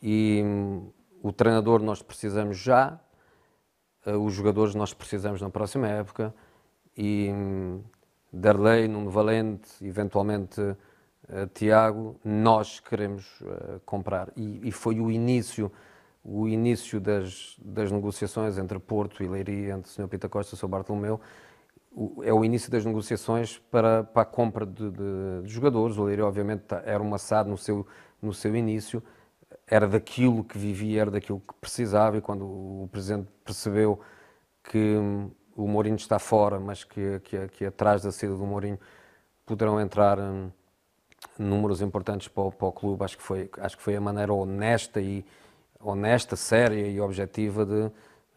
E 0.00 0.42
um, 0.44 0.90
o 1.22 1.32
treinador 1.32 1.82
nós 1.82 2.02
precisamos 2.02 2.56
já, 2.56 2.98
uh, 4.06 4.18
os 4.18 4.32
jogadores 4.32 4.74
nós 4.74 4.92
precisamos 4.92 5.40
na 5.40 5.50
próxima 5.50 5.88
época 5.88 6.34
e 6.96 7.30
um, 7.32 7.82
Derlei, 8.32 8.88
Nuno 8.88 9.10
Valente, 9.10 9.68
eventualmente 9.82 10.60
Tiago, 11.54 12.18
nós 12.24 12.80
queremos 12.80 13.42
comprar. 13.84 14.32
E, 14.34 14.68
e, 14.68 14.72
foi 14.72 15.00
o 15.00 15.10
início, 15.10 15.70
o 16.24 16.48
início 16.48 17.00
das, 17.00 17.56
das 17.58 17.90
negociações 17.90 18.58
entre 18.58 18.78
Porto 18.78 19.22
e 19.22 19.28
Leiria, 19.28 19.74
entre 19.74 19.90
o 19.90 19.92
Sr. 19.92 20.08
Pita 20.08 20.28
Costa 20.28 20.54
e 20.54 20.56
o 20.56 20.58
Sr. 20.58 20.68
Bartolomeu, 20.68 21.20
o, 21.90 22.22
é 22.24 22.32
o 22.32 22.44
início 22.44 22.70
das 22.70 22.84
negociações 22.84 23.58
para, 23.70 24.04
para 24.04 24.22
a 24.22 24.24
compra 24.24 24.64
de, 24.64 24.90
de, 24.90 25.42
de 25.42 25.48
jogadores. 25.48 25.98
O 25.98 26.04
Leiria, 26.04 26.24
obviamente, 26.24 26.62
tá, 26.62 26.82
era 26.84 27.02
uma 27.02 27.18
SAD 27.18 27.50
no 27.50 27.58
seu, 27.58 27.86
no 28.20 28.32
seu 28.32 28.54
início, 28.54 29.02
era 29.66 29.86
daquilo 29.88 30.44
que 30.44 30.56
vivia, 30.56 31.02
era 31.02 31.10
daquilo 31.10 31.40
que 31.40 31.54
precisava, 31.60 32.16
e 32.16 32.20
quando 32.20 32.44
o 32.44 32.88
Presidente 32.90 33.28
percebeu 33.44 34.00
que 34.62 34.96
o 35.56 35.66
Mourinho 35.66 35.96
está 35.96 36.18
fora, 36.18 36.58
mas 36.58 36.84
que, 36.84 37.20
que, 37.20 37.48
que 37.48 37.64
atrás 37.66 38.02
da 38.02 38.12
saída 38.12 38.36
do 38.36 38.46
Mourinho 38.46 38.78
poderão 39.44 39.80
entrar 39.80 40.18
hum, 40.18 40.50
números 41.38 41.80
importantes 41.82 42.28
para 42.28 42.44
o, 42.44 42.52
para 42.52 42.68
o, 42.68 42.72
clube. 42.72 43.04
Acho 43.04 43.16
que, 43.16 43.22
foi, 43.22 43.50
acho 43.58 43.76
que 43.76 43.82
foi 43.82 43.96
a 43.96 44.00
maneira 44.00 44.32
honesta 44.32 45.00
e 45.00 45.24
honesta, 45.82 46.36
séria 46.36 46.86
e 46.86 47.00
objetiva 47.00 47.66
de, 47.66 47.90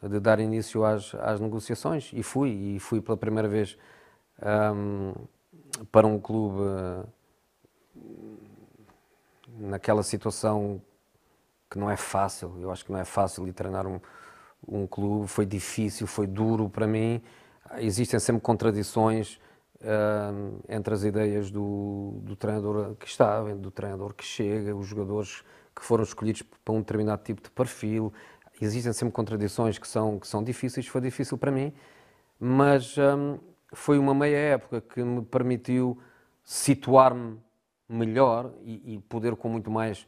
de 0.09 0.19
dar 0.19 0.39
início 0.39 0.83
às, 0.83 1.13
às 1.15 1.39
negociações. 1.39 2.11
E 2.13 2.23
fui, 2.23 2.49
e 2.49 2.79
fui 2.79 3.01
pela 3.01 3.17
primeira 3.17 3.47
vez 3.47 3.77
um, 4.73 5.13
para 5.91 6.07
um 6.07 6.19
clube 6.19 6.59
uh, 6.59 7.07
naquela 9.57 10.03
situação 10.03 10.81
que 11.69 11.77
não 11.77 11.89
é 11.89 11.97
fácil. 11.97 12.55
Eu 12.59 12.71
acho 12.71 12.83
que 12.85 12.91
não 12.91 12.99
é 12.99 13.05
fácil 13.05 13.47
ir 13.47 13.53
treinar 13.53 13.85
um 13.85 13.99
um 14.67 14.87
clube, 14.87 15.27
foi 15.27 15.45
difícil, 15.45 16.07
foi 16.07 16.27
duro 16.27 16.69
para 16.69 16.87
mim. 16.87 17.21
Existem 17.77 18.19
sempre 18.19 18.41
contradições 18.41 19.39
uh, 19.81 20.59
entre 20.67 20.93
as 20.93 21.03
ideias 21.03 21.51
do, 21.51 22.19
do 22.21 22.35
treinador 22.35 22.95
que 22.95 23.07
estava, 23.07 23.53
do 23.55 23.71
treinador 23.71 24.13
que 24.13 24.23
chega, 24.23 24.75
os 24.75 24.87
jogadores 24.87 25.43
que 25.75 25.83
foram 25.83 26.03
escolhidos 26.03 26.41
para 26.63 26.73
um 26.73 26.79
determinado 26.79 27.23
tipo 27.23 27.41
de 27.41 27.49
perfil. 27.49 28.13
Existem 28.61 28.93
sempre 28.93 29.13
contradições 29.13 29.77
que 29.77 29.87
são, 29.87 30.19
que 30.19 30.27
são 30.27 30.43
difíceis, 30.43 30.87
foi 30.87 31.01
difícil 31.01 31.37
para 31.37 31.51
mim, 31.51 31.73
mas 32.39 32.97
um, 32.97 33.37
foi 33.73 33.97
uma 33.97 34.13
meia 34.13 34.37
época 34.37 34.81
que 34.81 35.03
me 35.03 35.21
permitiu 35.21 35.99
situar-me 36.43 37.37
melhor 37.89 38.51
e, 38.63 38.95
e, 38.95 38.99
poder 38.99 39.35
com 39.35 39.49
muito 39.49 39.69
mais 39.69 40.07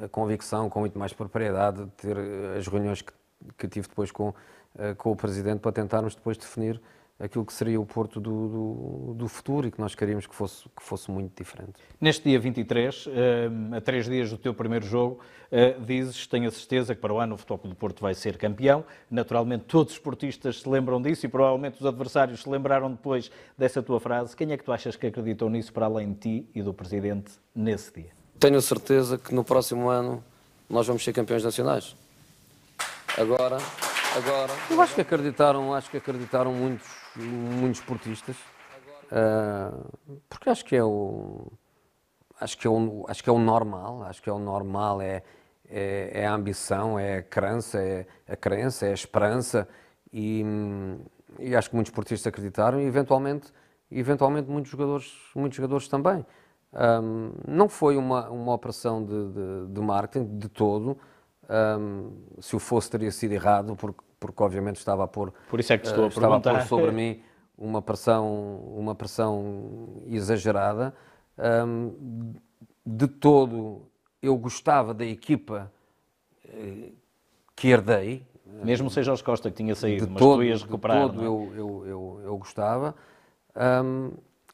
uh, 0.00 0.08
convicção, 0.08 0.70
com 0.70 0.80
muito 0.80 0.98
mais 0.98 1.12
propriedade, 1.12 1.86
ter 1.96 2.16
uh, 2.16 2.56
as 2.56 2.66
reuniões 2.66 3.02
que 3.02 3.12
que 3.56 3.68
tive 3.68 3.88
depois 3.88 4.10
com, 4.10 4.34
eh, 4.78 4.94
com 4.94 5.12
o 5.12 5.16
Presidente 5.16 5.60
para 5.60 5.72
tentarmos 5.72 6.14
depois 6.14 6.36
definir 6.36 6.80
aquilo 7.18 7.44
que 7.44 7.52
seria 7.52 7.80
o 7.80 7.84
Porto 7.84 8.20
do, 8.20 8.48
do, 8.48 9.14
do, 9.14 9.28
futuro 9.28 9.66
e 9.66 9.70
que 9.72 9.80
nós 9.80 9.94
queríamos 9.94 10.26
que 10.26 10.34
fosse, 10.34 10.68
que 10.68 10.82
fosse 10.82 11.10
muito 11.10 11.36
diferente. 11.36 11.72
Neste 12.00 12.28
dia 12.28 12.38
23, 12.38 13.08
eh, 13.08 13.76
a 13.76 13.80
três 13.80 14.06
dias 14.06 14.30
do 14.30 14.38
teu 14.38 14.54
primeiro 14.54 14.86
jogo, 14.86 15.18
eh, 15.50 15.76
dizes, 15.80 16.28
tenho 16.28 16.46
a 16.46 16.50
certeza 16.50 16.94
que 16.94 17.00
para 17.00 17.12
o 17.12 17.18
ano 17.18 17.34
o 17.34 17.38
Futebol 17.38 17.70
do 17.70 17.74
Porto 17.74 18.00
vai 18.00 18.14
ser 18.14 18.36
campeão. 18.36 18.84
Naturalmente 19.10 19.64
todos 19.64 19.92
os 19.92 19.98
esportistas 19.98 20.60
se 20.60 20.68
lembram 20.68 21.02
disso 21.02 21.26
e 21.26 21.28
provavelmente 21.28 21.80
os 21.80 21.86
adversários 21.86 22.42
se 22.42 22.48
lembraram 22.48 22.90
depois 22.90 23.32
dessa 23.56 23.82
tua 23.82 23.98
frase. 23.98 24.36
Quem 24.36 24.52
é 24.52 24.56
que 24.56 24.62
tu 24.62 24.70
achas 24.70 24.94
que 24.94 25.08
acreditou 25.08 25.50
nisso 25.50 25.72
para 25.72 25.86
além 25.86 26.12
de 26.12 26.18
ti 26.20 26.50
e 26.54 26.62
do 26.62 26.72
Presidente 26.72 27.32
nesse 27.52 27.92
dia? 27.92 28.12
Tenho 28.38 28.58
a 28.58 28.62
certeza 28.62 29.18
que 29.18 29.34
no 29.34 29.42
próximo 29.42 29.88
ano 29.88 30.22
nós 30.70 30.86
vamos 30.86 31.02
ser 31.02 31.12
campeões 31.12 31.42
nacionais. 31.42 31.96
Agora, 33.16 33.58
agora. 34.16 34.52
Eu 34.70 34.80
acho 34.80 34.94
que 34.94 35.00
acreditaram, 35.00 35.74
acho 35.74 35.90
que 35.90 35.96
acreditaram 35.96 36.52
muitos, 36.52 36.86
muitos 37.16 37.80
esportistas, 37.80 38.36
uh, 39.12 40.18
porque 40.28 40.50
acho 40.50 40.64
que 40.64 40.76
é 40.76 40.84
o, 40.84 41.52
acho 42.40 42.56
que 42.58 42.66
é 42.66 42.70
o, 42.70 43.04
acho 43.08 43.22
que 43.22 43.30
é 43.30 43.32
o 43.32 43.38
normal, 43.38 44.02
acho 44.04 44.22
que 44.22 44.28
é 44.28 44.32
o 44.32 44.38
normal 44.38 45.00
é 45.00 45.22
é, 45.68 46.22
é 46.22 46.26
a 46.26 46.34
ambição, 46.34 46.98
é 46.98 47.18
a 47.18 47.22
crença, 47.22 47.78
é 47.78 48.06
a 48.26 48.36
crença, 48.36 48.86
é 48.86 48.90
a 48.90 48.94
esperança 48.94 49.68
e, 50.12 50.42
e 51.38 51.54
acho 51.54 51.68
que 51.68 51.76
muitos 51.76 51.90
esportistas 51.90 52.26
acreditaram 52.26 52.80
e 52.80 52.84
eventualmente, 52.84 53.52
eventualmente 53.90 54.50
muitos 54.50 54.70
jogadores, 54.70 55.12
muitos 55.34 55.56
jogadores 55.56 55.88
também. 55.88 56.24
Um, 56.72 57.32
não 57.46 57.68
foi 57.68 57.96
uma, 57.96 58.28
uma 58.28 58.52
operação 58.52 59.04
de, 59.04 59.32
de, 59.32 59.72
de 59.72 59.80
marketing 59.80 60.38
de 60.38 60.48
todo. 60.48 60.98
Um, 61.48 62.12
se 62.40 62.54
o 62.56 62.58
fosse, 62.58 62.90
teria 62.90 63.10
sido 63.10 63.32
errado, 63.32 63.74
porque, 63.74 64.00
porque 64.18 64.42
obviamente 64.42 64.76
estava 64.76 65.04
a 65.04 65.08
pôr, 65.08 65.32
Por 65.48 65.60
isso 65.60 65.72
é 65.72 65.78
que 65.78 65.86
estou 65.86 66.04
a 66.04 66.08
estava 66.08 66.36
a 66.36 66.40
pôr 66.40 66.62
sobre 66.62 66.90
mim 66.90 67.22
uma 67.56 67.82
pressão, 67.82 68.56
uma 68.76 68.94
pressão 68.94 70.02
exagerada. 70.06 70.94
Um, 71.38 72.32
de 72.84 73.06
todo, 73.06 73.82
eu 74.22 74.36
gostava 74.36 74.94
da 74.94 75.04
equipa 75.04 75.70
uh, 76.44 76.92
que 77.54 77.68
herdei. 77.68 78.26
Mesmo 78.64 78.88
seja 78.88 79.12
os 79.12 79.20
Costa 79.20 79.50
que 79.50 79.56
tinha 79.56 79.74
saído, 79.74 80.06
de 80.06 80.12
mas 80.12 80.22
todo, 80.22 80.38
tu 80.38 80.44
ias 80.44 80.62
recuperar. 80.62 81.08
De 81.10 81.16
todo, 81.16 81.22
eu, 81.22 81.52
eu, 81.54 81.86
eu, 81.86 82.20
eu, 82.24 82.38
gostava. 82.38 82.94
Um, 83.84 84.12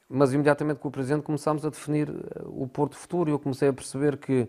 mas 0.08 0.34
imediatamente 0.34 0.78
com 0.78 0.88
o 0.88 0.90
Presidente 0.90 1.22
começámos 1.22 1.64
a 1.64 1.70
definir 1.70 2.10
o 2.44 2.66
Porto 2.66 2.96
Futuro 2.96 3.30
e 3.30 3.32
eu 3.32 3.38
comecei 3.38 3.68
a 3.68 3.72
perceber 3.72 4.16
que 4.16 4.48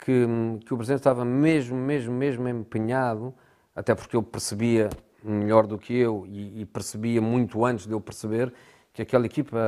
que, 0.00 0.26
que 0.64 0.74
o 0.74 0.76
Presidente 0.76 1.00
estava 1.00 1.24
mesmo, 1.24 1.76
mesmo, 1.76 2.14
mesmo 2.14 2.48
empenhado, 2.48 3.34
até 3.74 3.94
porque 3.94 4.16
eu 4.16 4.22
percebia 4.22 4.90
melhor 5.22 5.66
do 5.66 5.78
que 5.78 5.94
eu 5.94 6.26
e, 6.26 6.62
e 6.62 6.66
percebia 6.66 7.20
muito 7.20 7.64
antes 7.64 7.86
de 7.86 7.92
eu 7.92 8.00
perceber 8.00 8.52
que 8.92 9.02
aquela 9.02 9.26
equipa, 9.26 9.58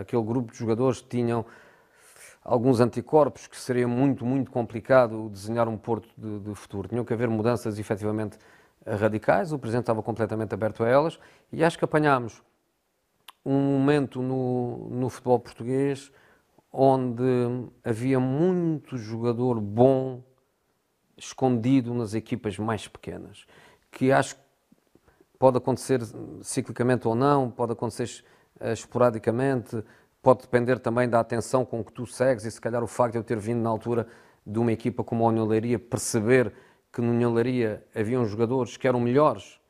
aquele 0.00 0.22
grupo 0.22 0.52
de 0.52 0.58
jogadores 0.58 1.02
tinham 1.02 1.44
alguns 2.44 2.80
anticorpos 2.80 3.46
que 3.46 3.56
seria 3.56 3.86
muito, 3.86 4.24
muito 4.24 4.50
complicado 4.50 5.28
desenhar 5.28 5.68
um 5.68 5.76
Porto 5.76 6.08
de, 6.16 6.40
de, 6.40 6.54
futuro. 6.54 6.88
Tinham 6.88 7.04
que 7.04 7.12
haver 7.12 7.28
mudanças 7.28 7.78
efetivamente 7.78 8.38
radicais, 8.86 9.52
o 9.52 9.58
Presidente 9.58 9.84
estava 9.84 10.02
completamente 10.02 10.52
aberto 10.52 10.82
a 10.82 10.88
elas 10.88 11.18
e 11.52 11.62
acho 11.62 11.78
que 11.78 11.84
apanhámos 11.84 12.42
um 13.44 13.58
momento 13.58 14.20
no, 14.22 14.88
no 14.90 15.08
futebol 15.08 15.38
português 15.38 16.10
onde 16.72 17.22
havia 17.84 18.18
muito 18.18 18.96
jogador 18.96 19.60
bom 19.60 20.22
escondido 21.24 21.94
nas 21.94 22.14
equipas 22.14 22.58
mais 22.58 22.88
pequenas, 22.88 23.46
que 23.90 24.10
acho 24.10 24.34
que 24.34 24.42
pode 25.38 25.58
acontecer 25.58 26.00
ciclicamente 26.42 27.06
ou 27.06 27.14
não, 27.14 27.50
pode 27.50 27.72
acontecer 27.72 28.24
uh, 28.60 28.72
esporadicamente, 28.72 29.82
pode 30.20 30.42
depender 30.42 30.78
também 30.78 31.08
da 31.08 31.20
atenção 31.20 31.64
com 31.64 31.82
que 31.82 31.92
tu 31.92 32.06
segues 32.06 32.44
e 32.44 32.50
se 32.50 32.60
calhar 32.60 32.82
o 32.82 32.86
facto 32.86 33.12
de 33.12 33.18
eu 33.18 33.24
ter 33.24 33.38
vindo 33.38 33.60
na 33.60 33.70
altura 33.70 34.06
de 34.46 34.58
uma 34.58 34.72
equipa 34.72 35.04
como 35.04 35.24
a 35.24 35.28
União 35.28 35.46
Leiria 35.46 35.78
perceber 35.78 36.52
que 36.92 37.00
no 37.00 37.12
União 37.12 37.32
Leiria 37.32 37.84
haviam 37.94 38.24
jogadores 38.24 38.76
que 38.76 38.86
eram 38.86 39.00
melhores 39.00 39.60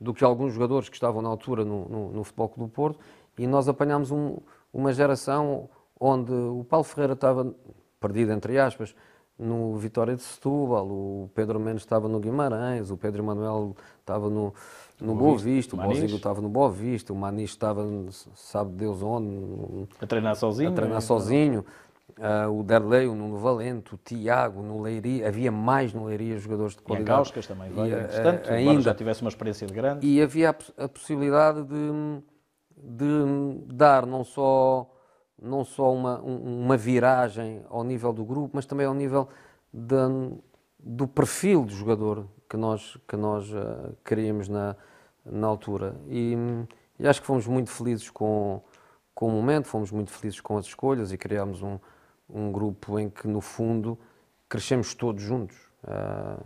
do 0.00 0.14
que 0.14 0.24
alguns 0.24 0.52
jogadores 0.52 0.88
que 0.88 0.96
estavam 0.96 1.20
na 1.22 1.28
altura 1.28 1.64
no, 1.64 1.88
no, 1.88 2.12
no 2.12 2.24
Futebol 2.24 2.48
Clube 2.48 2.70
do 2.70 2.74
Porto 2.74 3.00
e 3.38 3.46
nós 3.46 3.68
apanhámos 3.68 4.10
um, 4.10 4.38
uma 4.72 4.92
geração 4.92 5.68
onde 5.98 6.32
o 6.32 6.64
Paulo 6.64 6.84
Ferreira 6.84 7.14
estava 7.14 7.54
perdido, 8.00 8.32
entre 8.32 8.58
aspas, 8.58 8.94
no 9.38 9.76
Vitória 9.76 10.14
de 10.14 10.22
Setúbal, 10.22 10.86
o 10.86 11.30
Pedro 11.34 11.58
Mendes 11.58 11.82
estava 11.82 12.08
no 12.08 12.20
Guimarães, 12.20 12.90
o 12.90 12.96
Pedro 12.96 13.22
Emanuel 13.22 13.74
estava 13.98 14.30
no, 14.30 14.54
no 15.00 15.14
Boa 15.14 15.36
Vista, 15.36 15.74
o 15.74 15.78
Bozigo 15.78 16.16
estava 16.16 16.40
no 16.40 16.48
Boa 16.48 16.70
Vista, 16.70 17.12
o 17.12 17.16
Manis 17.16 17.50
estava, 17.50 17.84
sabe 18.34 18.72
Deus 18.76 19.02
onde, 19.02 19.88
a 20.00 20.06
treinar 20.06 20.36
sozinho. 20.36 20.70
A 20.70 20.72
treinar 20.72 20.98
é? 20.98 21.00
sozinho. 21.00 21.64
Uh, 22.16 22.60
o 22.60 22.62
Derlei, 22.62 23.08
o 23.08 23.14
Nuno 23.14 23.38
Valente, 23.38 23.92
o 23.92 23.98
Tiago, 23.98 24.62
no 24.62 24.80
Leiria, 24.80 25.26
havia 25.26 25.50
mais 25.50 25.92
no 25.92 26.04
Leiria 26.04 26.38
jogadores 26.38 26.76
de 26.76 26.82
qualidade. 26.82 27.10
E 27.10 27.12
a 27.12 27.16
Gauscas 27.16 27.46
também, 27.48 27.70
vai, 27.70 27.90
e, 27.90 27.92
uh, 27.92 28.52
ainda 28.52 28.82
já 28.82 28.94
tivesse 28.94 29.22
uma 29.22 29.30
experiência 29.30 29.66
de 29.66 29.74
grande. 29.74 30.06
E 30.06 30.22
havia 30.22 30.50
a, 30.50 30.84
a 30.84 30.88
possibilidade 30.88 31.64
de, 31.64 32.22
de 32.76 33.74
dar 33.74 34.06
não 34.06 34.22
só 34.22 34.93
não 35.40 35.64
só 35.64 35.92
uma, 35.92 36.20
uma 36.20 36.76
viragem 36.76 37.62
ao 37.68 37.84
nível 37.84 38.12
do 38.12 38.24
grupo, 38.24 38.50
mas 38.54 38.66
também 38.66 38.86
ao 38.86 38.94
nível 38.94 39.28
de, 39.72 39.96
do 40.78 41.06
perfil 41.06 41.64
do 41.64 41.72
jogador 41.72 42.26
que 42.48 42.56
nós, 42.56 42.96
que 43.08 43.16
nós 43.16 43.50
uh, 43.50 43.96
queríamos 44.04 44.48
na, 44.48 44.76
na 45.24 45.46
altura. 45.46 45.96
E, 46.08 46.34
e, 46.98 47.06
acho 47.06 47.20
que 47.20 47.26
fomos 47.26 47.46
muito 47.46 47.70
felizes 47.70 48.10
com, 48.10 48.62
com 49.14 49.28
o 49.28 49.30
momento, 49.30 49.66
fomos 49.66 49.90
muito 49.90 50.10
felizes 50.10 50.40
com 50.40 50.56
as 50.56 50.66
escolhas 50.66 51.12
e 51.12 51.18
criámos 51.18 51.62
um, 51.62 51.78
um 52.28 52.52
grupo 52.52 52.98
em 52.98 53.10
que, 53.10 53.26
no 53.26 53.40
fundo, 53.40 53.98
crescemos 54.48 54.94
todos 54.94 55.22
juntos. 55.22 55.56
Uh, 55.82 56.44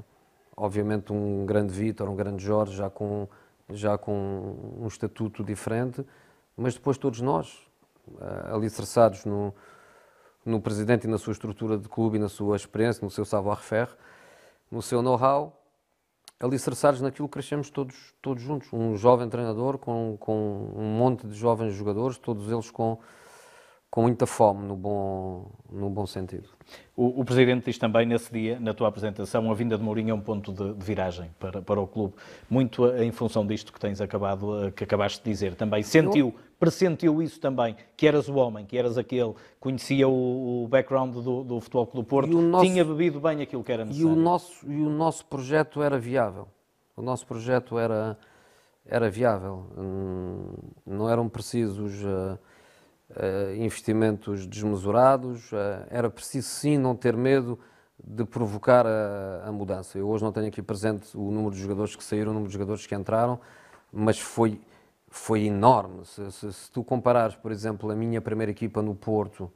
obviamente, 0.56 1.12
um 1.12 1.44
grande 1.46 1.72
Vítor, 1.72 2.08
um 2.08 2.16
grande 2.16 2.42
Jorge, 2.42 2.74
já 2.74 2.88
com 2.88 3.28
já 3.70 3.98
com 3.98 4.76
um 4.80 4.86
estatuto 4.86 5.44
diferente, 5.44 6.04
mas 6.56 6.74
depois 6.74 6.96
todos 6.96 7.20
nós, 7.20 7.67
uh, 8.14 8.54
alicerçados 8.54 9.24
no, 9.24 9.54
no 10.44 10.60
presidente 10.60 11.04
e 11.04 11.10
na 11.10 11.18
sua 11.18 11.32
estrutura 11.32 11.76
de 11.76 11.88
clube 11.88 12.16
e 12.16 12.20
na 12.20 12.28
sua 12.28 12.56
experiência, 12.56 13.04
no 13.04 13.10
seu 13.10 13.24
savoir-faire, 13.24 13.90
no 14.70 14.82
seu 14.82 15.02
know-how, 15.02 15.60
alicerçados 16.40 17.00
naquilo 17.00 17.28
que 17.28 17.32
crescemos 17.32 17.70
todos, 17.70 18.14
todos 18.22 18.42
juntos. 18.42 18.72
Um 18.72 18.96
jovem 18.96 19.28
treinador 19.28 19.78
com, 19.78 20.16
com 20.18 20.72
um 20.76 20.96
monte 20.96 21.26
de 21.26 21.34
jovens 21.34 21.74
jogadores, 21.74 22.18
todos 22.18 22.50
eles 22.50 22.70
com 22.70 22.98
com 23.90 24.02
muita 24.02 24.26
fome, 24.26 24.66
no 24.66 24.76
bom, 24.76 25.50
no 25.70 25.88
bom 25.88 26.06
sentido. 26.06 26.48
O, 26.94 27.20
o, 27.20 27.24
Presidente 27.24 27.64
diz 27.64 27.78
também 27.78 28.04
nesse 28.04 28.30
dia, 28.30 28.60
na 28.60 28.74
tua 28.74 28.88
apresentação, 28.88 29.50
a 29.50 29.54
vinda 29.54 29.78
de 29.78 29.82
Mourinho 29.82 30.10
é 30.10 30.14
um 30.14 30.20
ponto 30.20 30.52
de, 30.52 30.74
de, 30.74 30.84
viragem 30.84 31.30
para, 31.38 31.62
para 31.62 31.80
o 31.80 31.86
clube. 31.86 32.14
Muito 32.50 32.86
em 32.96 33.10
função 33.10 33.46
disto 33.46 33.72
que 33.72 33.80
tens 33.80 34.00
acabado, 34.00 34.70
que 34.76 34.84
acabaste 34.84 35.24
de 35.24 35.30
dizer. 35.30 35.54
Também 35.54 35.82
sentiu, 35.82 36.34
pressentiu 36.58 37.22
isso 37.22 37.40
também, 37.40 37.76
que 37.96 38.06
eras 38.06 38.28
o 38.28 38.34
homem, 38.34 38.66
que 38.66 38.76
eras 38.76 38.98
aquele, 38.98 39.34
conhecia 39.60 40.08
o, 40.08 40.64
o 40.64 40.68
background 40.68 41.14
do, 41.14 41.44
do 41.44 41.60
Futebol 41.60 41.86
Clube 41.86 42.06
do 42.06 42.08
Porto, 42.08 42.40
nosso, 42.40 42.66
tinha 42.66 42.84
bebido 42.84 43.20
bem 43.20 43.42
aquilo 43.42 43.62
que 43.62 43.72
era 43.72 43.84
necessário. 43.84 44.16
E 44.16 44.18
o 44.18 44.20
nosso, 44.20 44.70
e 44.70 44.80
o 44.82 44.90
nosso 44.90 45.24
projeto 45.26 45.82
era 45.82 45.98
viável. 45.98 46.48
O 46.96 47.02
nosso 47.02 47.26
projeto 47.26 47.78
era, 47.78 48.18
era 48.84 49.08
viável. 49.08 49.66
Hum, 49.76 50.52
não 50.86 51.08
eram 51.08 51.28
precisos... 51.28 52.02
Uh, 52.02 52.38
uh, 53.10 53.54
investimentos 53.56 54.46
desmesurados, 54.46 55.52
uh, 55.52 55.86
era 55.90 56.10
preciso 56.10 56.48
sim 56.48 56.76
não 56.76 56.94
ter 56.94 57.16
medo 57.16 57.58
de 58.02 58.24
provocar 58.24 58.86
a, 58.86 59.44
a, 59.46 59.52
mudança. 59.52 59.98
Eu 59.98 60.08
hoje 60.08 60.22
não 60.22 60.32
tenho 60.32 60.46
aqui 60.46 60.62
presente 60.62 61.16
o 61.16 61.30
número 61.30 61.54
de 61.54 61.60
jogadores 61.60 61.96
que 61.96 62.04
saíram, 62.04 62.30
o 62.30 62.34
número 62.34 62.48
de 62.48 62.52
jogadores 62.52 62.86
que 62.86 62.94
entraram, 62.94 63.40
mas 63.92 64.18
foi, 64.18 64.60
foi 65.10 65.44
enorme. 65.44 66.04
Se, 66.04 66.30
se, 66.32 66.52
se 66.52 66.70
tu 66.70 66.84
comparares, 66.84 67.36
por 67.36 67.50
exemplo, 67.50 67.90
a 67.90 67.94
minha 67.94 68.20
primeira 68.20 68.50
equipa 68.50 68.82
no 68.82 68.94
Porto 68.94 69.50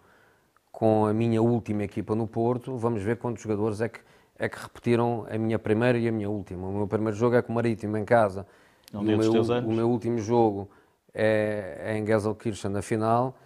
com 0.70 1.06
a 1.06 1.12
minha 1.12 1.40
última 1.40 1.84
equipa 1.84 2.14
no 2.14 2.26
Porto, 2.26 2.76
vamos 2.76 3.02
ver 3.02 3.18
quantos 3.18 3.42
jogadores 3.42 3.80
é 3.80 3.88
que, 3.88 4.00
é 4.38 4.48
que 4.48 4.58
repetiram 4.58 5.26
a 5.30 5.36
minha 5.36 5.58
primeira 5.58 5.98
e 5.98 6.08
a 6.08 6.12
minha 6.12 6.30
última. 6.30 6.66
O 6.66 6.72
meu 6.72 6.88
primeiro 6.88 7.16
jogo 7.16 7.36
é 7.36 7.42
com 7.42 7.52
o 7.52 7.54
Marítimo 7.54 7.96
em 7.98 8.04
casa. 8.04 8.46
Um 8.92 9.00
o, 9.00 9.02
meu, 9.02 9.18
o 9.20 9.72
meu 9.72 9.90
último 9.90 10.18
jogo 10.18 10.68
é, 11.14 11.76
é 11.84 11.98
em 11.98 12.06
Gelsenkirchen 12.06 12.70
na 12.70 12.82
final. 12.82 13.36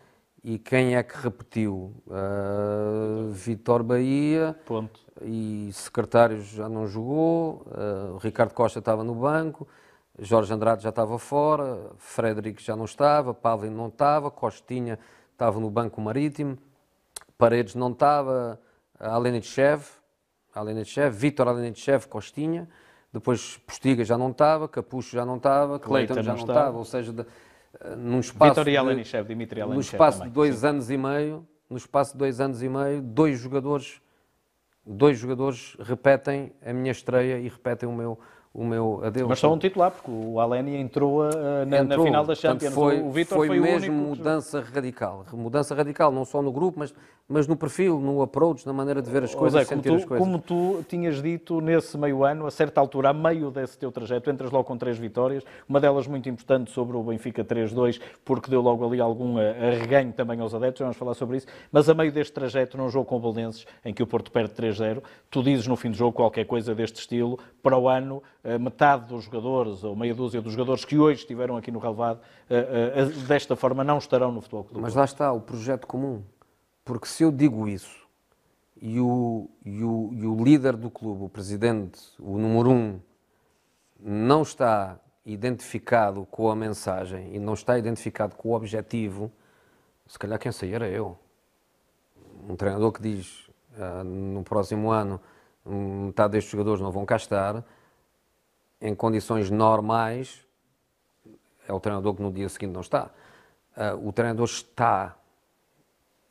E 0.42 0.58
quem 0.58 0.94
é 0.94 1.02
que 1.02 1.16
repetiu? 1.18 1.92
Uh, 2.06 3.28
Vitor 3.32 3.82
Bahia. 3.82 4.56
Ponto. 4.64 5.00
E 5.20 5.70
secretário 5.72 6.40
já 6.40 6.68
não 6.68 6.86
jogou. 6.86 7.66
Uh, 7.66 8.16
Ricardo 8.18 8.54
Costa 8.54 8.78
estava 8.78 9.02
no 9.02 9.14
banco. 9.14 9.66
Jorge 10.18 10.52
Andrade 10.52 10.82
já 10.82 10.90
estava 10.90 11.18
fora. 11.18 11.90
Frederico 11.98 12.60
já 12.60 12.74
não 12.74 12.84
estava. 12.84 13.34
Pavlin 13.34 13.70
não 13.70 13.88
estava. 13.88 14.30
Costinha 14.30 14.98
estava 15.32 15.60
no 15.60 15.70
banco 15.70 16.00
marítimo. 16.00 16.56
Paredes 17.36 17.74
não 17.74 17.90
estava. 17.90 18.60
Alenichev. 18.98 19.82
Alenichev. 20.54 21.14
Vitor 21.14 21.48
Alenichev, 21.48 22.06
Costinha. 22.06 22.68
Depois 23.12 23.58
Postiga 23.58 24.04
já 24.04 24.16
não 24.16 24.30
estava. 24.30 24.68
Capucho 24.68 25.10
já 25.10 25.24
não 25.24 25.36
estava. 25.36 25.78
Cleiton 25.78 26.22
já 26.22 26.34
não 26.34 26.40
estava. 26.40 26.78
Ou 26.78 26.84
seja, 26.84 27.12
de, 27.12 27.26
num 27.96 28.20
espaço 28.20 28.54
Vitor 28.54 28.68
Yalenishev, 28.68 29.26
Dimitri 29.26 29.60
No 29.60 29.80
espaço 29.80 30.18
também, 30.18 30.30
de 30.30 30.34
dois 30.34 30.56
sim. 30.56 30.66
anos 30.66 30.90
e 30.90 30.96
meio, 30.96 31.46
no 31.68 31.76
espaço 31.76 32.12
de 32.12 32.18
dois 32.18 32.40
anos 32.40 32.62
e 32.62 32.68
meio, 32.68 33.02
dois 33.02 33.38
jogadores, 33.38 34.00
dois 34.84 35.18
jogadores 35.18 35.76
repetem 35.80 36.52
a 36.64 36.72
minha 36.72 36.92
estreia 36.92 37.38
e 37.38 37.48
repetem 37.48 37.88
o 37.88 37.92
meu, 37.92 38.18
o 38.56 38.64
meu 38.64 39.00
adeus. 39.04 39.28
Mas 39.28 39.38
só 39.38 39.52
um 39.52 39.58
titular, 39.58 39.90
porque 39.90 40.10
o 40.10 40.40
Aleni 40.40 40.76
entrou, 40.76 41.20
uh, 41.20 41.66
na, 41.66 41.78
entrou, 41.80 41.98
na, 41.98 42.04
final 42.04 42.24
da 42.24 42.34
Champions. 42.34 42.72
Foi, 42.72 43.02
o 43.02 43.10
Vitor 43.10 43.36
foi, 43.36 43.48
foi 43.48 43.60
mesmo 43.60 43.92
o 43.92 44.06
único 44.06 44.16
mudança 44.16 44.60
radical. 44.60 45.26
Mudança 45.34 45.74
radical, 45.74 46.10
não 46.10 46.24
só 46.24 46.40
no 46.40 46.50
grupo, 46.50 46.78
mas, 46.78 46.94
mas 47.28 47.46
no 47.46 47.54
perfil, 47.54 48.00
no 48.00 48.22
approach, 48.22 48.64
na 48.64 48.72
maneira 48.72 49.02
de 49.02 49.10
ver 49.10 49.24
as 49.24 49.34
coisas, 49.34 49.60
José, 49.60 49.74
sentir 49.74 49.90
tu, 49.90 49.96
as 49.96 50.04
coisas. 50.06 50.26
Como 50.26 50.38
tu 50.38 50.82
tinhas 50.88 51.22
dito 51.22 51.60
nesse 51.60 51.98
meio 51.98 52.24
ano, 52.24 52.46
a 52.46 52.50
certa 52.50 52.80
altura, 52.80 53.10
a 53.10 53.12
meio 53.12 53.50
desse 53.50 53.76
teu 53.76 53.92
trajeto, 53.92 54.30
entras 54.30 54.50
logo 54.50 54.64
com 54.64 54.78
três 54.78 54.96
vitórias, 54.96 55.44
uma 55.68 55.78
delas 55.78 56.06
muito 56.06 56.26
importante 56.30 56.70
sobre 56.70 56.96
o 56.96 57.02
Benfica 57.02 57.44
3-2, 57.44 58.00
porque 58.24 58.50
deu 58.50 58.62
logo 58.62 58.86
ali 58.86 59.02
algum 59.02 59.36
arreganho 59.36 60.14
também 60.14 60.40
aos 60.40 60.54
adeptos, 60.54 60.80
vamos 60.80 60.96
falar 60.96 61.12
sobre 61.12 61.36
isso, 61.36 61.46
mas 61.70 61.90
a 61.90 61.94
meio 61.94 62.10
deste 62.10 62.32
trajeto, 62.32 62.78
num 62.78 62.88
jogo 62.88 63.04
com 63.04 63.16
o 63.16 63.20
Boldenses, 63.20 63.66
em 63.84 63.92
que 63.92 64.02
o 64.02 64.06
Porto 64.06 64.30
perde 64.30 64.54
3-0, 64.54 65.02
tu 65.30 65.42
dizes 65.42 65.66
no 65.66 65.76
fim 65.76 65.90
do 65.90 65.96
jogo 65.96 66.12
qualquer 66.12 66.46
coisa 66.46 66.74
deste 66.74 67.00
estilo, 67.00 67.38
para 67.62 67.76
o 67.76 67.88
ano, 67.88 68.22
eh, 68.45 68.45
metade 68.58 69.06
dos 69.06 69.24
jogadores, 69.24 69.82
ou 69.82 69.96
meia 69.96 70.14
dúzia 70.14 70.40
dos 70.40 70.52
jogadores 70.52 70.84
que 70.84 70.98
hoje 70.98 71.20
estiveram 71.20 71.56
aqui 71.56 71.70
no 71.70 71.78
relevado, 71.78 72.20
eh, 72.48 72.92
eh, 72.94 73.04
desta 73.26 73.56
forma 73.56 73.82
não 73.82 73.98
estarão 73.98 74.30
no 74.30 74.40
futebol 74.40 74.64
clube. 74.64 74.82
Mas 74.82 74.94
lá 74.94 75.04
está, 75.04 75.32
o 75.32 75.40
projeto 75.40 75.86
comum. 75.86 76.22
Porque 76.84 77.08
se 77.08 77.24
eu 77.24 77.32
digo 77.32 77.66
isso 77.66 78.06
e 78.80 79.00
o, 79.00 79.50
e 79.64 79.82
o, 79.82 80.10
e 80.12 80.26
o 80.26 80.44
líder 80.44 80.76
do 80.76 80.88
clube, 80.88 81.24
o 81.24 81.28
presidente, 81.28 82.00
o 82.20 82.38
número 82.38 82.70
um, 82.70 83.00
não 83.98 84.42
está 84.42 84.98
identificado 85.24 86.24
com 86.30 86.48
a 86.48 86.54
mensagem 86.54 87.34
e 87.34 87.38
não 87.40 87.54
está 87.54 87.76
identificado 87.76 88.36
com 88.36 88.50
o 88.50 88.52
objetivo, 88.54 89.32
se 90.06 90.18
calhar 90.18 90.38
quem 90.38 90.52
sair 90.52 90.74
era 90.74 90.88
eu. 90.88 91.18
Um 92.48 92.54
treinador 92.54 92.92
que 92.92 93.02
diz 93.02 93.48
uh, 93.76 94.04
no 94.04 94.44
próximo 94.44 94.92
ano 94.92 95.20
metade 95.68 96.32
destes 96.32 96.52
jogadores 96.52 96.80
não 96.80 96.92
vão 96.92 97.04
cá 97.04 97.16
estar, 97.16 97.64
em 98.80 98.94
condições 98.94 99.50
normais, 99.50 100.44
é 101.66 101.72
o 101.72 101.80
treinador 101.80 102.14
que 102.14 102.22
no 102.22 102.32
dia 102.32 102.48
seguinte 102.48 102.72
não 102.72 102.80
está. 102.80 103.10
Uh, 103.76 104.08
o 104.08 104.12
treinador 104.12 104.46
está 104.46 105.16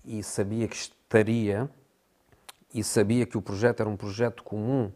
e 0.03 0.23
sabia 0.23 0.67
que 0.67 0.75
estaria 0.75 1.69
e 2.73 2.83
sabia 2.83 3.25
que 3.25 3.37
o 3.37 3.41
projeto 3.41 3.81
era 3.81 3.89
um 3.89 3.97
projeto 3.97 4.43
comum. 4.43 4.91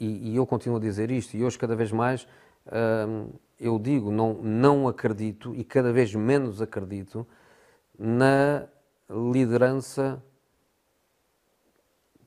E, 0.00 0.30
e 0.30 0.36
eu 0.36 0.46
continuo 0.46 0.78
a 0.78 0.80
dizer 0.80 1.10
isto, 1.10 1.36
e 1.36 1.44
hoje, 1.44 1.58
cada 1.58 1.76
vez 1.76 1.92
mais, 1.92 2.24
uh, 2.66 3.30
eu 3.60 3.78
digo, 3.78 4.10
não, 4.10 4.34
não 4.34 4.88
acredito 4.88 5.54
e 5.54 5.62
cada 5.64 5.92
vez 5.92 6.14
menos 6.14 6.62
acredito 6.62 7.26
na 7.98 8.66
liderança 9.08 10.22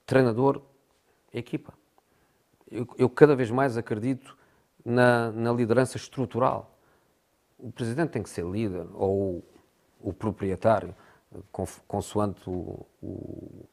treinador-equipa 0.05 1.73
eu, 2.72 2.88
eu, 2.97 3.09
cada 3.09 3.36
vez 3.36 3.49
mais 3.49 3.78
acredito 3.78 4.38
na, 4.86 5.32
na, 5.32 5.51
liderança 5.51 5.97
estrutural. 5.97 6.78
O 7.57 7.72
presidente 7.72 8.11
tem 8.11 8.24
que 8.24 8.30
ser 8.30 8.45
líder, 8.45 8.88
ou 8.93 9.43
o, 9.99 10.13
proprietário, 10.13 10.95
consoante 11.88 12.49
o, 12.49 12.86
o, 13.01 13.65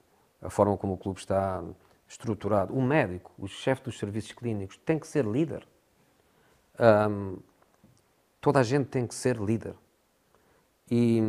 a 0.42 0.50
forma 0.50 0.76
como 0.76 0.94
o 0.94 0.96
clube 0.96 1.18
está 1.18 1.62
estruturado. 2.08 2.74
O 2.74 2.82
médico, 2.82 3.32
o 3.38 3.46
chefe 3.46 3.84
dos 3.84 3.98
serviços 3.98 4.32
clínicos, 4.32 4.76
tem 4.78 4.98
que 4.98 5.06
ser 5.06 5.24
líder. 5.24 5.66
Toda 8.40 8.60
a 8.60 8.62
gente 8.62 8.86
tem 8.86 9.06
que 9.06 9.14
ser 9.14 9.36
líder. 9.36 9.74
E, 10.90 11.20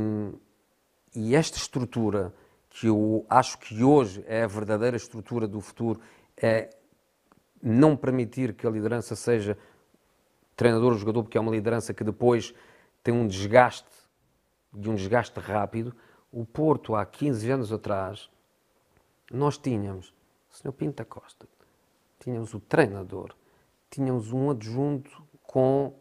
e 1.16 1.36
esta 1.36 1.58
estrutura, 1.58 2.34
que 2.70 2.88
eu 2.88 3.26
acho 3.30 3.58
que 3.58 3.84
hoje 3.84 4.24
é 4.28 4.44
a 4.44 4.48
verdadeira 4.48 4.98
estrutura 4.98 5.48
do 5.48 5.60
futuro, 5.62 6.00
é 6.36 6.70
não 7.62 7.96
permitir 7.96 8.54
que 8.54 8.66
a 8.68 8.70
liderança 8.70 9.16
seja 9.16 9.58
treinador 10.56 10.94
ou 10.94 10.98
jogador, 10.98 11.24
porque 11.24 11.38
é 11.38 11.42
uma 11.42 11.52
liderança 11.52 11.94
que 11.94 12.04
depois 12.04 12.54
tem 13.04 13.14
um 13.14 13.28
desgaste 13.28 13.90
e 14.76 14.90
um 14.90 14.96
desgaste 14.96 15.40
rápido. 15.40 15.96
O 16.32 16.46
Porto, 16.46 16.96
há 16.96 17.06
15 17.06 17.52
anos 17.52 17.72
atrás, 17.72 18.30
nós 19.32 19.58
tínhamos 19.58 20.14
o 20.50 20.56
Sr. 20.56 20.72
Pinta 20.72 21.06
Costa, 21.06 21.48
tínhamos 22.20 22.54
o 22.54 22.60
treinador, 22.60 23.36
tínhamos 23.90 24.32
um 24.32 24.50
adjunto 24.50 25.24
com 25.44 25.94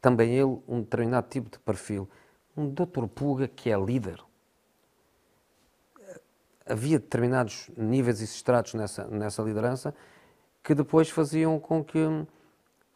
também 0.00 0.34
ele 0.34 0.60
um 0.68 0.80
determinado 0.80 1.28
tipo 1.28 1.50
de 1.50 1.58
perfil, 1.58 2.08
um 2.56 2.68
Dr. 2.68 3.06
Puga 3.12 3.48
que 3.48 3.70
é 3.70 3.78
líder. 3.78 4.22
Havia 6.66 6.98
determinados 6.98 7.70
níveis 7.76 8.20
e 8.20 8.24
estratos 8.24 8.74
nessa, 8.74 9.06
nessa 9.06 9.42
liderança 9.42 9.94
que 10.64 10.74
depois 10.74 11.10
faziam 11.10 11.60
com 11.60 11.84
que, 11.84 12.00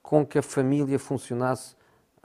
com 0.03 0.25
que 0.25 0.39
a 0.39 0.43
família 0.43 0.99
funcionasse 0.99 1.77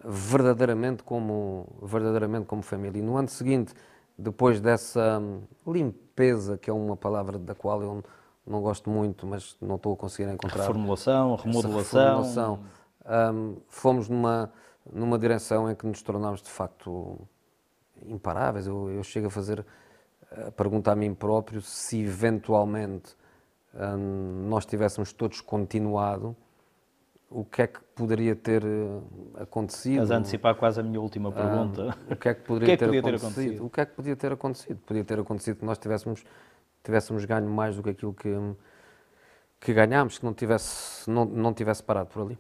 verdadeiramente 0.04 1.04
como, 1.04 1.68
verdadeiramente 1.82 2.46
como 2.46 2.62
família. 2.62 3.00
E 3.00 3.02
no 3.02 3.18
ano 3.18 3.28
seguinte, 3.28 3.74
depois 4.18 4.62
dessa 4.62 5.22
limpeza, 5.68 6.58
que 6.58 6.70
é 6.70 6.74
uma 6.74 6.96
palavra 6.96 7.38
da 7.38 7.54
qual 7.54 7.82
eu 7.84 8.04
não 8.48 8.62
gosto 8.62 8.90
muito, 8.90 9.28
mas 9.28 9.58
não 9.62 9.76
estou 9.76 9.94
a 9.94 9.98
conseguir 9.98 10.32
encontrar. 10.32 10.62
Reformulação, 10.62 11.36
remodelação. 11.36 12.22
Reformulação, 12.24 12.60
um, 13.36 13.58
fomos 13.68 14.08
numa, 14.08 14.52
numa 14.92 15.20
direção 15.20 15.70
em 15.70 15.76
que 15.76 15.86
nos 15.86 16.02
tornámos 16.02 16.42
de 16.42 16.50
facto 16.50 17.20
imparáveis. 18.06 18.66
Eu, 18.66 18.90
eu 18.90 19.04
chego 19.04 19.28
a 19.28 19.30
fazer 19.30 19.66
a 20.32 20.52
pergunta 20.52 20.90
a 20.92 20.96
mim 20.96 21.14
próprio 21.14 21.62
se 21.62 22.02
eventualmente 22.02 23.16
nós 24.48 24.66
tivéssemos 24.66 25.12
todos 25.12 25.42
continuado, 25.42 26.36
o 27.30 27.44
que 27.44 27.64
é 27.64 27.68
que 27.68 27.80
poderia 27.96 28.36
ter 28.36 28.64
eh, 28.64 29.42
acontecido. 29.42 30.02
Mas 30.02 30.12
a 30.12 30.18
antecipar 30.18 30.54
quase 30.56 30.80
a 30.80 30.84
minha 30.84 31.02
última 31.02 31.32
pergunta. 31.32 31.98
o 32.10 32.16
que 32.16 32.30
é 32.30 32.34
que 32.36 32.42
poderia, 32.46 32.66
que 32.68 32.72
é 32.72 32.78
que 32.78 32.80
ter, 32.80 32.86
podia 32.86 33.02
ter 33.02 33.16
acontecido? 33.16 33.42
acontecido? 33.42 33.66
O 33.66 33.70
que 33.70 33.82
é 33.82 33.86
que 33.86 33.96
podia 33.96 34.16
ter 34.16 34.32
acontecido? 34.32 34.80
Podia 34.86 35.04
ter 35.04 35.20
acontecido 35.20 35.56
que 35.58 35.66
nós 35.66 35.78
tivéssemos, 35.80 36.24
tivéssemos 36.84 37.26
ganho 37.26 37.50
mais 37.50 37.76
do 37.76 37.82
que 37.82 37.90
aquilo 37.90 38.14
que, 38.14 38.30
que 39.64 39.74
ganhámos, 39.74 40.20
que 40.20 40.26
não 40.26 40.34
tivesse, 40.34 41.10
não, 41.10 41.24
não 41.24 41.54
tivesse 41.54 41.82
parado 41.82 42.10
por 42.10 42.22
ali. 42.22 42.38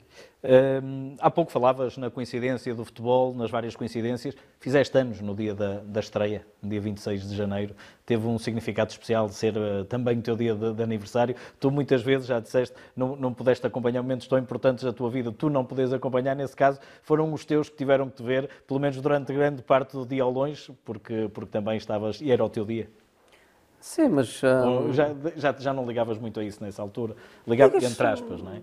Há 1.21 1.31
pouco 1.31 1.49
falavas 1.53 1.97
na 1.97 2.11
coincidência 2.11 2.75
do 2.75 2.83
futebol, 2.83 3.33
nas 3.33 3.49
várias 3.49 3.77
coincidências. 3.77 4.35
Fizeste 4.59 4.97
anos 4.97 5.21
no 5.21 5.33
dia 5.33 5.55
da, 5.55 5.79
da 5.79 6.01
estreia, 6.01 6.45
no 6.61 6.69
dia 6.69 6.81
26 6.81 7.29
de 7.29 7.33
janeiro. 7.33 7.73
Teve 8.05 8.27
um 8.27 8.37
significado 8.37 8.91
especial 8.91 9.27
de 9.27 9.35
ser 9.35 9.55
uh, 9.55 9.85
também 9.85 10.19
o 10.19 10.21
teu 10.21 10.35
dia 10.35 10.53
de, 10.53 10.73
de, 10.73 10.83
aniversário. 10.83 11.33
Tu 11.61 11.71
muitas 11.71 12.03
vezes, 12.03 12.27
já 12.27 12.41
disseste, 12.41 12.75
não, 12.93 13.15
não 13.15 13.33
pudeste 13.33 13.65
acompanhar 13.65 14.01
momentos 14.01 14.27
tão 14.27 14.37
importantes 14.37 14.83
da 14.83 14.91
tua 14.91 15.09
vida. 15.09 15.31
Tu 15.31 15.49
não 15.49 15.63
podes 15.63 15.93
acompanhar, 15.93 16.35
nesse 16.35 16.57
caso, 16.57 16.77
foram 17.03 17.31
os 17.31 17.45
teus 17.45 17.69
que 17.69 17.77
tiveram 17.77 18.09
que 18.09 18.17
te 18.17 18.23
ver, 18.23 18.49
pelo 18.67 18.81
menos 18.81 18.99
durante 18.99 19.33
grande 19.33 19.61
parte 19.61 19.93
do 19.93 20.05
dia 20.05 20.23
ao 20.23 20.29
longe, 20.29 20.73
porque, 20.83 21.29
porque 21.33 21.51
também 21.51 21.77
estavas, 21.77 22.19
e 22.19 22.29
era 22.29 22.43
o 22.43 22.49
teu 22.49 22.65
dia. 22.65 22.89
Sim, 23.83 24.07
mas. 24.07 24.41
Uh... 24.41 24.93
Já, 24.93 25.13
já, 25.35 25.51
já 25.59 25.73
não 25.73 25.85
ligavas 25.85 26.17
muito 26.17 26.39
a 26.39 26.43
isso 26.43 26.63
nessa 26.63 26.81
altura? 26.81 27.17
Ligava 27.45 27.73
Ligas, 27.73 27.91
entre 27.91 28.07
aspas, 28.07 28.41
não 28.41 28.53
é? 28.53 28.61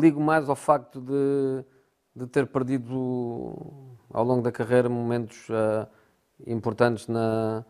Ligo 0.00 0.18
mais 0.18 0.48
ao 0.48 0.56
facto 0.56 0.98
de, 0.98 1.62
de 2.16 2.26
ter 2.26 2.46
perdido 2.46 3.54
ao 4.10 4.24
longo 4.24 4.40
da 4.40 4.50
carreira 4.50 4.88
momentos 4.88 5.46
uh, 5.50 5.86
importantes 6.46 7.06
na, 7.06 7.66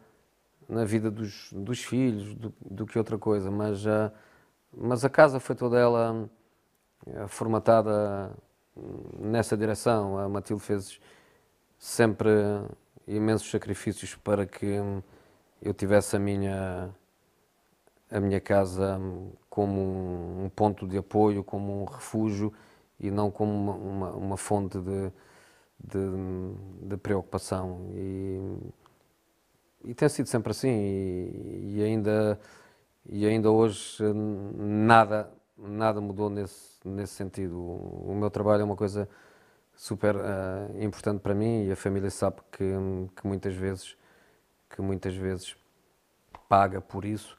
na 0.68 0.84
vida 0.84 1.10
dos, 1.10 1.52
dos 1.52 1.82
filhos 1.82 2.36
do, 2.36 2.54
do, 2.60 2.86
que 2.86 2.96
outra 2.96 3.18
coisa, 3.18 3.50
mas, 3.50 3.84
uh, 3.84 4.12
mas 4.72 5.04
a 5.04 5.10
casa 5.10 5.40
foi 5.40 5.56
toda 5.56 5.76
ela 5.76 6.30
formatada 7.26 8.30
nessa 9.18 9.56
direção. 9.56 10.16
A 10.18 10.28
Matilde 10.28 10.62
fez 10.62 11.00
sempre 11.76 12.30
imensos 13.08 13.50
sacrifícios 13.50 14.14
para 14.14 14.46
que 14.46 14.80
eu 15.62 15.72
tivesse 15.72 16.16
a 16.16 16.18
minha 16.18 16.90
a 18.10 18.20
minha 18.20 18.40
casa 18.40 19.00
como 19.48 20.44
um 20.44 20.50
ponto 20.54 20.86
de 20.86 20.98
apoio, 20.98 21.42
como 21.42 21.82
um 21.82 21.84
refúgio 21.86 22.52
e 23.00 23.10
não 23.10 23.30
como 23.30 23.52
uma, 23.52 23.72
uma, 23.74 24.10
uma 24.10 24.36
fonte 24.36 24.78
de, 24.78 25.10
de, 25.78 26.88
de, 26.88 26.96
preocupação. 26.98 27.88
E, 27.92 28.40
e 29.84 29.94
tem 29.94 30.08
sido 30.10 30.26
sempre 30.28 30.50
assim 30.50 30.68
e, 30.68 31.76
e, 31.76 31.82
ainda 31.82 32.38
e 33.08 33.26
ainda 33.26 33.50
hoje 33.50 34.02
nada 34.54 35.30
nada 35.56 36.00
mudou 36.00 36.28
nesse 36.28 36.72
nesse 36.84 37.14
sentido. 37.14 37.58
O 37.58 38.14
meu 38.14 38.30
trabalho 38.30 38.62
é 38.62 38.64
uma 38.64 38.76
coisa 38.76 39.08
super 39.74 40.16
uh, 40.16 40.82
importante 40.82 41.20
para 41.20 41.34
mim 41.34 41.64
e 41.66 41.72
a 41.72 41.76
família 41.76 42.10
sabe 42.10 42.36
que, 42.52 42.64
que 43.16 43.26
muitas 43.26 43.54
vezes 43.54 43.96
que 44.74 44.82
muitas 44.82 45.14
vezes 45.14 45.54
paga 46.48 46.80
por 46.80 47.04
isso, 47.04 47.36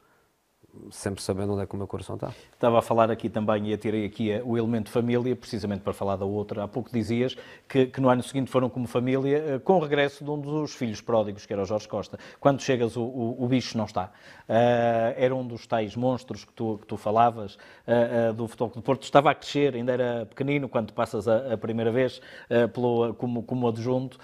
sempre 0.89 1.21
sabendo 1.21 1.53
onde 1.53 1.63
é 1.63 1.65
que 1.65 1.75
o 1.75 1.77
meu 1.77 1.87
coração 1.87 2.15
está. 2.15 2.31
Estava 2.51 2.79
a 2.79 2.81
falar 2.81 3.11
aqui 3.11 3.29
também 3.29 3.69
e 3.69 3.73
atirei 3.73 4.05
aqui 4.05 4.29
o 4.43 4.57
elemento 4.57 4.89
família, 4.89 5.35
precisamente 5.35 5.81
para 5.81 5.93
falar 5.93 6.15
da 6.15 6.25
outra. 6.25 6.63
Há 6.63 6.67
pouco 6.67 6.91
dizias 6.91 7.35
que, 7.67 7.87
que 7.87 8.01
no 8.01 8.09
ano 8.09 8.23
seguinte 8.23 8.49
foram 8.49 8.69
como 8.69 8.87
família, 8.87 9.37
eh, 9.37 9.59
com 9.59 9.77
o 9.77 9.79
regresso 9.79 10.23
de 10.23 10.31
um 10.31 10.39
dos 10.39 10.73
filhos 10.73 11.01
pródigos, 11.01 11.45
que 11.45 11.53
era 11.53 11.61
o 11.61 11.65
Jorge 11.65 11.87
Costa. 11.87 12.17
Quando 12.39 12.61
chegas, 12.61 12.95
o, 12.95 13.03
o, 13.03 13.43
o 13.43 13.47
bicho 13.47 13.77
não 13.77 13.85
está. 13.85 14.11
Uh, 14.43 15.13
era 15.15 15.33
um 15.33 15.45
dos 15.45 15.65
tais 15.67 15.95
monstros 15.95 16.43
que 16.43 16.53
tu, 16.53 16.77
que 16.79 16.87
tu 16.87 16.97
falavas 16.97 17.55
uh, 17.55 18.31
uh, 18.31 18.33
do 18.33 18.47
Futebol 18.47 18.69
do 18.69 18.81
Porto. 18.81 19.03
Estava 19.03 19.31
a 19.31 19.35
crescer, 19.35 19.75
ainda 19.75 19.91
era 19.91 20.25
pequenino 20.25 20.67
quando 20.67 20.91
passas 20.91 21.27
a, 21.27 21.53
a 21.53 21.57
primeira 21.57 21.91
vez 21.91 22.21
pelo, 22.73 23.13
como, 23.13 23.43
como 23.43 23.67
adjunto. 23.67 24.17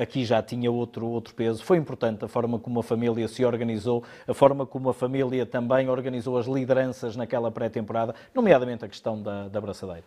Aqui 0.00 0.24
já 0.24 0.42
tinha 0.42 0.70
outro, 0.70 1.06
outro 1.06 1.34
peso. 1.34 1.64
Foi 1.64 1.76
importante 1.76 2.24
a 2.24 2.28
forma 2.28 2.58
como 2.58 2.80
a 2.80 2.82
família 2.82 3.26
se 3.28 3.44
organizou, 3.44 4.04
a 4.26 4.34
forma 4.34 4.66
como 4.66 4.88
a 4.88 4.94
família 4.94 5.46
também 5.46 5.88
organizou 5.88 6.38
as 6.38 6.46
lideranças 6.46 7.16
naquela 7.16 7.50
pré-temporada, 7.50 8.14
nomeadamente 8.34 8.84
a 8.84 8.88
questão 8.88 9.20
da, 9.22 9.48
da 9.48 9.60
braçadeira. 9.60 10.04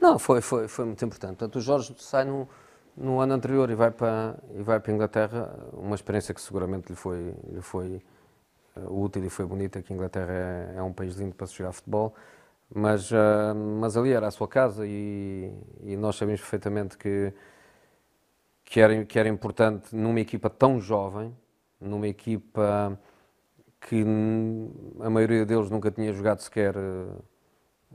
Não, 0.00 0.18
foi, 0.18 0.40
foi, 0.40 0.68
foi 0.68 0.84
muito 0.84 1.04
importante. 1.04 1.36
Portanto, 1.36 1.56
o 1.56 1.60
Jorge 1.60 1.94
sai 1.98 2.24
no, 2.24 2.48
no 2.96 3.20
ano 3.20 3.34
anterior 3.34 3.70
e 3.70 3.74
vai 3.74 3.90
para 3.90 4.36
e 4.54 4.62
vai 4.62 4.80
para 4.80 4.90
a 4.90 4.94
Inglaterra, 4.94 5.58
uma 5.72 5.94
experiência 5.94 6.32
que 6.32 6.40
seguramente 6.40 6.88
lhe 6.88 6.96
foi 6.96 7.34
lhe 7.52 7.60
foi 7.60 8.02
uh, 8.76 9.02
útil 9.02 9.24
e 9.24 9.30
foi 9.30 9.44
bonita, 9.44 9.82
que 9.82 9.92
a 9.92 9.96
Inglaterra 9.96 10.32
é, 10.32 10.74
é, 10.76 10.82
um 10.82 10.92
país 10.92 11.14
lindo 11.16 11.34
para 11.34 11.46
se 11.46 11.54
jogar 11.54 11.72
futebol, 11.72 12.14
mas 12.74 13.10
uh, 13.10 13.54
mas 13.54 13.96
ali 13.96 14.12
era 14.12 14.26
a 14.28 14.30
sua 14.30 14.48
casa 14.48 14.86
e, 14.86 15.52
e 15.82 15.96
nós 15.96 16.16
sabemos 16.16 16.40
perfeitamente 16.40 16.96
que 16.96 17.32
que 18.66 18.80
era 18.80 19.04
que 19.04 19.18
era 19.18 19.28
importante 19.28 19.94
numa 19.94 20.20
equipa 20.20 20.50
tão 20.50 20.80
jovem, 20.80 21.34
numa 21.80 22.08
equipa 22.08 22.98
que 23.80 24.04
a 25.00 25.08
maioria 25.08 25.46
deles 25.46 25.70
nunca 25.70 25.90
tinha 25.90 26.12
jogado 26.12 26.40
sequer 26.40 26.76
uh, 26.76 27.24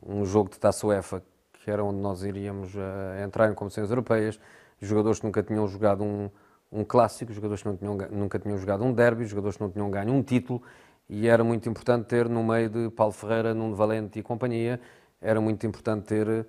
um 0.02 0.26
jogo 0.26 0.50
de 0.50 0.58
Taça 0.58 0.88
UEFA, 0.88 1.22
que 1.52 1.70
era 1.70 1.84
onde 1.84 2.00
nós 2.00 2.24
iríamos 2.24 2.74
uh, 2.74 2.80
entrar 3.24 3.52
em 3.52 3.54
competições 3.54 3.90
europeias, 3.90 4.40
jogadores 4.80 5.20
que 5.20 5.26
nunca 5.26 5.44
tinham 5.44 5.68
jogado 5.68 6.04
um, 6.04 6.30
um 6.72 6.86
clássico, 6.86 7.34
jogadores 7.34 7.62
que 7.62 7.74
tinham, 7.76 7.98
nunca 8.10 8.40
tinham 8.40 8.58
jogado 8.58 8.86
um 8.86 8.94
derby, 8.94 9.26
jogadores 9.26 9.58
que 9.58 9.64
não 9.64 9.70
tinham 9.70 9.92
ganho 9.92 10.14
um 10.14 10.24
título, 10.24 10.64
e 11.10 11.28
era 11.28 11.44
muito 11.44 11.68
importante 11.68 12.06
ter 12.06 12.30
no 12.30 12.42
meio 12.44 12.70
de 12.70 12.90
Paulo 12.92 13.12
Ferreira, 13.12 13.54
Nuno 13.54 13.76
Valente 13.76 14.20
e 14.20 14.24
companhia, 14.24 14.80
era 15.20 15.42
muito 15.42 15.68
importante 15.68 16.06
ter 16.06 16.28
uh, 16.28 16.46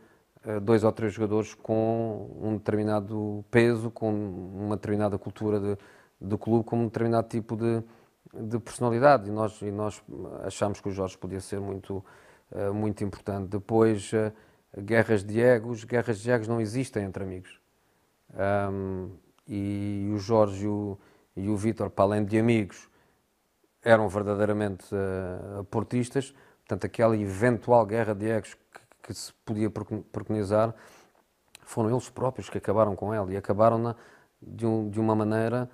dois 0.62 0.82
ou 0.82 0.92
três 0.92 1.12
jogadores 1.12 1.54
com 1.54 2.36
um 2.40 2.56
determinado 2.56 3.44
peso, 3.50 3.90
com 3.90 4.12
uma 4.12 4.76
determinada 4.76 5.18
cultura 5.18 5.60
de, 5.60 5.78
de 6.20 6.36
clube, 6.36 6.64
com 6.64 6.78
um 6.78 6.84
determinado 6.86 7.28
tipo 7.28 7.56
de, 7.56 7.82
de 8.34 8.58
personalidade, 8.58 9.28
e 9.28 9.32
nós, 9.32 9.60
e 9.62 9.70
nós 9.70 10.02
achámos 10.44 10.80
que 10.80 10.88
o 10.88 10.92
Jorge 10.92 11.16
podia 11.16 11.40
ser 11.40 11.60
muito, 11.60 12.04
uh, 12.50 12.74
muito 12.74 13.04
importante. 13.04 13.48
Depois, 13.48 14.10
uh, 14.12 14.32
guerras 14.80 15.22
de 15.22 15.40
egos, 15.40 15.84
guerras 15.84 16.18
de 16.18 16.30
egos 16.30 16.48
não 16.48 16.60
existem 16.60 17.04
entre 17.04 17.22
amigos. 17.22 17.60
Um, 18.70 19.10
e 19.46 20.10
o 20.12 20.18
Jorge 20.18 20.64
e 20.64 20.68
o, 20.68 20.98
e 21.36 21.48
o 21.48 21.56
Vítor, 21.56 21.90
para 21.90 22.04
além 22.04 22.24
de 22.24 22.38
amigos, 22.38 22.88
eram 23.82 24.08
verdadeiramente 24.08 24.86
uh, 24.94 25.64
portistas, 25.64 26.34
portanto, 26.60 26.84
aquela 26.84 27.16
eventual 27.16 27.84
guerra 27.84 28.14
de 28.14 28.28
egos 28.28 28.56
que, 29.02 29.12
se 29.12 29.32
podia 29.44 29.70
preconizar, 29.70 30.74
foram 31.64 31.90
eles 31.90 32.08
próprios 32.08 32.48
que 32.48 32.58
acabaram 32.58 32.94
com 32.94 33.12
ela 33.12 33.32
e 33.32 33.36
acabaram-na 33.36 33.96
de, 34.40 34.66
um, 34.66 34.88
de 34.88 35.00
uma 35.00 35.14
maneira 35.14 35.68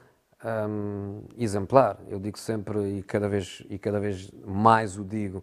um, 0.44 1.22
exemplar. 1.36 1.98
Eu 2.08 2.18
digo 2.18 2.38
sempre, 2.38 2.98
e 2.98 3.02
cada, 3.02 3.28
vez, 3.28 3.62
e 3.68 3.78
cada 3.78 3.98
vez 3.98 4.30
mais 4.46 4.98
o 4.98 5.04
digo, 5.04 5.42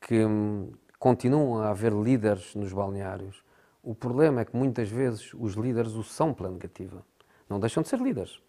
que 0.00 0.24
um, 0.24 0.70
continuam 0.98 1.62
a 1.62 1.70
haver 1.70 1.92
líderes 1.92 2.54
nos 2.54 2.72
balneários. 2.72 3.44
O 3.82 3.94
problema 3.94 4.40
é 4.40 4.44
que 4.44 4.56
muitas 4.56 4.88
vezes 4.88 5.32
os 5.34 5.54
líderes 5.54 5.94
o 5.94 6.02
são 6.02 6.34
pela 6.34 6.50
negativa. 6.50 7.04
Não 7.48 7.60
deixam 7.60 7.82
de 7.82 7.88
ser 7.88 8.00
líderes. 8.00 8.40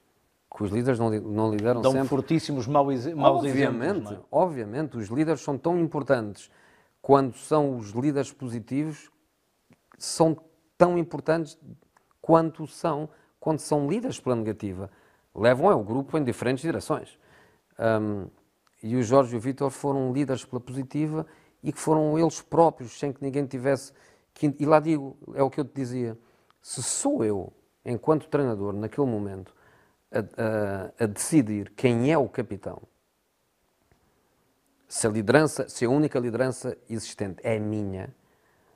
Que 0.49 0.63
os 0.63 0.71
líderes 0.71 0.97
não, 0.97 1.09
não 1.09 1.51
lideram 1.51 1.81
Dão 1.81 1.91
sempre. 1.91 2.07
fortíssimos 2.07 2.65
maus, 2.65 3.05
maus 3.13 3.37
obviamente, 3.39 3.97
exemplos. 3.97 4.11
É? 4.13 4.19
Obviamente, 4.31 4.97
os 4.97 5.07
líderes 5.09 5.41
são 5.41 5.57
tão 5.57 5.77
importantes 5.79 6.49
quando 7.01 7.35
são 7.35 7.77
os 7.77 7.91
líderes 7.91 8.31
positivos, 8.31 9.09
são 9.97 10.37
tão 10.77 10.97
importantes 10.97 11.57
quanto 12.21 12.67
são 12.67 13.09
quando 13.39 13.59
são 13.59 13.89
líderes 13.89 14.19
pela 14.19 14.35
negativa 14.35 14.89
levam 15.37 15.71
é 15.71 15.75
o 15.75 15.83
grupo 15.83 16.17
em 16.17 16.23
diferentes 16.23 16.63
direções. 16.63 17.17
Um, 17.79 18.27
e 18.81 18.95
o 18.95 19.03
Jorge 19.03 19.35
e 19.35 19.37
o 19.37 19.39
Vítor 19.39 19.69
foram 19.69 20.11
líderes 20.11 20.43
pela 20.43 20.59
positiva 20.59 21.25
e 21.63 21.71
que 21.71 21.79
foram 21.79 22.17
eles 22.17 22.41
próprios, 22.41 22.97
sem 22.97 23.13
que 23.13 23.23
ninguém 23.23 23.45
tivesse. 23.45 23.93
Que, 24.33 24.53
e 24.59 24.65
lá 24.65 24.79
digo, 24.79 25.15
é 25.35 25.43
o 25.43 25.49
que 25.49 25.59
eu 25.59 25.65
te 25.65 25.73
dizia: 25.75 26.17
se 26.61 26.81
sou 26.81 27.23
eu, 27.23 27.53
enquanto 27.85 28.27
treinador, 28.27 28.73
naquele 28.73 29.07
momento, 29.07 29.53
a, 30.11 30.19
a, 30.19 31.03
a 31.03 31.07
decidir 31.07 31.71
quem 31.75 32.11
é 32.11 32.17
o 32.17 32.27
capitão, 32.27 32.81
se 34.87 35.05
a 35.05 35.09
liderança, 35.09 35.67
se 35.67 35.85
a 35.85 35.89
única 35.89 36.19
liderança 36.19 36.77
existente 36.89 37.39
é 37.43 37.59
minha, 37.59 38.13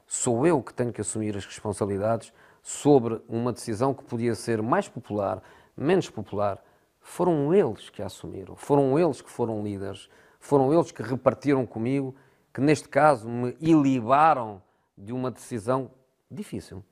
sou 0.06 0.46
eu 0.46 0.62
que 0.62 0.74
tenho 0.74 0.92
que 0.92 1.02
assumir 1.02 1.38
as 1.38 1.46
responsabilidades 1.46 2.34
sobre 2.62 3.22
uma 3.28 3.54
decisão 3.54 3.94
que 3.94 4.04
podia 4.04 4.36
ser 4.36 4.62
mais 4.62 4.88
popular, 4.88 5.42
menos 5.76 6.10
popular, 6.10 6.62
foram 7.00 7.54
eles 7.54 7.90
que 7.90 8.02
a 8.02 8.06
assumiram, 8.06 8.56
foram 8.56 9.00
eles 9.00 9.22
que 9.22 9.30
foram 9.30 9.64
líderes, 9.64 10.10
foram 10.40 10.74
eles 10.74 10.92
que 10.92 11.02
repartiram 11.02 11.66
comigo, 11.66 12.16
que 12.54 12.62
neste 12.62 12.90
caso 12.90 13.28
me 13.28 13.56
ilibaram 13.60 14.62
de 14.98 15.14
uma 15.14 15.32
decisão 15.32 15.90
difícil. 16.30 16.84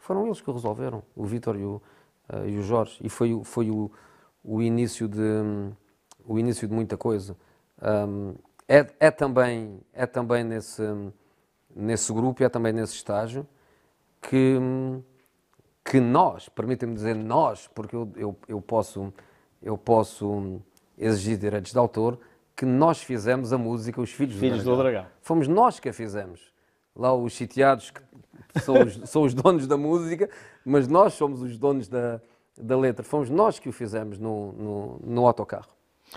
Foram 0.00 0.26
eles 0.26 0.40
que 0.40 0.50
resolveram, 0.50 1.02
o 1.14 1.24
Vítor 1.24 1.56
e, 1.56 1.64
uh, 1.64 1.80
e 2.46 2.58
o, 2.58 2.62
Jorge, 2.62 2.98
e 3.02 3.08
foi, 3.08 3.40
foi 3.44 3.70
o, 3.70 3.90
o, 4.42 4.60
início 4.60 5.06
de, 5.06 5.20
um, 5.20 5.72
o 6.24 6.38
início 6.38 6.66
de 6.66 6.74
muita 6.74 6.96
coisa. 6.96 7.36
Um, 7.80 8.34
é, 8.68 8.86
é, 9.00 9.10
também, 9.10 9.80
é 9.92 10.06
também 10.06 10.44
nesse, 10.44 10.82
nesse 11.74 12.12
grupo, 12.12 12.42
é 12.42 12.48
também 12.48 12.72
nesse 12.72 12.94
estágio 12.94 13.46
que, 14.20 14.58
que 15.84 16.00
nós, 16.00 16.48
permitem-me 16.48 16.94
dizer 16.94 17.16
nós, 17.16 17.68
porque 17.74 17.96
eu, 17.96 18.10
eu, 18.16 18.36
eu, 18.48 18.60
posso, 18.62 19.12
eu 19.60 19.76
posso 19.76 20.60
exigir 20.96 21.36
direitos 21.36 21.72
de 21.72 21.78
autor, 21.78 22.18
que 22.54 22.64
nós 22.64 23.02
fizemos 23.02 23.52
a 23.52 23.58
música 23.58 24.00
Os 24.00 24.12
Filhos, 24.12 24.36
Filhos 24.36 24.62
do, 24.62 24.76
Dragão. 24.76 24.76
do 24.76 24.82
Dragão. 24.82 25.06
Fomos 25.20 25.48
nós 25.48 25.80
que 25.80 25.88
a 25.88 25.92
fizemos. 25.92 26.52
Lá 26.94 27.12
os 27.14 27.34
sitiados 27.34 27.90
que 27.90 28.60
são 28.60 28.82
os, 28.82 29.00
são 29.10 29.22
os 29.22 29.34
donos 29.34 29.66
da 29.66 29.76
música, 29.76 30.30
mas 30.64 30.86
nós 30.86 31.14
somos 31.14 31.42
os 31.42 31.58
donos 31.58 31.88
da, 31.88 32.20
da 32.56 32.78
letra. 32.78 33.02
Fomos 33.02 33.30
nós 33.30 33.58
que 33.58 33.68
o 33.68 33.72
fizemos 33.72 34.18
no, 34.18 34.52
no, 34.52 35.00
no 35.02 35.26
autocarro. 35.26 35.71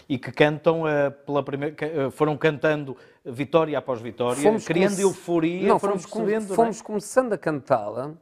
E 0.09 0.17
que 0.17 0.31
cantam 0.31 0.83
uh, 0.83 1.11
pela 1.25 1.41
primeira, 1.43 1.75
uh, 2.07 2.11
foram 2.11 2.37
cantando 2.37 2.97
vitória 3.23 3.77
após 3.77 4.01
vitória, 4.01 4.41
fomos 4.41 4.65
criando 4.65 4.99
euforia, 4.99 5.67
não, 5.67 5.79
foram 5.79 5.97
fomos, 5.97 6.05
percebendo. 6.05 6.53
Fomos 6.53 6.77
não 6.77 6.81
é? 6.81 6.85
começando 6.85 7.33
a 7.33 7.37
cantá-la 7.37 8.13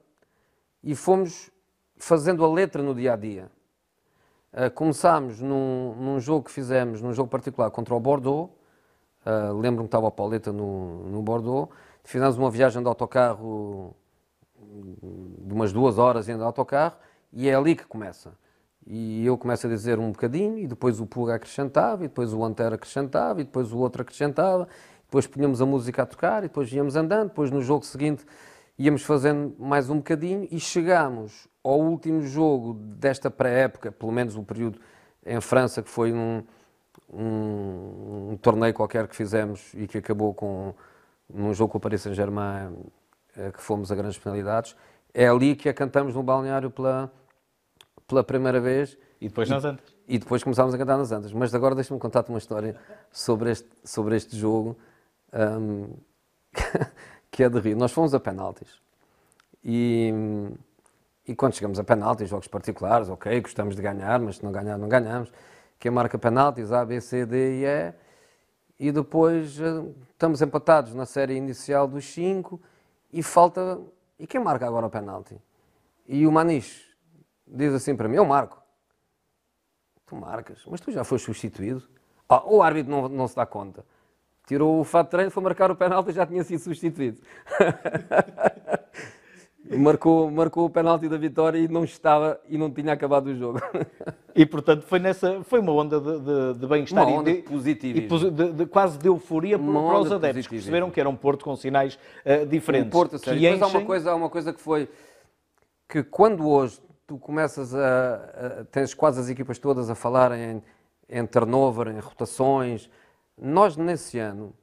e 0.84 0.96
fomos 0.96 1.50
fazendo 1.98 2.46
a 2.46 2.52
letra 2.52 2.84
no 2.84 2.94
dia 2.94 3.14
a 3.14 3.16
dia. 3.16 3.50
Uh, 4.54 4.70
começámos 4.72 5.40
num, 5.40 5.96
num, 5.96 6.20
jogo 6.20 6.46
que 6.46 6.52
fizemos, 6.52 7.02
num 7.02 7.12
jogo 7.12 7.30
particular 7.30 7.72
contra 7.72 7.96
o 7.96 8.00
Bordeaux. 8.00 8.52
Uh, 9.26 9.54
Lembro-me 9.54 9.88
que 9.88 9.96
estava 9.96 10.08
a 10.08 10.12
Pauleta 10.12 10.52
no, 10.52 11.10
no 11.10 11.22
Bordeaux. 11.22 11.70
Fizemos 12.04 12.38
uma 12.38 12.52
viagem 12.52 12.82
de 12.82 12.88
autocarro 12.88 13.96
de 15.40 15.54
umas 15.54 15.72
duas 15.72 15.98
horas 15.98 16.28
indo 16.28 16.40
de 16.40 16.44
autocarro 16.44 16.96
e 17.32 17.50
é 17.50 17.56
ali 17.56 17.76
que 17.76 17.86
começa. 17.86 18.34
E 18.86 19.26
eu 19.26 19.38
começo 19.38 19.66
a 19.66 19.70
dizer 19.70 19.98
um 19.98 20.12
bocadinho, 20.12 20.58
e 20.58 20.68
depois 20.68 21.00
o 21.00 21.06
Pulga 21.06 21.36
acrescentava, 21.36 22.04
e 22.04 22.08
depois 22.08 22.34
o 22.34 22.44
Antero 22.44 22.76
acrescentava, 22.76 23.42
e 23.42 23.44
depois 23.44 23.72
o 23.72 23.78
outro 23.78 24.02
acrescentava, 24.02 24.68
depois 25.06 25.26
punhamos 25.26 25.62
a 25.62 25.66
música 25.66 26.04
a 26.04 26.06
tocar, 26.06 26.40
e 26.40 26.48
depois 26.48 26.72
íamos 26.72 26.96
andando, 26.96 27.30
depois 27.30 27.50
no 27.50 27.62
jogo 27.62 27.86
seguinte 27.86 28.26
íamos 28.78 29.04
fazendo 29.04 29.56
mais 29.58 29.90
um 29.90 29.98
bocadinho, 29.98 30.48
e 30.52 30.60
chegámos 30.60 31.48
ao 31.64 31.80
último 31.80 32.22
jogo 32.24 32.74
desta 32.74 33.32
pré-época, 33.32 33.92
pelo 33.92 34.12
menos 34.12 34.36
o 34.36 34.44
período 34.44 34.80
em 35.26 35.40
França, 35.40 35.82
que 35.82 35.90
foi 35.90 36.12
um, 36.12 36.44
um, 37.12 38.32
um, 38.32 38.38
torneio 38.42 38.74
qualquer 38.74 39.08
que 39.08 39.16
fizemos 39.16 39.74
e 39.74 39.88
que 39.88 39.98
acabou 39.98 40.34
com 40.34 40.74
num 41.34 41.54
jogo 41.54 41.72
com 41.72 41.78
o 41.78 41.82
Paris 41.82 42.02
Saint-Germain, 42.02 42.76
eh, 43.36 43.52
que 43.52 43.62
fomos 43.62 43.92
a 43.92 43.96
grandes 43.96 44.18
penalidades, 44.18 44.76
é 45.14 45.28
ali 45.28 45.56
que 45.56 45.70
a 45.70 45.74
cantamos 45.74 46.14
no 46.14 46.22
balneário 46.22 46.70
pela 46.70 47.12
pela 48.08 48.24
primeira 48.24 48.60
vez. 48.60 48.98
E 49.20 49.28
depois 49.28 49.50
nas 49.50 49.64
Antas. 49.64 49.94
E 50.08 50.18
depois 50.18 50.44
começámos 50.44 50.74
a 50.74 50.78
cantar 50.78 50.98
nas 50.98 51.12
Antas. 51.12 51.32
Mas 51.32 51.54
agora 51.56 51.76
deixa-me 51.76 52.00
contar-te 52.00 52.30
uma 52.30 52.38
história 52.38 52.76
sobre 53.12 53.52
este, 53.52 53.70
sobre 53.84 54.16
este 54.16 54.38
jogo 54.38 54.78
um, 55.34 55.90
que 57.32 57.44
é 57.44 57.50
de 57.50 57.60
rir. 57.60 57.76
Nós 57.76 57.92
fomos 57.92 58.14
a 58.14 58.20
penaltis. 58.20 58.82
E, 59.64 60.14
e 61.28 61.36
quando 61.36 61.54
chegamos 61.54 61.80
a 61.80 61.84
penaltis, 61.84 62.30
jogos 62.30 62.48
particulares, 62.48 63.10
ok, 63.10 63.42
gostamos 63.42 63.76
de 63.76 63.82
ganhar, 63.82 64.20
mas 64.20 64.38
se 64.38 64.44
não 64.44 64.52
ganhar, 64.52 64.78
não 64.78 64.90
ganhamos. 64.90 65.32
Quem 65.80 65.92
marca 65.92 66.18
penaltis, 66.18 66.72
A, 66.72 66.86
B, 66.86 67.00
C, 67.00 67.26
D 67.26 67.62
e 67.62 67.66
E. 67.66 67.94
E 68.80 68.92
depois 68.92 69.60
uh, 69.60 69.96
estamos 70.12 70.42
empatados 70.42 70.94
na 70.94 71.06
série 71.06 71.36
inicial 71.36 71.88
dos 71.88 72.06
5 72.06 72.60
e 73.12 73.24
falta. 73.24 73.80
E 74.20 74.28
quem 74.28 74.42
marca 74.42 74.68
agora 74.68 74.86
o 74.86 74.90
penalti? 74.90 75.40
E 76.08 76.28
o 76.28 76.32
Maniche 76.32 76.93
diz 77.54 77.74
assim 77.74 77.96
para 77.96 78.08
mim: 78.08 78.18
Eu 78.18 78.26
marco. 78.26 78.62
Tu 80.06 80.16
marcas, 80.16 80.64
mas 80.68 80.82
tu 80.82 80.92
já 80.92 81.04
foste 81.04 81.26
substituído. 81.26 81.84
Ah, 82.28 82.44
o 82.46 82.62
árbitro 82.62 82.92
não, 82.92 83.08
não 83.08 83.28
se 83.28 83.36
dá 83.36 83.46
conta. 83.46 83.86
Tirou 84.46 84.80
o 84.80 84.84
fato 84.84 85.08
de 85.08 85.12
treino, 85.12 85.32
foi 85.32 85.42
marcar 85.42 85.72
o 85.72 85.76
penalti 85.76 86.10
e 86.10 86.14
já 86.14 86.26
tinha 86.26 86.44
sido 86.44 86.60
substituído. 86.60 87.22
marcou, 89.78 90.30
marcou 90.30 90.66
o 90.66 90.70
penalti 90.70 91.08
da 91.08 91.18
vitória 91.18 91.58
e 91.58 91.68
não 91.68 91.84
estava 91.84 92.40
e 92.50 92.58
não 92.58 92.70
tinha 92.70 92.92
acabado 92.92 93.28
o 93.28 93.36
jogo. 93.36 93.62
E 94.36 94.48
portanto 94.48 94.82
foi 94.82 94.98
nessa 94.98 95.44
foi 95.44 95.60
uma 95.60 95.72
onda 95.72 96.02
de, 96.02 96.20
de, 96.20 96.60
de 96.60 96.66
bem-estar 96.66 97.08
e 97.08 97.24
de, 97.24 97.34
positivismo. 97.44 98.18
e 98.18 98.32
de, 98.32 98.52
de, 98.52 98.66
quase 98.66 98.98
de 98.98 99.08
euforia 99.08 99.60
para, 99.60 99.72
para 99.72 100.00
os 100.00 100.12
adeptos 100.12 100.48
que 100.48 100.56
perceberam 100.56 100.90
que 100.90 101.00
era 101.00 101.08
um 101.08 101.16
Porto 101.16 101.46
com 101.46 101.56
sinais 101.56 102.00
uh, 102.26 102.44
diferentes. 102.48 102.88
Um 102.88 102.90
Porto, 102.90 103.20
sério. 103.20 103.40
Que 103.40 103.48
enchem... 103.48 103.62
há 103.62 103.68
uma 103.68 103.86
coisa, 103.86 104.10
há 104.10 104.16
uma 104.16 104.32
coisa 104.32 104.52
que 104.52 104.60
foi 104.60 104.90
que 105.88 106.02
quando 106.02 106.50
hoje 106.50 106.82
tu 107.14 107.20
começas 107.20 107.76
a, 107.76 108.16
a, 108.16 108.66
tens 108.66 108.94
quase 108.94 109.20
as 109.20 109.30
equipas 109.30 109.60
todas 109.60 109.88
a 109.90 109.94
falar 109.94 110.32
em, 110.32 110.64
em 111.08 111.26
turnover, 111.28 111.88
em 111.90 112.00
rotações. 112.00 112.90
Nós 113.38 113.78
nesse 113.78 114.18
ano, 114.18 114.54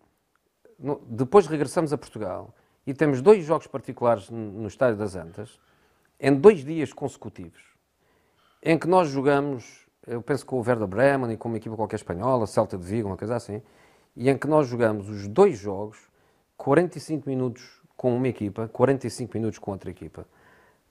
no, 0.76 1.00
depois 1.06 1.46
regressamos 1.46 1.92
a 1.92 1.98
Portugal 1.98 2.52
e 2.84 2.92
temos 2.92 3.22
dois 3.22 3.44
jogos 3.44 3.68
particulares 3.68 4.30
no 4.30 4.66
Estádio 4.66 4.96
das 4.96 5.14
Antas, 5.14 5.60
em 6.18 6.34
dois 6.34 6.64
dias 6.64 6.92
consecutivos, 6.92 7.62
em 8.62 8.76
que 8.76 8.88
nós 8.88 9.08
jogamos, 9.08 9.86
eu 10.06 10.20
penso 10.20 10.44
com 10.44 10.56
o 10.56 10.64
Werder 10.66 10.88
Bremen 10.88 11.32
e 11.32 11.36
com 11.36 11.48
uma 11.48 11.56
equipa 11.56 11.76
qualquer 11.76 11.96
espanhola, 11.96 12.46
Celta 12.46 12.76
de 12.76 12.84
Vigo, 12.84 13.08
uma 13.08 13.16
coisa 13.16 13.36
assim, 13.36 13.62
e 14.16 14.28
em 14.28 14.36
que 14.36 14.48
nós 14.48 14.66
jogamos 14.66 15.08
os 15.08 15.28
dois 15.28 15.56
jogos, 15.56 15.98
45 16.56 17.28
minutos 17.28 17.80
com 17.96 18.14
uma 18.16 18.28
equipa, 18.28 18.68
45 18.68 19.30
minutos 19.34 19.58
com 19.58 19.70
outra 19.70 19.90
equipa. 19.90 20.26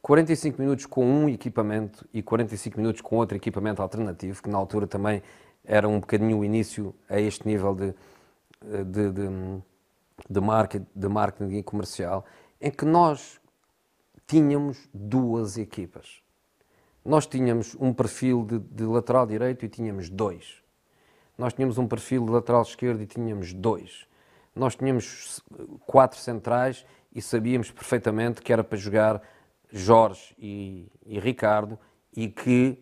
45 0.02 0.62
minutos 0.62 0.86
com 0.86 1.06
um 1.06 1.30
equipamento 1.30 2.08
e 2.14 2.22
45 2.22 2.78
minutos 2.78 3.02
com 3.02 3.18
outro 3.18 3.36
equipamento 3.36 3.82
alternativo, 3.82 4.42
que 4.42 4.50
na 4.50 4.58
altura 4.58 4.88
também 4.88 5.22
era 5.64 5.88
um 5.88 6.00
bocadinho 6.00 6.40
o 6.40 6.46
início 6.46 6.96
a 7.10 7.20
este 7.20 7.48
nível 7.48 7.76
de, 7.76 7.94
de, 8.86 9.12
de, 9.12 9.62
de, 10.30 10.40
marketing, 10.40 10.88
de 10.96 11.08
marketing 11.08 11.62
comercial, 11.62 12.26
em 12.62 12.72
que 12.72 12.86
nós 12.86 13.40
tínhamos 14.26 14.90
duas 14.94 15.58
equipas. 15.58 16.22
Nós 17.04 17.26
tínhamos 17.26 17.76
um 17.80 17.94
perfil 17.94 18.46
de, 18.46 18.60
de 18.60 18.84
lateral 18.86 19.26
direito 19.26 19.66
e 19.66 19.70
tínhamos 19.70 20.10
dois. 20.10 20.62
Nós 21.38 21.54
tínhamos 21.54 21.78
um 21.78 21.88
perfil 21.88 22.26
de 22.26 22.32
lateral 22.32 22.62
esquerdo 22.62 23.02
e 23.02 23.06
tínhamos 23.06 23.54
dois. 23.54 24.08
Nós 24.56 24.76
tínhamos 24.76 25.42
quatro 25.86 26.20
centrais 26.20 26.86
e 27.14 27.22
sabíamos 27.22 27.72
perfeitamente 27.72 28.42
que 28.42 28.52
era 28.52 28.64
para 28.64 28.78
jogar 28.78 29.22
Jorge 29.72 30.36
e, 30.38 30.92
e, 31.06 31.20
Ricardo 31.20 31.78
e 32.16 32.28
que 32.28 32.78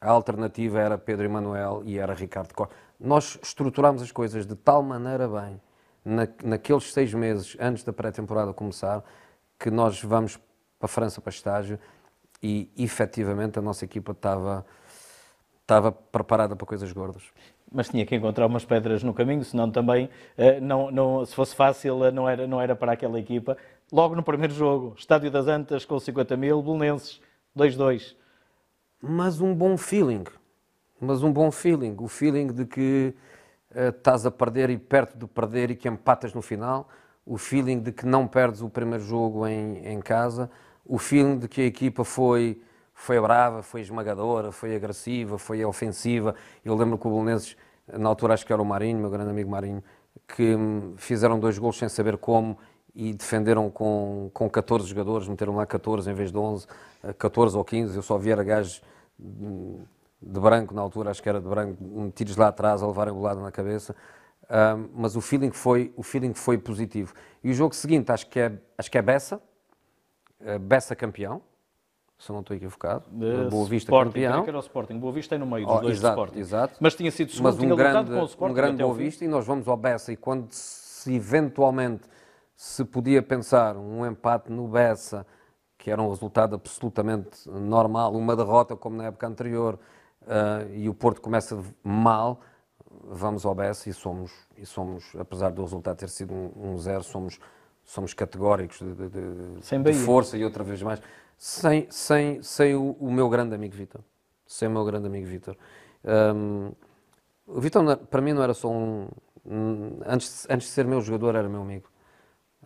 a 0.00 0.10
alternativa 0.10 0.80
era 0.80 0.96
Pedro 0.96 1.24
Emanuel 1.24 1.82
e 1.84 1.98
era 1.98 2.14
Ricardo 2.14 2.54
Costa. 2.54 2.74
Nós 2.98 3.38
estruturámos 3.42 4.02
as 4.02 4.12
coisas 4.12 4.46
de 4.46 4.54
tal 4.54 4.82
maneira 4.82 5.28
bem, 5.28 5.60
na, 6.04 6.28
naqueles 6.42 6.92
seis 6.92 7.12
meses 7.12 7.56
antes 7.60 7.82
da 7.82 7.92
pré-temporada 7.92 8.52
começar, 8.52 9.02
que 9.58 9.70
nós 9.70 10.02
vamos 10.02 10.36
para 10.78 10.86
a 10.86 10.88
França 10.88 11.20
para 11.20 11.30
estágio 11.30 11.78
e 12.42 12.70
efetivamente 12.76 13.58
a 13.58 13.62
nossa 13.62 13.84
equipa 13.84 14.12
estava, 14.12 14.64
estava 15.60 15.90
preparada 15.90 16.54
para 16.54 16.66
coisas 16.66 16.92
gordas. 16.92 17.22
Mas 17.70 17.88
tinha 17.88 18.06
que 18.06 18.14
encontrar 18.14 18.46
umas 18.46 18.64
pedras 18.64 19.02
no 19.02 19.12
caminho, 19.12 19.44
senão 19.44 19.70
também, 19.70 20.08
eh, 20.36 20.58
não, 20.60 20.90
não, 20.90 21.26
se 21.26 21.34
fosse 21.34 21.54
fácil, 21.54 22.02
eh, 22.04 22.10
não 22.10 22.28
era, 22.28 22.46
não 22.46 22.60
era 22.60 22.74
para 22.74 22.92
aquela 22.92 23.18
equipa 23.18 23.58
logo 23.92 24.14
no 24.14 24.22
primeiro 24.22 24.54
jogo. 24.54 24.94
Estádio 24.96 25.30
das 25.30 25.46
Antas 25.46 25.84
com 25.84 25.98
50 25.98 26.36
mil, 26.36 26.62
Belenenses 26.62 27.20
2-2. 27.56 28.14
Mas 29.00 29.40
um 29.40 29.54
bom 29.54 29.76
feeling. 29.76 30.24
Mas 31.00 31.22
um 31.22 31.32
bom 31.32 31.50
feeling. 31.50 31.96
O 31.98 32.08
feeling 32.08 32.48
de 32.48 32.64
que 32.66 33.14
uh, 33.74 33.88
estás 33.88 34.26
a 34.26 34.30
perder 34.30 34.70
e 34.70 34.78
perto 34.78 35.16
de 35.16 35.26
perder 35.26 35.70
e 35.70 35.76
que 35.76 35.88
empatas 35.88 36.34
no 36.34 36.42
final. 36.42 36.88
O 37.24 37.38
feeling 37.38 37.80
de 37.80 37.92
que 37.92 38.06
não 38.06 38.26
perdes 38.26 38.60
o 38.60 38.68
primeiro 38.68 39.04
jogo 39.04 39.46
em, 39.46 39.86
em 39.86 40.00
casa. 40.00 40.50
O 40.84 40.98
feeling 40.98 41.38
de 41.38 41.48
que 41.48 41.60
a 41.60 41.64
equipa 41.64 42.04
foi, 42.04 42.60
foi 42.94 43.20
brava, 43.20 43.62
foi 43.62 43.82
esmagadora, 43.82 44.50
foi 44.50 44.74
agressiva, 44.74 45.38
foi 45.38 45.64
ofensiva. 45.64 46.34
Eu 46.64 46.74
lembro 46.74 46.98
que 46.98 47.06
o 47.06 47.10
Belenenses, 47.10 47.56
na 47.86 48.08
altura 48.08 48.34
acho 48.34 48.46
que 48.46 48.52
era 48.52 48.60
o 48.60 48.64
Marinho, 48.64 48.98
meu 48.98 49.10
grande 49.10 49.30
amigo 49.30 49.50
Marinho, 49.50 49.84
que 50.26 50.54
hum, 50.54 50.94
fizeram 50.96 51.38
dois 51.38 51.58
gols 51.58 51.78
sem 51.78 51.88
saber 51.88 52.16
como 52.16 52.58
e 52.98 53.12
defenderam 53.12 53.70
com, 53.70 54.28
com 54.34 54.50
14 54.50 54.88
jogadores, 54.88 55.28
meteram 55.28 55.54
lá 55.54 55.64
14 55.64 56.10
em 56.10 56.14
vez 56.14 56.32
de 56.32 56.36
11, 56.36 56.66
14 57.16 57.54
eh, 57.54 57.58
ou 57.58 57.64
15. 57.64 57.94
Eu 57.94 58.02
só 58.02 58.18
vi 58.18 58.32
era 58.32 58.42
gajos 58.42 58.82
de 59.16 60.40
branco 60.40 60.74
na 60.74 60.82
altura, 60.82 61.12
acho 61.12 61.22
que 61.22 61.28
era 61.28 61.40
de 61.40 61.48
branco, 61.48 61.76
metidos 61.80 62.36
lá 62.36 62.48
atrás 62.48 62.82
a 62.82 62.86
levarem 62.88 63.14
bolada 63.14 63.40
na 63.40 63.52
cabeça. 63.52 63.94
Um, 64.50 64.88
mas 64.96 65.14
o 65.14 65.20
feeling 65.20 65.52
foi 65.52 65.92
o 65.96 66.02
feeling 66.02 66.34
foi 66.34 66.58
positivo. 66.58 67.14
E 67.44 67.52
o 67.52 67.54
jogo 67.54 67.72
seguinte 67.72 68.10
acho 68.10 68.28
que 68.28 68.40
é 68.40 68.52
acho 68.76 68.90
que 68.90 68.98
é 68.98 69.02
Bessa, 69.02 69.40
uh, 70.40 70.58
Bessa 70.58 70.96
campeão, 70.96 71.40
se 72.18 72.32
não 72.32 72.40
estou 72.40 72.56
equivocado. 72.56 73.04
De 73.12 73.48
Boa 73.48 73.64
Vista 73.68 73.92
Sporting, 73.92 74.10
campeão. 74.10 74.42
Que 74.42 74.50
era 74.50 74.58
o 74.58 74.60
Sporting. 74.60 74.98
Boa 74.98 75.12
Vista 75.12 75.36
é 75.36 75.38
no 75.38 75.46
meio 75.46 75.66
dos 75.66 75.76
oh, 75.76 75.80
dois 75.82 75.98
exato, 75.98 76.14
Sporting. 76.14 76.40
Exato. 76.40 76.74
Mas 76.80 76.96
tinha 76.96 77.12
sido 77.12 77.30
segundo, 77.30 77.44
mas 77.44 77.58
um 77.62 77.76
grande, 77.76 78.10
com 78.10 78.22
o 78.22 78.24
Sporting 78.24 78.52
um 78.52 78.56
grande 78.56 78.82
Boa 78.82 78.94
Vista 78.94 79.24
e 79.24 79.28
nós 79.28 79.46
vamos 79.46 79.68
ao 79.68 79.76
Bessa 79.76 80.12
e 80.12 80.16
quando 80.16 80.48
se 80.50 81.14
eventualmente 81.14 82.17
se 82.60 82.84
podia 82.84 83.22
pensar 83.22 83.76
um 83.76 84.04
empate 84.04 84.50
no 84.50 84.66
Bessa, 84.66 85.24
que 85.78 85.92
era 85.92 86.02
um 86.02 86.08
resultado 86.08 86.56
absolutamente 86.56 87.48
normal, 87.48 88.12
uma 88.16 88.34
derrota 88.34 88.74
como 88.74 88.96
na 88.96 89.04
época 89.04 89.28
anterior, 89.28 89.78
uh, 90.22 90.68
e 90.74 90.88
o 90.88 90.92
Porto 90.92 91.20
começa 91.20 91.56
mal, 91.84 92.40
vamos 93.04 93.46
ao 93.46 93.54
Bessa 93.54 93.88
e 93.88 93.92
somos, 93.92 94.32
e 94.56 94.66
somos 94.66 95.14
apesar 95.16 95.52
do 95.52 95.62
resultado 95.62 95.96
ter 95.98 96.08
sido 96.08 96.34
um, 96.34 96.72
um 96.72 96.78
zero, 96.78 97.04
somos, 97.04 97.38
somos 97.84 98.12
categóricos 98.12 98.78
de, 98.80 98.92
de- 98.92 99.08
de- 99.08 99.62
força 100.04 100.36
e 100.36 100.42
outra 100.44 100.64
vez 100.64 100.82
mais, 100.82 101.00
sem, 101.36 101.86
sem, 101.88 102.42
sem 102.42 102.74
o, 102.74 102.96
o 102.98 103.08
meu 103.12 103.28
grande 103.28 103.54
amigo 103.54 103.76
Vítor. 103.76 104.00
Sem 104.44 104.66
o 104.66 104.72
meu 104.72 104.84
grande 104.84 105.06
amigo 105.06 105.28
Vítor. 105.28 105.56
Hum, 106.34 106.72
o 107.46 107.60
Vítor, 107.60 107.84
não- 107.84 107.96
para 107.96 108.20
mim, 108.20 108.32
não 108.32 108.42
era 108.42 108.52
só 108.52 108.68
um. 108.68 109.06
um- 109.46 110.00
antes, 110.04 110.44
antes 110.50 110.66
de 110.66 110.72
ser 110.74 110.84
meu 110.86 111.00
jogador, 111.00 111.36
era 111.36 111.48
meu 111.48 111.62
amigo. 111.62 111.88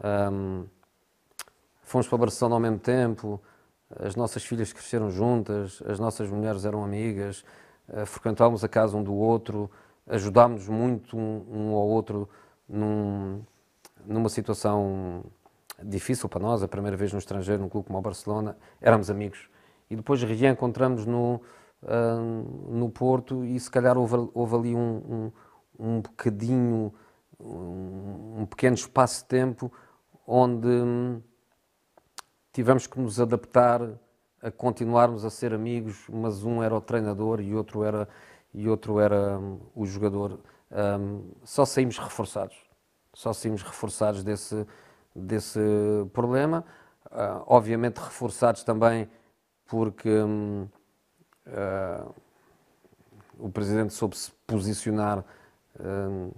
Hum, 0.02 0.64
fomos 1.82 2.08
para 2.08 2.18
Barcelona 2.18 2.56
ao 2.56 2.60
mesmo 2.60 2.78
tempo, 2.78 3.40
as 4.00 4.16
nossas 4.16 4.44
filhas 4.44 4.72
cresceram 4.72 5.10
juntas, 5.10 5.82
as 5.86 5.98
nossas 6.00 6.28
mulheres 6.28 6.64
eram 6.64 6.82
amigas, 6.82 7.44
eh, 7.88 8.04
frequentávamos 8.06 8.64
a 8.64 8.68
casa 8.68 8.96
um 8.96 9.02
do 9.02 9.14
outro, 9.14 9.70
ajudámos 10.08 10.68
muito 10.68 11.16
um, 11.16 11.44
um 11.50 11.74
ao 11.74 11.86
outro 11.86 12.28
num- 12.68 13.42
numa 14.04 14.28
situação 14.28 15.22
difícil 15.82 16.28
para 16.28 16.40
nós, 16.40 16.62
a 16.62 16.68
primeira 16.68 16.96
vez 16.96 17.12
no 17.12 17.18
estrangeiro, 17.18 17.62
num 17.62 17.68
clube 17.68 17.86
como 17.86 17.98
o 17.98 18.02
Barcelona, 18.02 18.56
éramos 18.80 19.10
amigos. 19.10 19.48
E 19.90 19.96
depois 19.96 20.22
reencontramos 20.22 21.06
no, 21.06 21.40
ah, 21.86 22.16
no 22.68 22.88
Porto 22.90 23.44
e 23.44 23.58
se 23.60 23.70
calhar 23.70 23.96
houve, 23.98 24.16
houve 24.34 24.56
ali 24.56 24.74
um, 24.74 25.32
um, 25.78 25.88
um 25.96 26.00
bocadinho, 26.00 26.92
um, 27.38 28.40
um 28.40 28.46
pequeno 28.46 28.74
espaço 28.74 29.22
de 29.22 29.28
tempo 29.28 29.72
onde 30.26 30.68
hum, 30.68 31.22
tivemos 32.52 32.86
que 32.86 32.98
nos 33.00 33.20
adaptar 33.20 33.80
a 34.40 34.50
continuarmos 34.50 35.24
a 35.24 35.30
ser 35.30 35.54
amigos, 35.54 36.06
mas 36.08 36.44
um 36.44 36.62
era 36.62 36.74
o 36.74 36.80
treinador 36.80 37.40
e 37.40 37.54
outro 37.54 37.84
era, 37.84 38.08
e 38.52 38.68
outro 38.68 38.98
era 39.00 39.38
hum, 39.38 39.60
o 39.74 39.86
jogador. 39.86 40.40
Hum, 40.70 41.30
só 41.44 41.64
saímos 41.64 41.98
reforçados, 41.98 42.56
só 43.14 43.32
saímos 43.32 43.62
reforçados 43.62 44.22
desse, 44.24 44.66
desse 45.14 45.60
problema, 46.12 46.64
Ah, 47.14 47.42
obviamente 47.46 47.98
reforçados 47.98 48.64
também 48.64 49.06
porque 49.66 50.08
hum, 50.08 50.66
ah, 51.46 52.06
o 53.38 53.50
Presidente 53.50 53.92
soube-se 53.92 54.30
posicionar 54.46 55.22
hum, 55.78 56.30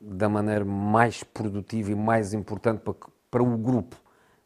da 0.00 0.28
maneira 0.28 0.64
mais 0.64 1.22
produtiva 1.22 1.92
e 1.92 1.94
mais 1.94 2.32
importante 2.34 2.80
para, 2.80 2.94
para 3.30 3.42
o 3.42 3.58
grupo. 3.58 3.96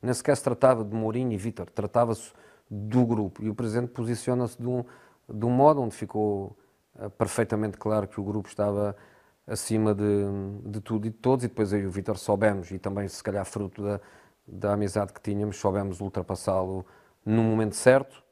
Nem 0.01 0.13
sequer 0.13 0.37
se 0.37 0.43
tratava 0.43 0.85
de 0.85 0.95
Mourinho 0.95 1.33
e 1.33 1.37
Vítor, 1.37 1.71
tratava-se 1.71 2.33
do 2.69 3.07
grupo. 3.07 3.43
E 3.43 3.49
o 3.49 3.55
Presidente 3.55 3.91
posiciona-se 3.93 4.61
de 4.61 4.67
um, 4.67 4.85
de 5.29 5.45
um 5.45 5.51
modo 5.51 5.81
onde 5.81 5.95
ficou 5.95 6.57
eh, 6.99 7.09
perfeitamente 7.11 7.77
claro 7.77 8.09
que 8.09 8.21
o 8.21 8.25
grupo 8.25 8.49
estava 8.49 8.97
acima 9.47 9.95
de, 9.95 10.25
de 10.65 10.81
tudo 10.81 11.07
e 11.07 11.11
de 11.11 11.17
todos. 11.17 11.45
E 11.45 11.49
depois 11.49 11.73
eu 11.73 11.81
e 11.81 11.87
o 11.87 11.91
Vítor 11.91 12.19
soubemos, 12.19 12.71
e 12.71 12.79
também 12.79 13.07
se 13.09 13.23
calhar 13.23 13.45
fruto 13.45 13.83
da, 13.83 14.01
da 14.47 14.73
amizade 14.73 15.13
que 15.13 15.21
tínhamos, 15.21 15.57
soubemos 15.57 16.01
ultrapassá-lo 16.01 16.85
no 17.25 17.43
momento 17.43 17.77
certo 17.77 18.23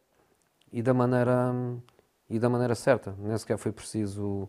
e 0.72 0.82
da 0.82 0.94
maneira, 0.94 1.52
e 2.28 2.38
da 2.38 2.48
maneira 2.48 2.74
certa. 2.74 3.14
Nem 3.18 3.36
sequer 3.38 3.58
foi 3.58 3.72
preciso 3.72 4.48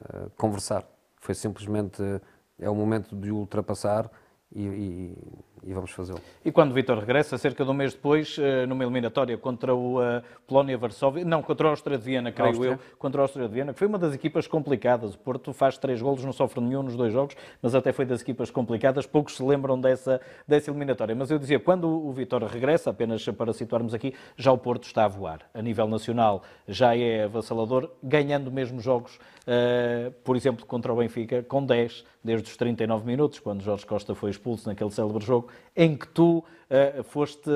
eh, 0.00 0.28
conversar. 0.36 0.86
Foi 1.16 1.34
simplesmente, 1.34 2.02
eh, 2.02 2.20
é 2.60 2.70
o 2.70 2.74
momento 2.74 3.16
de 3.16 3.30
ultrapassar 3.30 4.10
e, 4.54 4.62
e- 4.66 5.14
e 5.62 5.74
vamos 5.74 5.90
fazê-lo. 5.90 6.18
E 6.42 6.50
quando 6.50 6.70
o 6.70 6.74
Vitor 6.74 6.98
regressa, 6.98 7.36
cerca 7.36 7.64
de 7.66 7.70
um 7.70 7.74
mês 7.74 7.92
depois, 7.92 8.36
eh, 8.38 8.64
numa 8.64 8.82
eliminatória 8.82 9.36
contra 9.36 9.74
o 9.74 10.02
eh, 10.02 10.22
Polónia-Varsóvia, 10.46 11.22
não, 11.22 11.42
contra 11.42 11.68
a 11.68 11.70
Áustria 11.70 11.98
de 11.98 12.04
Viena, 12.04 12.32
creio 12.32 12.48
Áustria. 12.48 12.70
eu, 12.72 12.78
contra 12.98 13.20
a 13.20 13.24
Áustria 13.24 13.46
de 13.46 13.52
Viena, 13.54 13.72
que 13.74 13.78
foi 13.78 13.86
uma 13.86 13.98
das 13.98 14.14
equipas 14.14 14.46
complicadas. 14.46 15.14
O 15.14 15.18
Porto 15.18 15.52
faz 15.52 15.76
três 15.76 16.00
golos, 16.00 16.24
não 16.24 16.32
sofre 16.32 16.60
nenhum 16.62 16.82
nos 16.82 16.96
dois 16.96 17.12
jogos, 17.12 17.36
mas 17.60 17.74
até 17.74 17.92
foi 17.92 18.06
das 18.06 18.22
equipas 18.22 18.50
complicadas. 18.50 19.06
Poucos 19.06 19.36
se 19.36 19.42
lembram 19.42 19.78
dessa, 19.78 20.18
dessa 20.48 20.70
eliminatória. 20.70 21.14
Mas 21.14 21.30
eu 21.30 21.38
dizia, 21.38 21.60
quando 21.60 21.86
o 21.88 22.10
Vitor 22.10 22.42
regressa, 22.44 22.88
apenas 22.88 23.22
para 23.26 23.52
situarmos 23.52 23.92
aqui, 23.92 24.14
já 24.38 24.50
o 24.50 24.56
Porto 24.58 24.84
está 24.84 25.04
a 25.04 25.08
voar. 25.08 25.40
A 25.52 25.60
nível 25.60 25.86
nacional 25.88 26.42
já 26.66 26.96
é 26.96 27.24
avassalador, 27.24 27.90
ganhando 28.02 28.50
mesmo 28.50 28.80
jogos, 28.80 29.18
eh, 29.46 30.10
por 30.24 30.36
exemplo, 30.36 30.64
contra 30.64 30.90
o 30.90 30.96
Benfica, 30.96 31.42
com 31.42 31.62
10, 31.64 32.02
desde 32.24 32.48
os 32.50 32.56
39 32.56 33.06
minutos, 33.06 33.38
quando 33.38 33.60
Jorge 33.62 33.84
Costa 33.84 34.14
foi 34.14 34.30
expulso 34.30 34.39
naquele 34.66 34.90
célebre 34.90 35.24
jogo, 35.24 35.48
em 35.76 35.96
que 35.96 36.08
tu 36.08 36.44
eh, 36.68 37.02
foste 37.02 37.50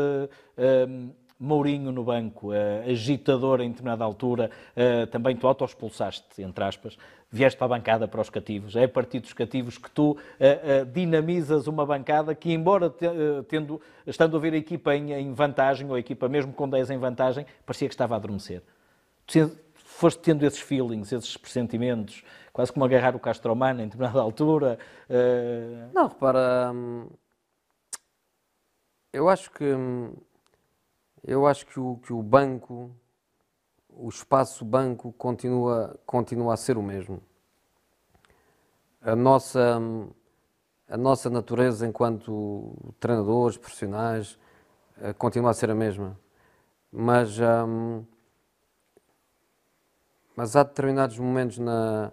eh, 0.56 0.88
Mourinho 1.38 1.90
no 1.92 2.04
banco, 2.04 2.52
eh, 2.52 2.84
agitador 2.90 3.60
em 3.60 3.68
determinada 3.68 4.04
altura, 4.04 4.50
também 5.10 5.36
tu 5.36 5.46
auto-expulsaste, 5.46 6.40
entre 6.42 6.64
aspas, 6.64 6.96
vieste 7.30 7.58
para 7.58 7.66
a 7.66 7.76
bancada 7.76 8.06
para 8.06 8.20
os 8.20 8.30
cativos. 8.30 8.76
É 8.76 8.84
a 8.84 8.88
partir 8.88 9.18
dos 9.20 9.32
cativos 9.32 9.76
que 9.76 9.90
tu 9.90 10.16
dinamizas 10.92 11.66
uma 11.66 11.84
bancada 11.84 12.34
que, 12.34 12.52
embora 12.52 12.88
te- 12.88 13.06
tendo, 13.48 13.80
estando 14.06 14.36
a 14.36 14.40
ver 14.40 14.54
a 14.54 14.56
equipa 14.56 14.94
em, 14.94 15.12
em 15.12 15.32
vantagem, 15.32 15.88
ou 15.88 15.96
a 15.96 15.98
equipa 15.98 16.28
mesmo 16.28 16.52
com 16.52 16.68
10 16.68 16.90
em 16.90 16.98
vantagem, 16.98 17.44
parecia 17.66 17.88
que 17.88 17.94
estava 17.94 18.14
a 18.14 18.16
adormecer. 18.16 18.62
Tu 19.26 19.50
foste 19.96 20.20
tendo 20.20 20.44
esses 20.44 20.60
feelings, 20.60 21.12
esses 21.12 21.36
pressentimentos, 21.36 22.24
quase 22.52 22.72
como 22.72 22.84
agarrar 22.84 23.14
o 23.16 23.20
Castromano 23.20 23.80
em 23.80 23.84
determinada 23.86 24.20
altura. 24.20 24.78
eh, 25.08 25.88
Não, 25.92 26.08
repara, 26.08 26.72
hum, 26.74 27.08
eu 29.12 29.28
acho 29.28 29.50
que 29.50 29.64
hum, 29.64 30.14
eu 31.24 31.46
acho 31.46 31.66
que 31.66 31.80
o, 31.80 31.96
que 31.98 32.12
o 32.12 32.22
banco, 32.22 32.90
o 33.88 34.08
espaço 34.08 34.64
banco 34.64 35.12
continua, 35.14 35.98
continua 36.06 36.54
a 36.54 36.56
ser 36.58 36.78
o 36.78 36.82
mesmo. 36.82 37.22
A 39.02 39.14
nossa, 39.14 39.78
hum, 39.78 40.08
a 40.88 40.96
nossa 40.96 41.30
natureza 41.30 41.86
enquanto 41.86 42.74
treinadores, 43.00 43.56
profissionais, 43.58 44.38
eh, 45.00 45.12
continua 45.14 45.50
a 45.50 45.54
ser 45.54 45.70
a 45.70 45.74
mesma. 45.74 46.18
Mas, 46.92 47.38
mas 50.36 50.56
há 50.56 50.62
determinados 50.62 51.18
momentos 51.18 51.58
na, 51.58 52.12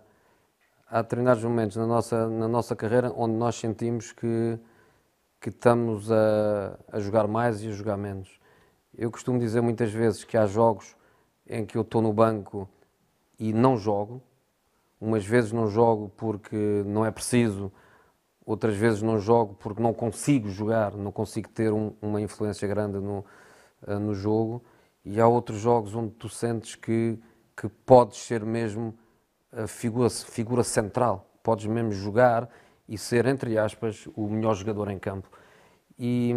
há 0.89 1.01
determinados 1.01 1.43
momentos 1.43 1.77
na 1.77 1.87
nossa, 1.87 2.27
na 2.29 2.47
nossa 2.47 2.75
carreira 2.75 3.11
onde 3.15 3.35
nós 3.35 3.55
sentimos 3.55 4.11
que, 4.11 4.59
que 5.39 5.49
estamos 5.49 6.11
a, 6.11 6.77
a 6.91 6.99
jogar 6.99 7.27
mais 7.27 7.63
e 7.63 7.69
a 7.69 7.71
jogar 7.71 7.97
menos. 7.97 8.39
Eu 8.97 9.09
costumo 9.11 9.39
dizer 9.39 9.61
muitas 9.61 9.91
vezes 9.91 10.23
que 10.23 10.37
há 10.37 10.45
jogos 10.45 10.95
em 11.47 11.65
que 11.65 11.77
eu 11.77 11.81
estou 11.81 12.01
no 12.01 12.13
banco 12.13 12.69
e 13.39 13.53
não 13.53 13.77
jogo. 13.77 14.21
Umas 14.99 15.25
vezes 15.25 15.51
não 15.51 15.67
jogo 15.67 16.11
porque 16.15 16.83
não 16.85 17.05
é 17.05 17.11
preciso, 17.11 17.71
outras 18.45 18.75
vezes 18.75 19.01
não 19.01 19.19
jogo 19.19 19.55
porque 19.59 19.81
não 19.81 19.93
consigo 19.93 20.49
jogar, 20.49 20.95
não 20.95 21.11
consigo 21.11 21.49
ter 21.49 21.71
um- 21.73 21.93
uma 22.01 22.21
influência 22.21 22.67
grande 22.67 22.99
no, 22.99 23.25
eh, 23.87 23.97
no 23.97 24.13
jogo. 24.13 24.63
E 25.05 25.19
há 25.19 25.27
outros 25.27 25.59
jogos 25.59 25.95
onde 25.95 26.11
tu 26.13 26.29
sentes 26.29 26.75
que, 26.75 27.19
que 27.61 27.69
podes 27.69 28.17
ser 28.17 28.43
mesmo 28.43 28.91
a 29.51 29.67
figura, 29.67 30.09
figura 30.09 30.63
central, 30.63 31.29
podes 31.43 31.67
mesmo 31.67 31.91
jogar 31.91 32.49
e 32.89 32.97
ser, 32.97 33.27
entre 33.27 33.55
aspas, 33.55 34.07
o 34.15 34.27
melhor 34.27 34.55
jogador 34.55 34.89
em 34.89 34.97
campo. 34.97 35.29
E, 35.99 36.33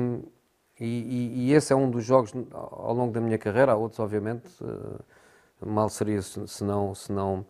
e, 0.78 1.46
e- 1.48 1.52
esse 1.54 1.72
é 1.72 1.76
um 1.76 1.90
dos 1.90 2.04
jogos 2.04 2.34
ao 2.52 2.92
longo 2.92 3.10
da 3.10 3.22
minha 3.22 3.38
carreira, 3.38 3.72
há 3.72 3.74
outros, 3.74 4.00
obviamente, 4.00 4.46
eh, 4.62 5.64
mal 5.64 5.88
seria 5.88 6.20
se, 6.20 6.62
não, 6.62 6.94
se 6.94 7.10
não 7.10 7.46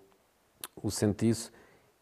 o 0.80 0.88
sentisse, 0.88 1.50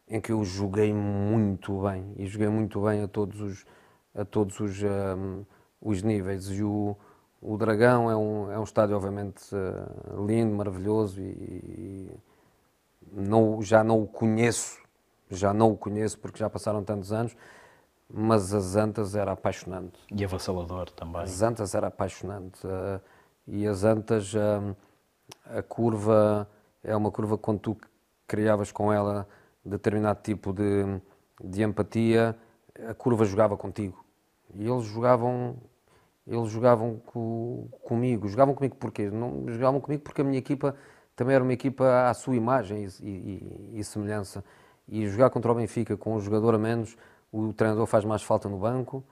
em 0.07 0.21
que 0.21 0.31
eu 0.31 0.43
joguei 0.45 0.93
muito 0.93 1.81
bem, 1.81 2.13
e 2.17 2.27
joguei 2.27 2.49
muito 2.49 2.81
bem 2.81 3.01
a 3.01 3.07
todos 3.07 3.41
os, 3.41 3.65
a 4.13 4.23
todos 4.23 4.59
os, 4.59 4.83
ehm, 4.83 5.41
os 5.81 6.03
níveis. 6.03 6.51
E 6.51 6.61
o, 6.61 6.95
o 7.43 7.57
Dragão 7.57 8.09
é 8.09 8.15
um, 8.15 8.51
é 8.51 8.57
um 8.57 8.63
estádio, 8.63 8.95
obviamente, 8.95 9.43
eh, 9.53 10.23
lindo, 10.25 10.55
maravilhoso, 10.55 11.19
e, 11.19 11.25
e 11.25 12.11
não, 13.11 13.61
já 13.61 13.83
não 13.83 14.01
o 14.01 14.07
conheço, 14.07 14.79
já 15.29 15.53
não 15.53 15.71
o 15.71 15.77
conheço 15.77 16.17
porque 16.19 16.39
já 16.39 16.49
passaram 16.49 16.83
tantos 16.83 17.11
anos, 17.11 17.35
mas 18.09 18.53
as 18.53 18.75
Antas 18.75 19.15
era 19.15 19.31
apaixonante. 19.33 19.99
e 20.11 20.23
avassalador 20.23 20.89
também. 20.91 21.21
As 21.21 21.41
Antas 21.41 21.75
era 21.75 21.87
apaixonante. 21.87 22.59
eh, 22.65 22.99
e 23.47 23.67
as 23.67 23.83
Antas, 23.83 24.33
eh, 24.33 24.75
a 25.57 25.61
curva 25.61 26.47
é 26.83 26.95
uma 26.95 27.11
curva 27.11 27.37
quando 27.37 27.59
tu 27.59 27.77
criavas 28.27 28.71
com 28.71 28.91
ela 28.91 29.27
determinado 29.65 30.21
tipo 30.21 30.53
de, 30.53 31.01
de 31.43 31.61
empatia, 31.63 32.35
a 32.89 32.93
curva 32.93 33.25
jogava 33.25 33.57
contigo. 33.57 34.03
E 34.55 34.67
eles 34.67 34.85
jogavam, 34.85 35.55
eles 36.27 36.49
jogavam 36.49 36.97
co- 37.05 37.67
comigo. 37.83 38.27
Jogavam 38.27 38.53
comigo 38.55 38.75
porquê? 38.75 39.09
Não 39.11 39.45
jogavam 39.49 39.79
comigo 39.81 40.03
porque 40.03 40.21
a 40.21 40.23
minha 40.23 40.39
equipa 40.39 40.75
também 41.15 41.35
era 41.35 41.43
uma 41.43 41.53
equipa 41.53 42.09
à 42.09 42.13
sua 42.13 42.35
imagem 42.35 42.87
e, 43.01 43.07
e- 43.09 43.79
e 43.79 43.83
semelhança. 43.83 44.43
E 44.87 45.07
jogar 45.07 45.29
contra 45.29 45.51
o 45.51 45.55
Benfica 45.55 45.95
com 45.97 46.15
um 46.15 46.19
jogador 46.19 46.55
a 46.55 46.57
menos, 46.57 46.97
o 47.31 47.53
treinador 47.53 47.85
faz 47.87 48.05
mais 48.05 48.21
falta 48.23 48.49
no 48.49 48.57
banco, 48.57 49.03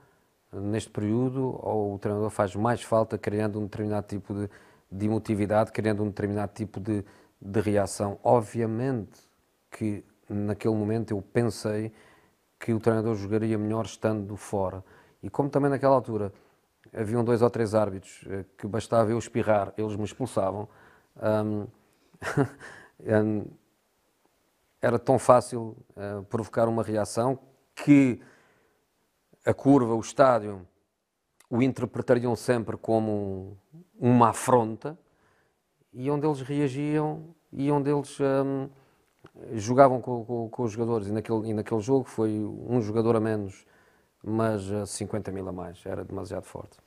neste 0.54 0.90
período, 0.90 1.58
ou 1.62 1.96
o 1.96 2.00
treinador 2.00 2.30
faz 2.30 2.56
mais 2.56 2.82
falta 2.84 3.18
criando 3.18 3.60
um 3.60 3.64
determinado 3.64 4.08
tipo 4.08 4.34
de, 4.34 4.50
de 4.92 5.06
emotividade, 5.06 5.72
criando 5.72 6.04
um 6.04 6.08
determinado 6.08 6.52
tipo 6.54 6.80
de, 6.80 7.06
de 7.42 7.62
reação. 7.62 8.20
Obviamente 8.24 9.20
que 9.70 10.04
naquele 10.30 10.76
momento 10.76 11.12
eu 11.12 11.22
pensei 11.22 11.92
que 12.60 12.74
o 12.74 12.80
treinador 12.80 13.16
jogaria 13.16 13.58
melhor 13.58 13.86
estando 13.86 14.36
fora. 14.38 14.84
E 15.24 15.30
como 15.30 15.50
também 15.50 15.70
naquela 15.70 15.96
altura 15.96 16.32
haviam 16.94 17.24
dois 17.24 17.42
ou 17.42 17.50
três 17.50 17.74
árbitros 17.74 18.24
eh, 18.28 18.46
que 18.58 18.68
bastava 18.68 19.12
eu 19.12 19.18
espirrar, 19.18 19.74
eles 19.78 19.96
me 19.96 20.04
expulsavam, 20.04 20.68
hum, 21.46 21.68
era 24.82 24.98
tão 24.98 25.20
fácil 25.20 25.78
uh, 25.92 26.24
provocar 26.24 26.68
uma 26.68 26.84
reação 26.84 27.38
que 27.76 28.20
a 29.46 29.54
curva, 29.54 29.94
o 29.94 30.00
estádio, 30.00 30.68
o 31.50 31.62
interpretariam 31.62 32.36
sempre 32.36 32.78
como 32.78 33.58
uma 34.00 34.30
afronta 34.30 34.98
e 35.94 36.10
onde 36.10 36.26
eles 36.26 36.42
reagiam 36.42 37.36
e 37.52 37.70
onde 37.72 37.90
eles 37.90 38.18
um, 38.20 38.70
jogavam 39.54 40.02
com, 40.02 40.24
com, 40.24 40.50
com, 40.50 40.64
os 40.64 40.72
jogadores. 40.72 41.08
E 41.08 41.12
naquele, 41.12 41.50
e 41.50 41.54
naquele 41.54 41.82
jogo 41.82 42.06
foi 42.06 42.40
um 42.40 42.82
jogador 42.82 43.16
a 43.16 43.20
menos, 43.20 43.66
mas 44.24 44.64
50 44.90 45.32
mil 45.32 45.48
a 45.48 45.52
mais, 45.52 45.80
era 45.86 46.04
demasiado 46.04 46.44
forte. 46.44 46.78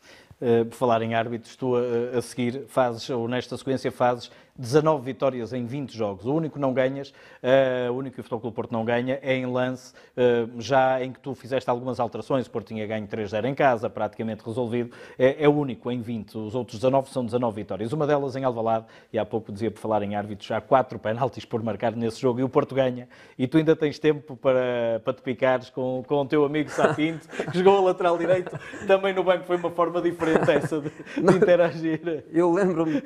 Uh, 0.41 0.65
por 0.67 0.77
falar 0.77 1.03
em 1.03 1.15
árbitros, 1.15 1.57
tu 1.57 1.75
a, 1.77 2.19
a 2.19 2.23
seguir 2.23 2.67
fazes, 2.69 3.09
ou 3.11 3.29
nesta 3.29 3.57
sequência 3.57 3.91
fazes 3.91 4.31
19 4.57 5.05
vitórias 5.05 5.53
em 5.53 5.67
20 5.67 5.97
jogos. 5.97 6.27
O 6.27 6.33
único 6.33 6.55
que 6.55 6.61
não 6.61 6.73
ganhas, 6.73 7.11
uh, 7.11 7.93
o 7.93 7.97
único 7.97 8.15
que 8.15 8.21
o 8.21 8.23
Futebol 8.23 8.41
Clube 8.41 8.55
Porto 8.55 8.73
não 8.73 8.85
ganha 8.85 9.19
é 9.21 9.35
em 9.35 9.47
lance, 9.47 9.93
uh, 10.17 10.61
já 10.61 11.03
em 11.03 11.13
que 11.13 11.19
tu 11.19 11.35
fizeste 11.35 11.69
algumas 11.69 11.99
alterações. 11.99 12.47
O 12.47 12.51
Porto 12.51 12.69
tinha 12.69 12.87
ganho 12.87 13.07
3-0 13.07 13.47
em 13.47 13.55
casa, 13.55 13.91
praticamente 13.91 14.45
resolvido. 14.45 14.95
É, 15.19 15.43
é, 15.43 15.49
o 15.49 15.53
único 15.53 15.91
em 15.91 16.01
20. 16.01 16.39
Os 16.39 16.55
outros 16.55 16.79
19 16.79 17.11
são 17.11 17.25
19 17.25 17.57
vitórias. 17.57 17.93
Uma 17.93 18.07
delas 18.07 18.37
em 18.37 18.45
Alvalade, 18.45 18.87
e 19.13 19.19
há 19.19 19.25
pouco 19.25 19.53
dizia 19.53 19.73
por 19.73 19.81
falar 19.81 20.03
em 20.03 20.15
árbitros, 20.15 20.49
há 20.53 20.61
quatro 20.61 21.01
penaltis 21.01 21.45
por 21.45 21.61
marcar 21.61 21.97
nesse 21.97 22.21
jogo 22.21 22.39
e 22.39 22.45
o 22.45 22.49
Porto 22.49 22.77
ganha. 22.77 23.09
E 23.37 23.49
tu 23.49 23.59
ainda 23.59 23.75
tens 23.75 23.99
tempo 23.99 24.37
para, 24.37 25.01
para 25.05 25.15
te 25.15 25.23
picares 25.23 25.69
com, 25.69 26.05
com 26.07 26.15
o 26.21 26.27
teu 26.27 26.45
amigo 26.45 26.71
Sapinto, 26.71 27.27
que 27.51 27.59
jogou 27.59 27.79
a 27.79 27.81
lateral 27.81 28.17
direito. 28.17 28.57
Também 28.87 29.13
no 29.13 29.25
banco 29.25 29.45
foi 29.45 29.57
uma 29.57 29.71
forma 29.71 30.01
diferente 30.01 30.49
essa 30.49 30.81
de, 30.81 30.91
de 30.91 31.37
interagir. 31.37 32.25
Eu 32.33 32.53
lembro-me 32.53 33.03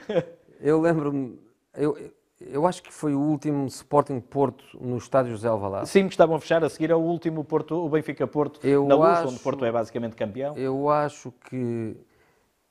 eu 0.61 0.80
lembro-me, 0.80 1.38
eu, 1.74 1.96
eu 2.40 2.66
acho 2.66 2.82
que 2.82 2.92
foi 2.92 3.14
o 3.14 3.20
último 3.20 3.66
Sporting 3.66 4.20
Porto 4.20 4.64
no 4.80 4.96
estádio 4.96 5.32
José 5.32 5.48
Alvalade. 5.48 5.88
Sim, 5.88 6.06
que 6.06 6.14
estavam 6.14 6.36
a 6.36 6.40
fechar, 6.40 6.62
a 6.62 6.68
seguir 6.68 6.90
é 6.90 6.94
o 6.94 7.00
último 7.00 7.42
Porto, 7.44 7.74
o 7.74 7.88
Benfica 7.88 8.26
Porto 8.26 8.64
eu 8.64 8.86
na 8.86 8.94
Luz, 8.94 9.09
acho, 9.09 9.28
onde 9.28 9.38
Porto 9.40 9.64
é 9.64 9.72
basicamente 9.72 10.16
campeão. 10.16 10.56
Eu 10.56 10.88
acho 10.88 11.32
que 11.48 11.96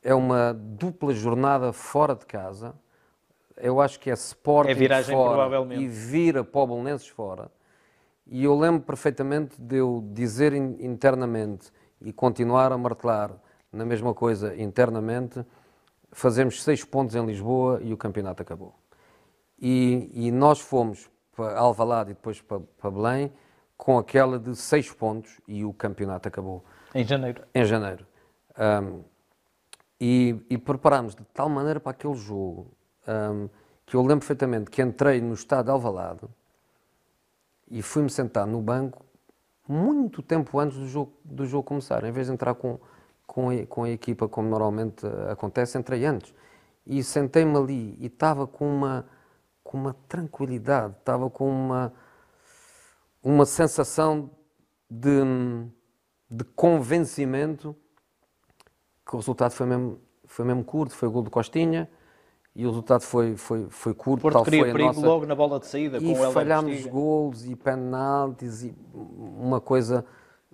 é 0.01 0.13
uma 0.13 0.53
dupla 0.53 1.13
jornada 1.13 1.73
fora 1.73 2.15
de 2.15 2.25
casa. 2.25 2.73
Eu 3.57 3.81
acho 3.81 3.99
que 3.99 4.09
é 4.09 4.13
Sporting 4.13 4.71
é 4.71 4.73
viragem, 4.73 5.15
fora 5.15 5.73
e 5.73 5.88
vira 5.88 6.43
Poblenenses 6.43 7.07
fora. 7.07 7.51
E 8.25 8.43
eu 8.43 8.57
lembro 8.57 8.81
perfeitamente 8.81 9.59
de 9.59 9.77
eu 9.77 10.03
dizer 10.13 10.53
internamente 10.53 11.71
e 11.99 12.13
continuar 12.13 12.71
a 12.71 12.77
martelar 12.77 13.31
na 13.71 13.85
mesma 13.85 14.13
coisa 14.13 14.55
internamente 14.55 15.43
fazemos 16.18 16.63
seis 16.63 16.84
pontos 16.84 17.15
em 17.15 17.24
Lisboa 17.24 17.80
e 17.84 17.93
o 17.93 17.97
campeonato 17.97 18.41
acabou. 18.41 18.74
E, 19.59 20.09
e 20.11 20.32
nós 20.32 20.59
fomos 20.59 21.07
para 21.36 21.55
Alvalade 21.55 22.09
e 22.09 22.13
depois 22.15 22.41
para, 22.41 22.59
para, 22.59 22.89
Belém 22.89 23.32
com 23.78 23.99
aquela 23.99 24.39
de 24.39 24.55
seis 24.55 24.91
pontos 24.91 25.39
e 25.47 25.63
o 25.63 25.72
campeonato 25.72 26.28
acabou. 26.28 26.65
Em 26.95 27.05
janeiro. 27.05 27.43
Em 27.53 27.63
janeiro. 27.63 28.07
Um, 28.57 29.03
e, 30.01 30.43
e 30.49 30.57
preparámos 30.57 31.13
de 31.13 31.24
tal 31.26 31.49
maneira 31.49 31.80
para 31.80 31.91
aquele 31.91 32.15
jogo 32.15 32.72
um, 33.07 33.47
que 33.86 33.95
eu 33.95 34.01
lembro 34.01 34.20
perfeitamente 34.20 34.72
que 34.72 34.82
entrei 34.82 35.22
no 35.22 35.36
estado 35.36 35.65
de 35.65 35.72
Alvalade 35.72 36.22
e 37.70 37.84
fui-me 37.84 38.09
sentar 38.09 38.47
no 38.47 38.59
banco 38.59 39.05
muito 39.68 40.24
tempo 40.24 40.57
antes 40.57 40.80
do 40.80 40.88
jogo, 40.88 41.13
do 41.24 41.45
jogo 41.45 41.63
começar, 41.63 42.03
em 42.03 42.11
vez 42.11 42.26
de 42.26 42.34
entrar 42.34 42.55
com 42.55 42.80
com 43.28 43.49
a, 43.49 43.65
com 43.67 43.84
a 43.84 43.89
equipa, 43.89 44.28
como 44.28 44.49
normalmente 44.49 45.05
acontece, 45.30 45.78
entrei 45.78 46.05
antes. 46.05 46.34
E 46.86 47.03
sentei-me 47.03 47.57
ali 47.57 47.97
e 47.99 48.07
estava 48.07 48.47
com 48.47 48.65
uma, 48.65 49.05
com 49.61 49.78
uma 49.78 49.93
tranquilidade, 50.07 50.95
estava 50.97 51.30
com 51.30 51.49
uma, 51.49 51.93
uma 53.21 53.45
sensação 53.45 54.32
de, 54.89 55.19
de 56.32 56.45
convencimento 56.55 57.75
que 59.05 59.13
o 59.13 59.17
resultado 59.17 59.51
foi 59.51 59.67
mesmo, 59.67 60.01
foi 60.25 60.45
mesmo 60.45 60.63
curto, 60.63 60.95
foi 60.95 61.09
o 61.09 61.11
gol 61.11 61.23
de 61.23 61.30
Costinha 61.30 61.89
e 62.55 62.65
o 62.65 62.69
resultado 62.69 63.01
foi, 63.01 63.36
foi, 63.36 63.67
foi 63.69 63.93
curto. 63.93 64.21
Porto 64.21 64.36
tal 64.36 64.43
queria 64.45 64.63
foi 64.63 64.71
perigo 64.71 64.93
nossa... 64.93 65.05
logo 65.05 65.25
na 65.25 65.36
bola 65.36 65.59
de 65.59 65.67
saída 65.67 65.97
e 65.97 66.01
com 66.01 66.28
o 66.28 66.32
falhámos 66.32 66.86
gols 66.86 67.45
e 67.45 67.55
penaltis 67.55 68.63
e 68.63 68.75
uma 68.93 69.59
coisa, 69.59 70.05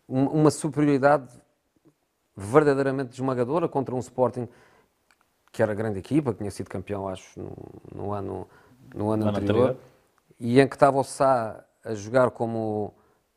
uma 0.07 0.49
superioridade 0.49 1.42
verdadeiramente 2.36 3.13
esmagadora 3.13 3.67
contra 3.67 3.93
um 3.93 3.99
Sporting 3.99 4.47
que 5.53 5.61
era 5.61 5.75
grande 5.75 5.99
equipa, 5.99 6.31
que 6.31 6.39
tinha 6.39 6.49
sido 6.49 6.67
campeão, 6.67 7.07
acho, 7.07 7.39
no, 7.39 7.53
no 7.93 8.11
ano, 8.11 8.47
no 8.93 9.11
ano, 9.11 9.29
anterior, 9.29 9.69
anterior, 9.69 9.77
e 10.39 10.59
em 10.59 10.67
que 10.67 10.75
estava 10.75 10.97
o 10.97 11.03
Sá 11.03 11.63
a 11.86 11.93
jogar 11.93 12.31
como, 12.31 12.91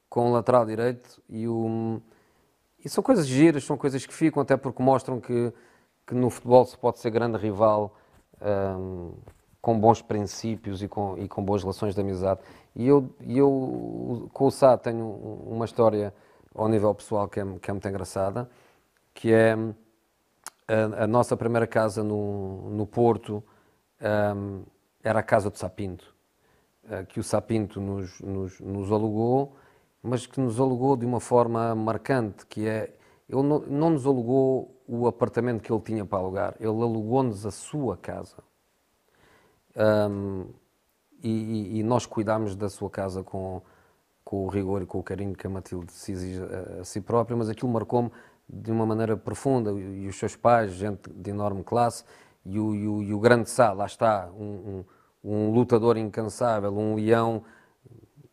com 0.09 0.31
o 0.31 0.33
lateral 0.33 0.65
direito 0.65 1.23
e 1.29 1.47
o... 1.47 2.01
E 2.83 2.89
são 2.89 3.05
coisas 3.05 3.27
giras, 3.27 3.65
são 3.65 3.77
coisas 3.77 4.07
que 4.07 4.15
ficam, 4.15 4.43
até 4.43 4.57
porque 4.57 4.83
mostram 4.83 5.21
que, 5.21 5.53
que 6.07 6.15
no 6.15 6.31
futebol 6.31 6.65
se 6.65 6.79
pode 6.79 7.01
ser 7.01 7.11
grande 7.11 7.37
rival 7.37 7.95
um, 8.41 9.13
com 9.61 9.79
bons 9.79 10.01
princípios 10.01 10.83
e 10.83 10.89
com, 10.89 11.19
e 11.19 11.29
com 11.29 11.45
boas 11.45 11.63
relações 11.63 11.95
de 11.95 12.01
amizade. 12.01 12.41
E 12.75 12.87
eu, 12.87 13.11
eu 13.29 14.31
com 14.33 14.47
o 14.47 14.51
Sá 14.51 14.79
tenho 14.79 15.05
uma 15.05 15.67
história 15.67 16.15
ao 16.55 16.69
nível 16.69 16.95
pessoal 16.95 17.29
que 17.29 17.41
é, 17.41 17.45
que 17.61 17.71
é 17.71 17.75
muito 17.75 17.89
engraçada 17.89 18.49
que 19.17 19.33
é 19.33 19.57
a, 20.69 21.05
a 21.05 21.07
nossa 21.07 21.37
primeira 21.37 21.67
casa 21.67 22.05
no, 22.05 22.69
no 22.71 22.87
Porto, 22.87 23.43
um, 24.37 24.63
era 25.03 25.21
a 25.21 25.23
casa 25.23 25.49
do 25.49 25.57
Sapinto, 25.57 26.15
uh, 26.85 27.05
que 27.07 27.19
o 27.19 27.25
Sapinto 27.25 27.81
nos, 27.81 28.21
nos, 28.21 28.61
nos, 28.61 28.93
alugou, 28.93 29.57
mas 30.03 30.27
que 30.27 30.39
nos 30.39 30.61
alugou 30.61 30.97
de 30.97 31.07
uma 31.07 31.19
forma 31.19 31.75
marcante, 31.75 32.45
que 32.45 32.69
é, 32.69 32.95
ele 33.27 33.43
não, 33.43 33.61
não 33.61 33.91
nos 33.91 34.07
alugou 34.07 34.79
o 34.87 35.07
apartamento 35.07 35.63
que 35.63 35.73
ele 35.73 35.81
tinha 35.81 36.05
para 36.05 36.19
alugar, 36.19 36.55
ele 36.61 36.69
alugou-nos 36.69 37.47
a 37.47 37.51
sua 37.51 37.97
casa. 37.97 38.37
Um, 39.75 40.47
e, 41.23 41.79
e, 41.79 41.83
nós 41.83 42.05
cuidámos 42.05 42.55
da 42.55 42.69
sua 42.69 42.91
casa 42.91 43.23
com, 43.23 43.63
com 44.23 44.45
o 44.45 44.49
rigor 44.49 44.83
e 44.83 44.87
com 44.87 44.99
o 44.99 45.03
carinho 45.03 45.35
que 45.35 45.47
a 45.47 45.51
Matilde 45.51 45.91
se 45.93 46.13
exige 46.13 46.43
a, 46.43 46.81
a 46.81 46.85
si 46.85 47.01
própria, 47.01 47.37
mas 47.37 47.49
aquilo 47.49 47.73
marcou-me 47.73 48.11
de 48.49 48.71
uma 48.71 48.87
maneira 48.87 49.17
profunda, 49.17 49.73
e 49.73 50.07
os 50.07 50.19
seus 50.19 50.37
pais, 50.37 50.73
gente 50.73 51.11
de 51.11 51.31
enorme 51.31 51.65
classe, 51.65 52.05
e 52.45 52.59
o, 52.59 52.75
e 52.75 52.87
o, 52.87 53.03
e 53.03 53.15
o 53.15 53.19
grande 53.19 53.51
Sá, 53.51 53.73
lá 53.73 53.87
está, 53.87 54.31
um, 54.39 54.85
um, 55.25 55.33
um, 55.33 55.51
lutador 55.51 55.97
incansável, 55.97 56.73
um 56.73 56.95
leão 56.95 57.43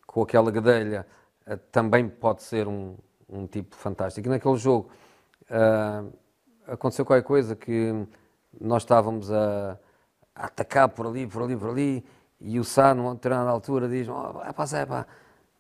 com 0.06 0.22
aquela 0.22 0.52
gadelha, 0.52 1.08
uh, 1.48 1.58
também 1.72 2.08
pode 2.08 2.44
ser 2.44 2.68
um, 2.68 2.96
um 3.28 3.48
tipo 3.48 3.76
fantástico. 3.76 4.28
E 4.28 4.30
naquele 4.30 4.58
jogo 4.58 4.90
uh, 5.50 6.14
aconteceu 6.68 7.04
qualquer 7.04 7.26
coisa 7.26 7.56
que 7.56 8.06
nós 8.62 8.84
estávamos 8.84 9.32
a, 9.32 9.80
a, 10.36 10.46
atacar 10.46 10.90
por 10.90 11.08
ali, 11.08 11.26
por 11.26 11.42
ali, 11.42 11.58
por 11.58 11.70
ali, 11.70 12.06
e 12.40 12.60
o 12.60 12.64
Sá, 12.64 12.94
numa 12.94 13.16
determinada 13.16 13.50
altura, 13.50 13.90
diz: 13.90 14.08
oh, 14.08 14.42
é 14.44 14.54
pá, 14.54 14.66
Zé, 14.68 14.86
pá, 14.86 15.08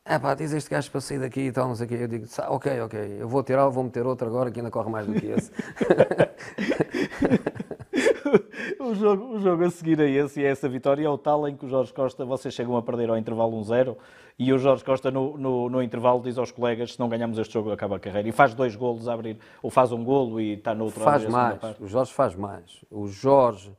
é 0.05 0.19
pá, 0.19 0.33
diz 0.33 0.51
este 0.51 0.69
gajo 0.69 0.91
para 0.91 0.99
sair 0.99 1.19
daqui 1.19 1.41
e 1.41 1.51
tal, 1.51 1.67
não 1.67 1.75
sei 1.75 1.85
o 1.85 1.89
quê. 1.89 1.97
Eu 2.01 2.07
digo, 2.07 2.25
ok, 2.49 2.81
ok, 2.81 3.17
eu 3.21 3.27
vou 3.27 3.41
tirá-lo, 3.41 3.71
vou 3.71 3.85
meter 3.85 4.05
outro 4.05 4.27
agora 4.27 4.51
que 4.51 4.59
ainda 4.59 4.69
corre 4.69 4.89
mais 4.89 5.07
do 5.07 5.13
que 5.13 5.27
esse. 5.27 5.49
o, 8.79 8.93
jogo, 8.93 9.35
o 9.35 9.39
jogo 9.39 9.63
a 9.63 9.69
seguir 9.69 10.01
a 10.01 10.05
esse 10.05 10.41
e 10.41 10.45
a 10.45 10.49
essa 10.49 10.67
vitória 10.67 11.05
é 11.05 11.09
o 11.09 11.17
tal 11.17 11.47
em 11.47 11.55
que 11.55 11.65
o 11.65 11.69
Jorge 11.69 11.93
Costa, 11.93 12.25
vocês 12.25 12.53
chegam 12.53 12.75
a 12.75 12.81
perder 12.81 13.09
ao 13.09 13.17
intervalo 13.17 13.57
1-0 13.61 13.95
e 14.37 14.51
o 14.51 14.57
Jorge 14.57 14.83
Costa 14.83 15.09
no, 15.09 15.37
no, 15.37 15.69
no, 15.69 15.81
intervalo 15.81 16.21
diz 16.21 16.37
aos 16.37 16.51
colegas, 16.51 16.93
se 16.93 16.99
não 16.99 17.07
ganhamos 17.07 17.37
este 17.37 17.53
jogo 17.53 17.71
acaba 17.71 17.95
a 17.95 17.99
carreira. 17.99 18.27
E 18.27 18.33
faz 18.33 18.53
dois 18.53 18.75
golos 18.75 19.07
a 19.07 19.13
abrir, 19.13 19.39
ou 19.61 19.69
faz 19.69 19.93
um 19.93 20.03
golo 20.03 20.41
e 20.41 20.55
está 20.55 20.75
no 20.75 20.83
outro 20.85 21.01
Faz 21.01 21.25
mais, 21.25 21.59
o 21.79 21.87
Jorge 21.87 22.11
faz 22.11 22.35
mais. 22.35 22.83
O 22.91 23.07
Jorge 23.07 23.71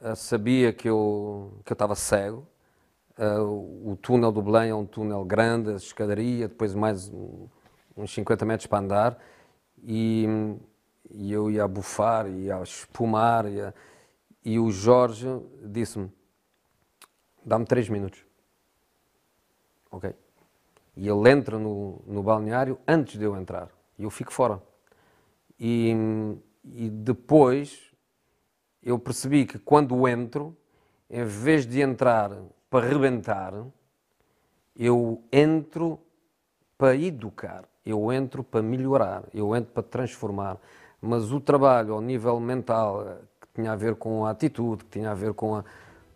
uh, 0.00 0.16
sabia 0.16 0.72
que 0.72 0.88
eu, 0.88 1.58
que 1.62 1.72
eu 1.72 1.74
estava 1.74 1.94
cego, 1.94 2.46
Uh, 3.18 3.90
o 3.92 3.96
túnel 3.96 4.32
do 4.32 4.40
Belém 4.40 4.70
é 4.70 4.74
um 4.74 4.86
túnel 4.86 5.24
grande, 5.24 5.70
a 5.70 5.76
escadaria, 5.76 6.48
depois 6.48 6.74
mais 6.74 7.12
uns 7.94 8.12
50 8.14 8.44
metros 8.46 8.66
para 8.66 8.78
andar, 8.78 9.18
e, 9.82 10.26
e 11.10 11.30
eu 11.30 11.50
ia 11.50 11.68
bufar, 11.68 12.26
ia 12.26 12.62
espumar, 12.62 13.46
ia, 13.46 13.74
e 14.42 14.58
o 14.58 14.70
Jorge 14.70 15.28
disse-me, 15.62 16.10
dá-me 17.44 17.66
três 17.66 17.88
minutos. 17.88 18.24
Ok? 19.90 20.14
E 20.96 21.06
ele 21.06 21.30
entra 21.30 21.58
no, 21.58 22.02
no 22.06 22.22
balneário 22.22 22.78
antes 22.88 23.18
de 23.18 23.24
eu 23.24 23.36
entrar, 23.36 23.68
e 23.98 24.04
eu 24.04 24.10
fico 24.10 24.32
fora. 24.32 24.62
E, 25.60 25.94
e 26.64 26.88
depois 26.88 27.92
eu 28.82 28.98
percebi 28.98 29.44
que 29.44 29.58
quando 29.58 30.08
entro, 30.08 30.56
em 31.10 31.24
vez 31.24 31.66
de 31.66 31.82
entrar 31.82 32.32
para 32.72 32.88
rebentar, 32.88 33.52
eu 34.74 35.22
entro 35.30 35.98
para 36.78 36.96
educar. 36.96 37.64
Eu 37.84 38.10
entro 38.10 38.42
para 38.42 38.62
melhorar, 38.62 39.24
eu 39.34 39.54
entro 39.54 39.74
para 39.74 39.82
transformar. 39.82 40.56
Mas 40.98 41.32
o 41.32 41.38
trabalho 41.38 41.92
ao 41.92 42.00
nível 42.00 42.40
mental, 42.40 43.18
que 43.38 43.48
tinha 43.60 43.72
a 43.72 43.76
ver 43.76 43.96
com 43.96 44.24
a 44.24 44.30
atitude, 44.30 44.84
que 44.84 44.90
tinha 44.90 45.10
a 45.10 45.14
ver 45.14 45.34
com 45.34 45.56
a, 45.56 45.64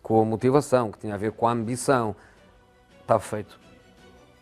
com 0.01 0.19
a 0.19 0.25
motivação, 0.25 0.91
que 0.91 0.97
tinha 0.97 1.13
a 1.13 1.17
ver 1.17 1.33
com 1.33 1.47
a 1.47 1.51
ambição, 1.51 2.15
estava 3.01 3.19
feito. 3.19 3.59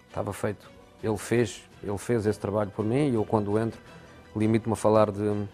Estava 0.07 0.31
feito. 0.31 0.71
Ele 1.03 1.17
fez, 1.17 1.67
ele 1.83 1.97
fez 1.97 2.25
esse 2.25 2.39
trabalho 2.39 2.71
por 2.71 2.85
mim 2.85 3.09
e 3.09 3.15
eu, 3.15 3.25
quando 3.25 3.59
entro, 3.59 3.81
limito-me 4.33 4.71
a 4.71 4.77
falar 4.77 5.11
de, 5.11 5.47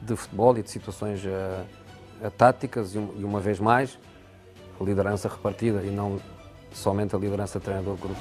de 0.00 0.16
futebol 0.16 0.56
e 0.56 0.62
de 0.62 0.70
situações 0.70 1.22
uh, 1.26 2.30
táticas 2.38 2.94
e, 2.94 2.98
e, 2.98 3.22
uma 3.22 3.40
vez 3.40 3.60
mais, 3.60 3.98
liderança 4.80 5.28
repartida 5.28 5.82
e 5.82 5.90
não 5.90 6.18
somente 6.72 7.14
a 7.14 7.18
liderança 7.18 7.60
treinador-grupo. 7.60 8.20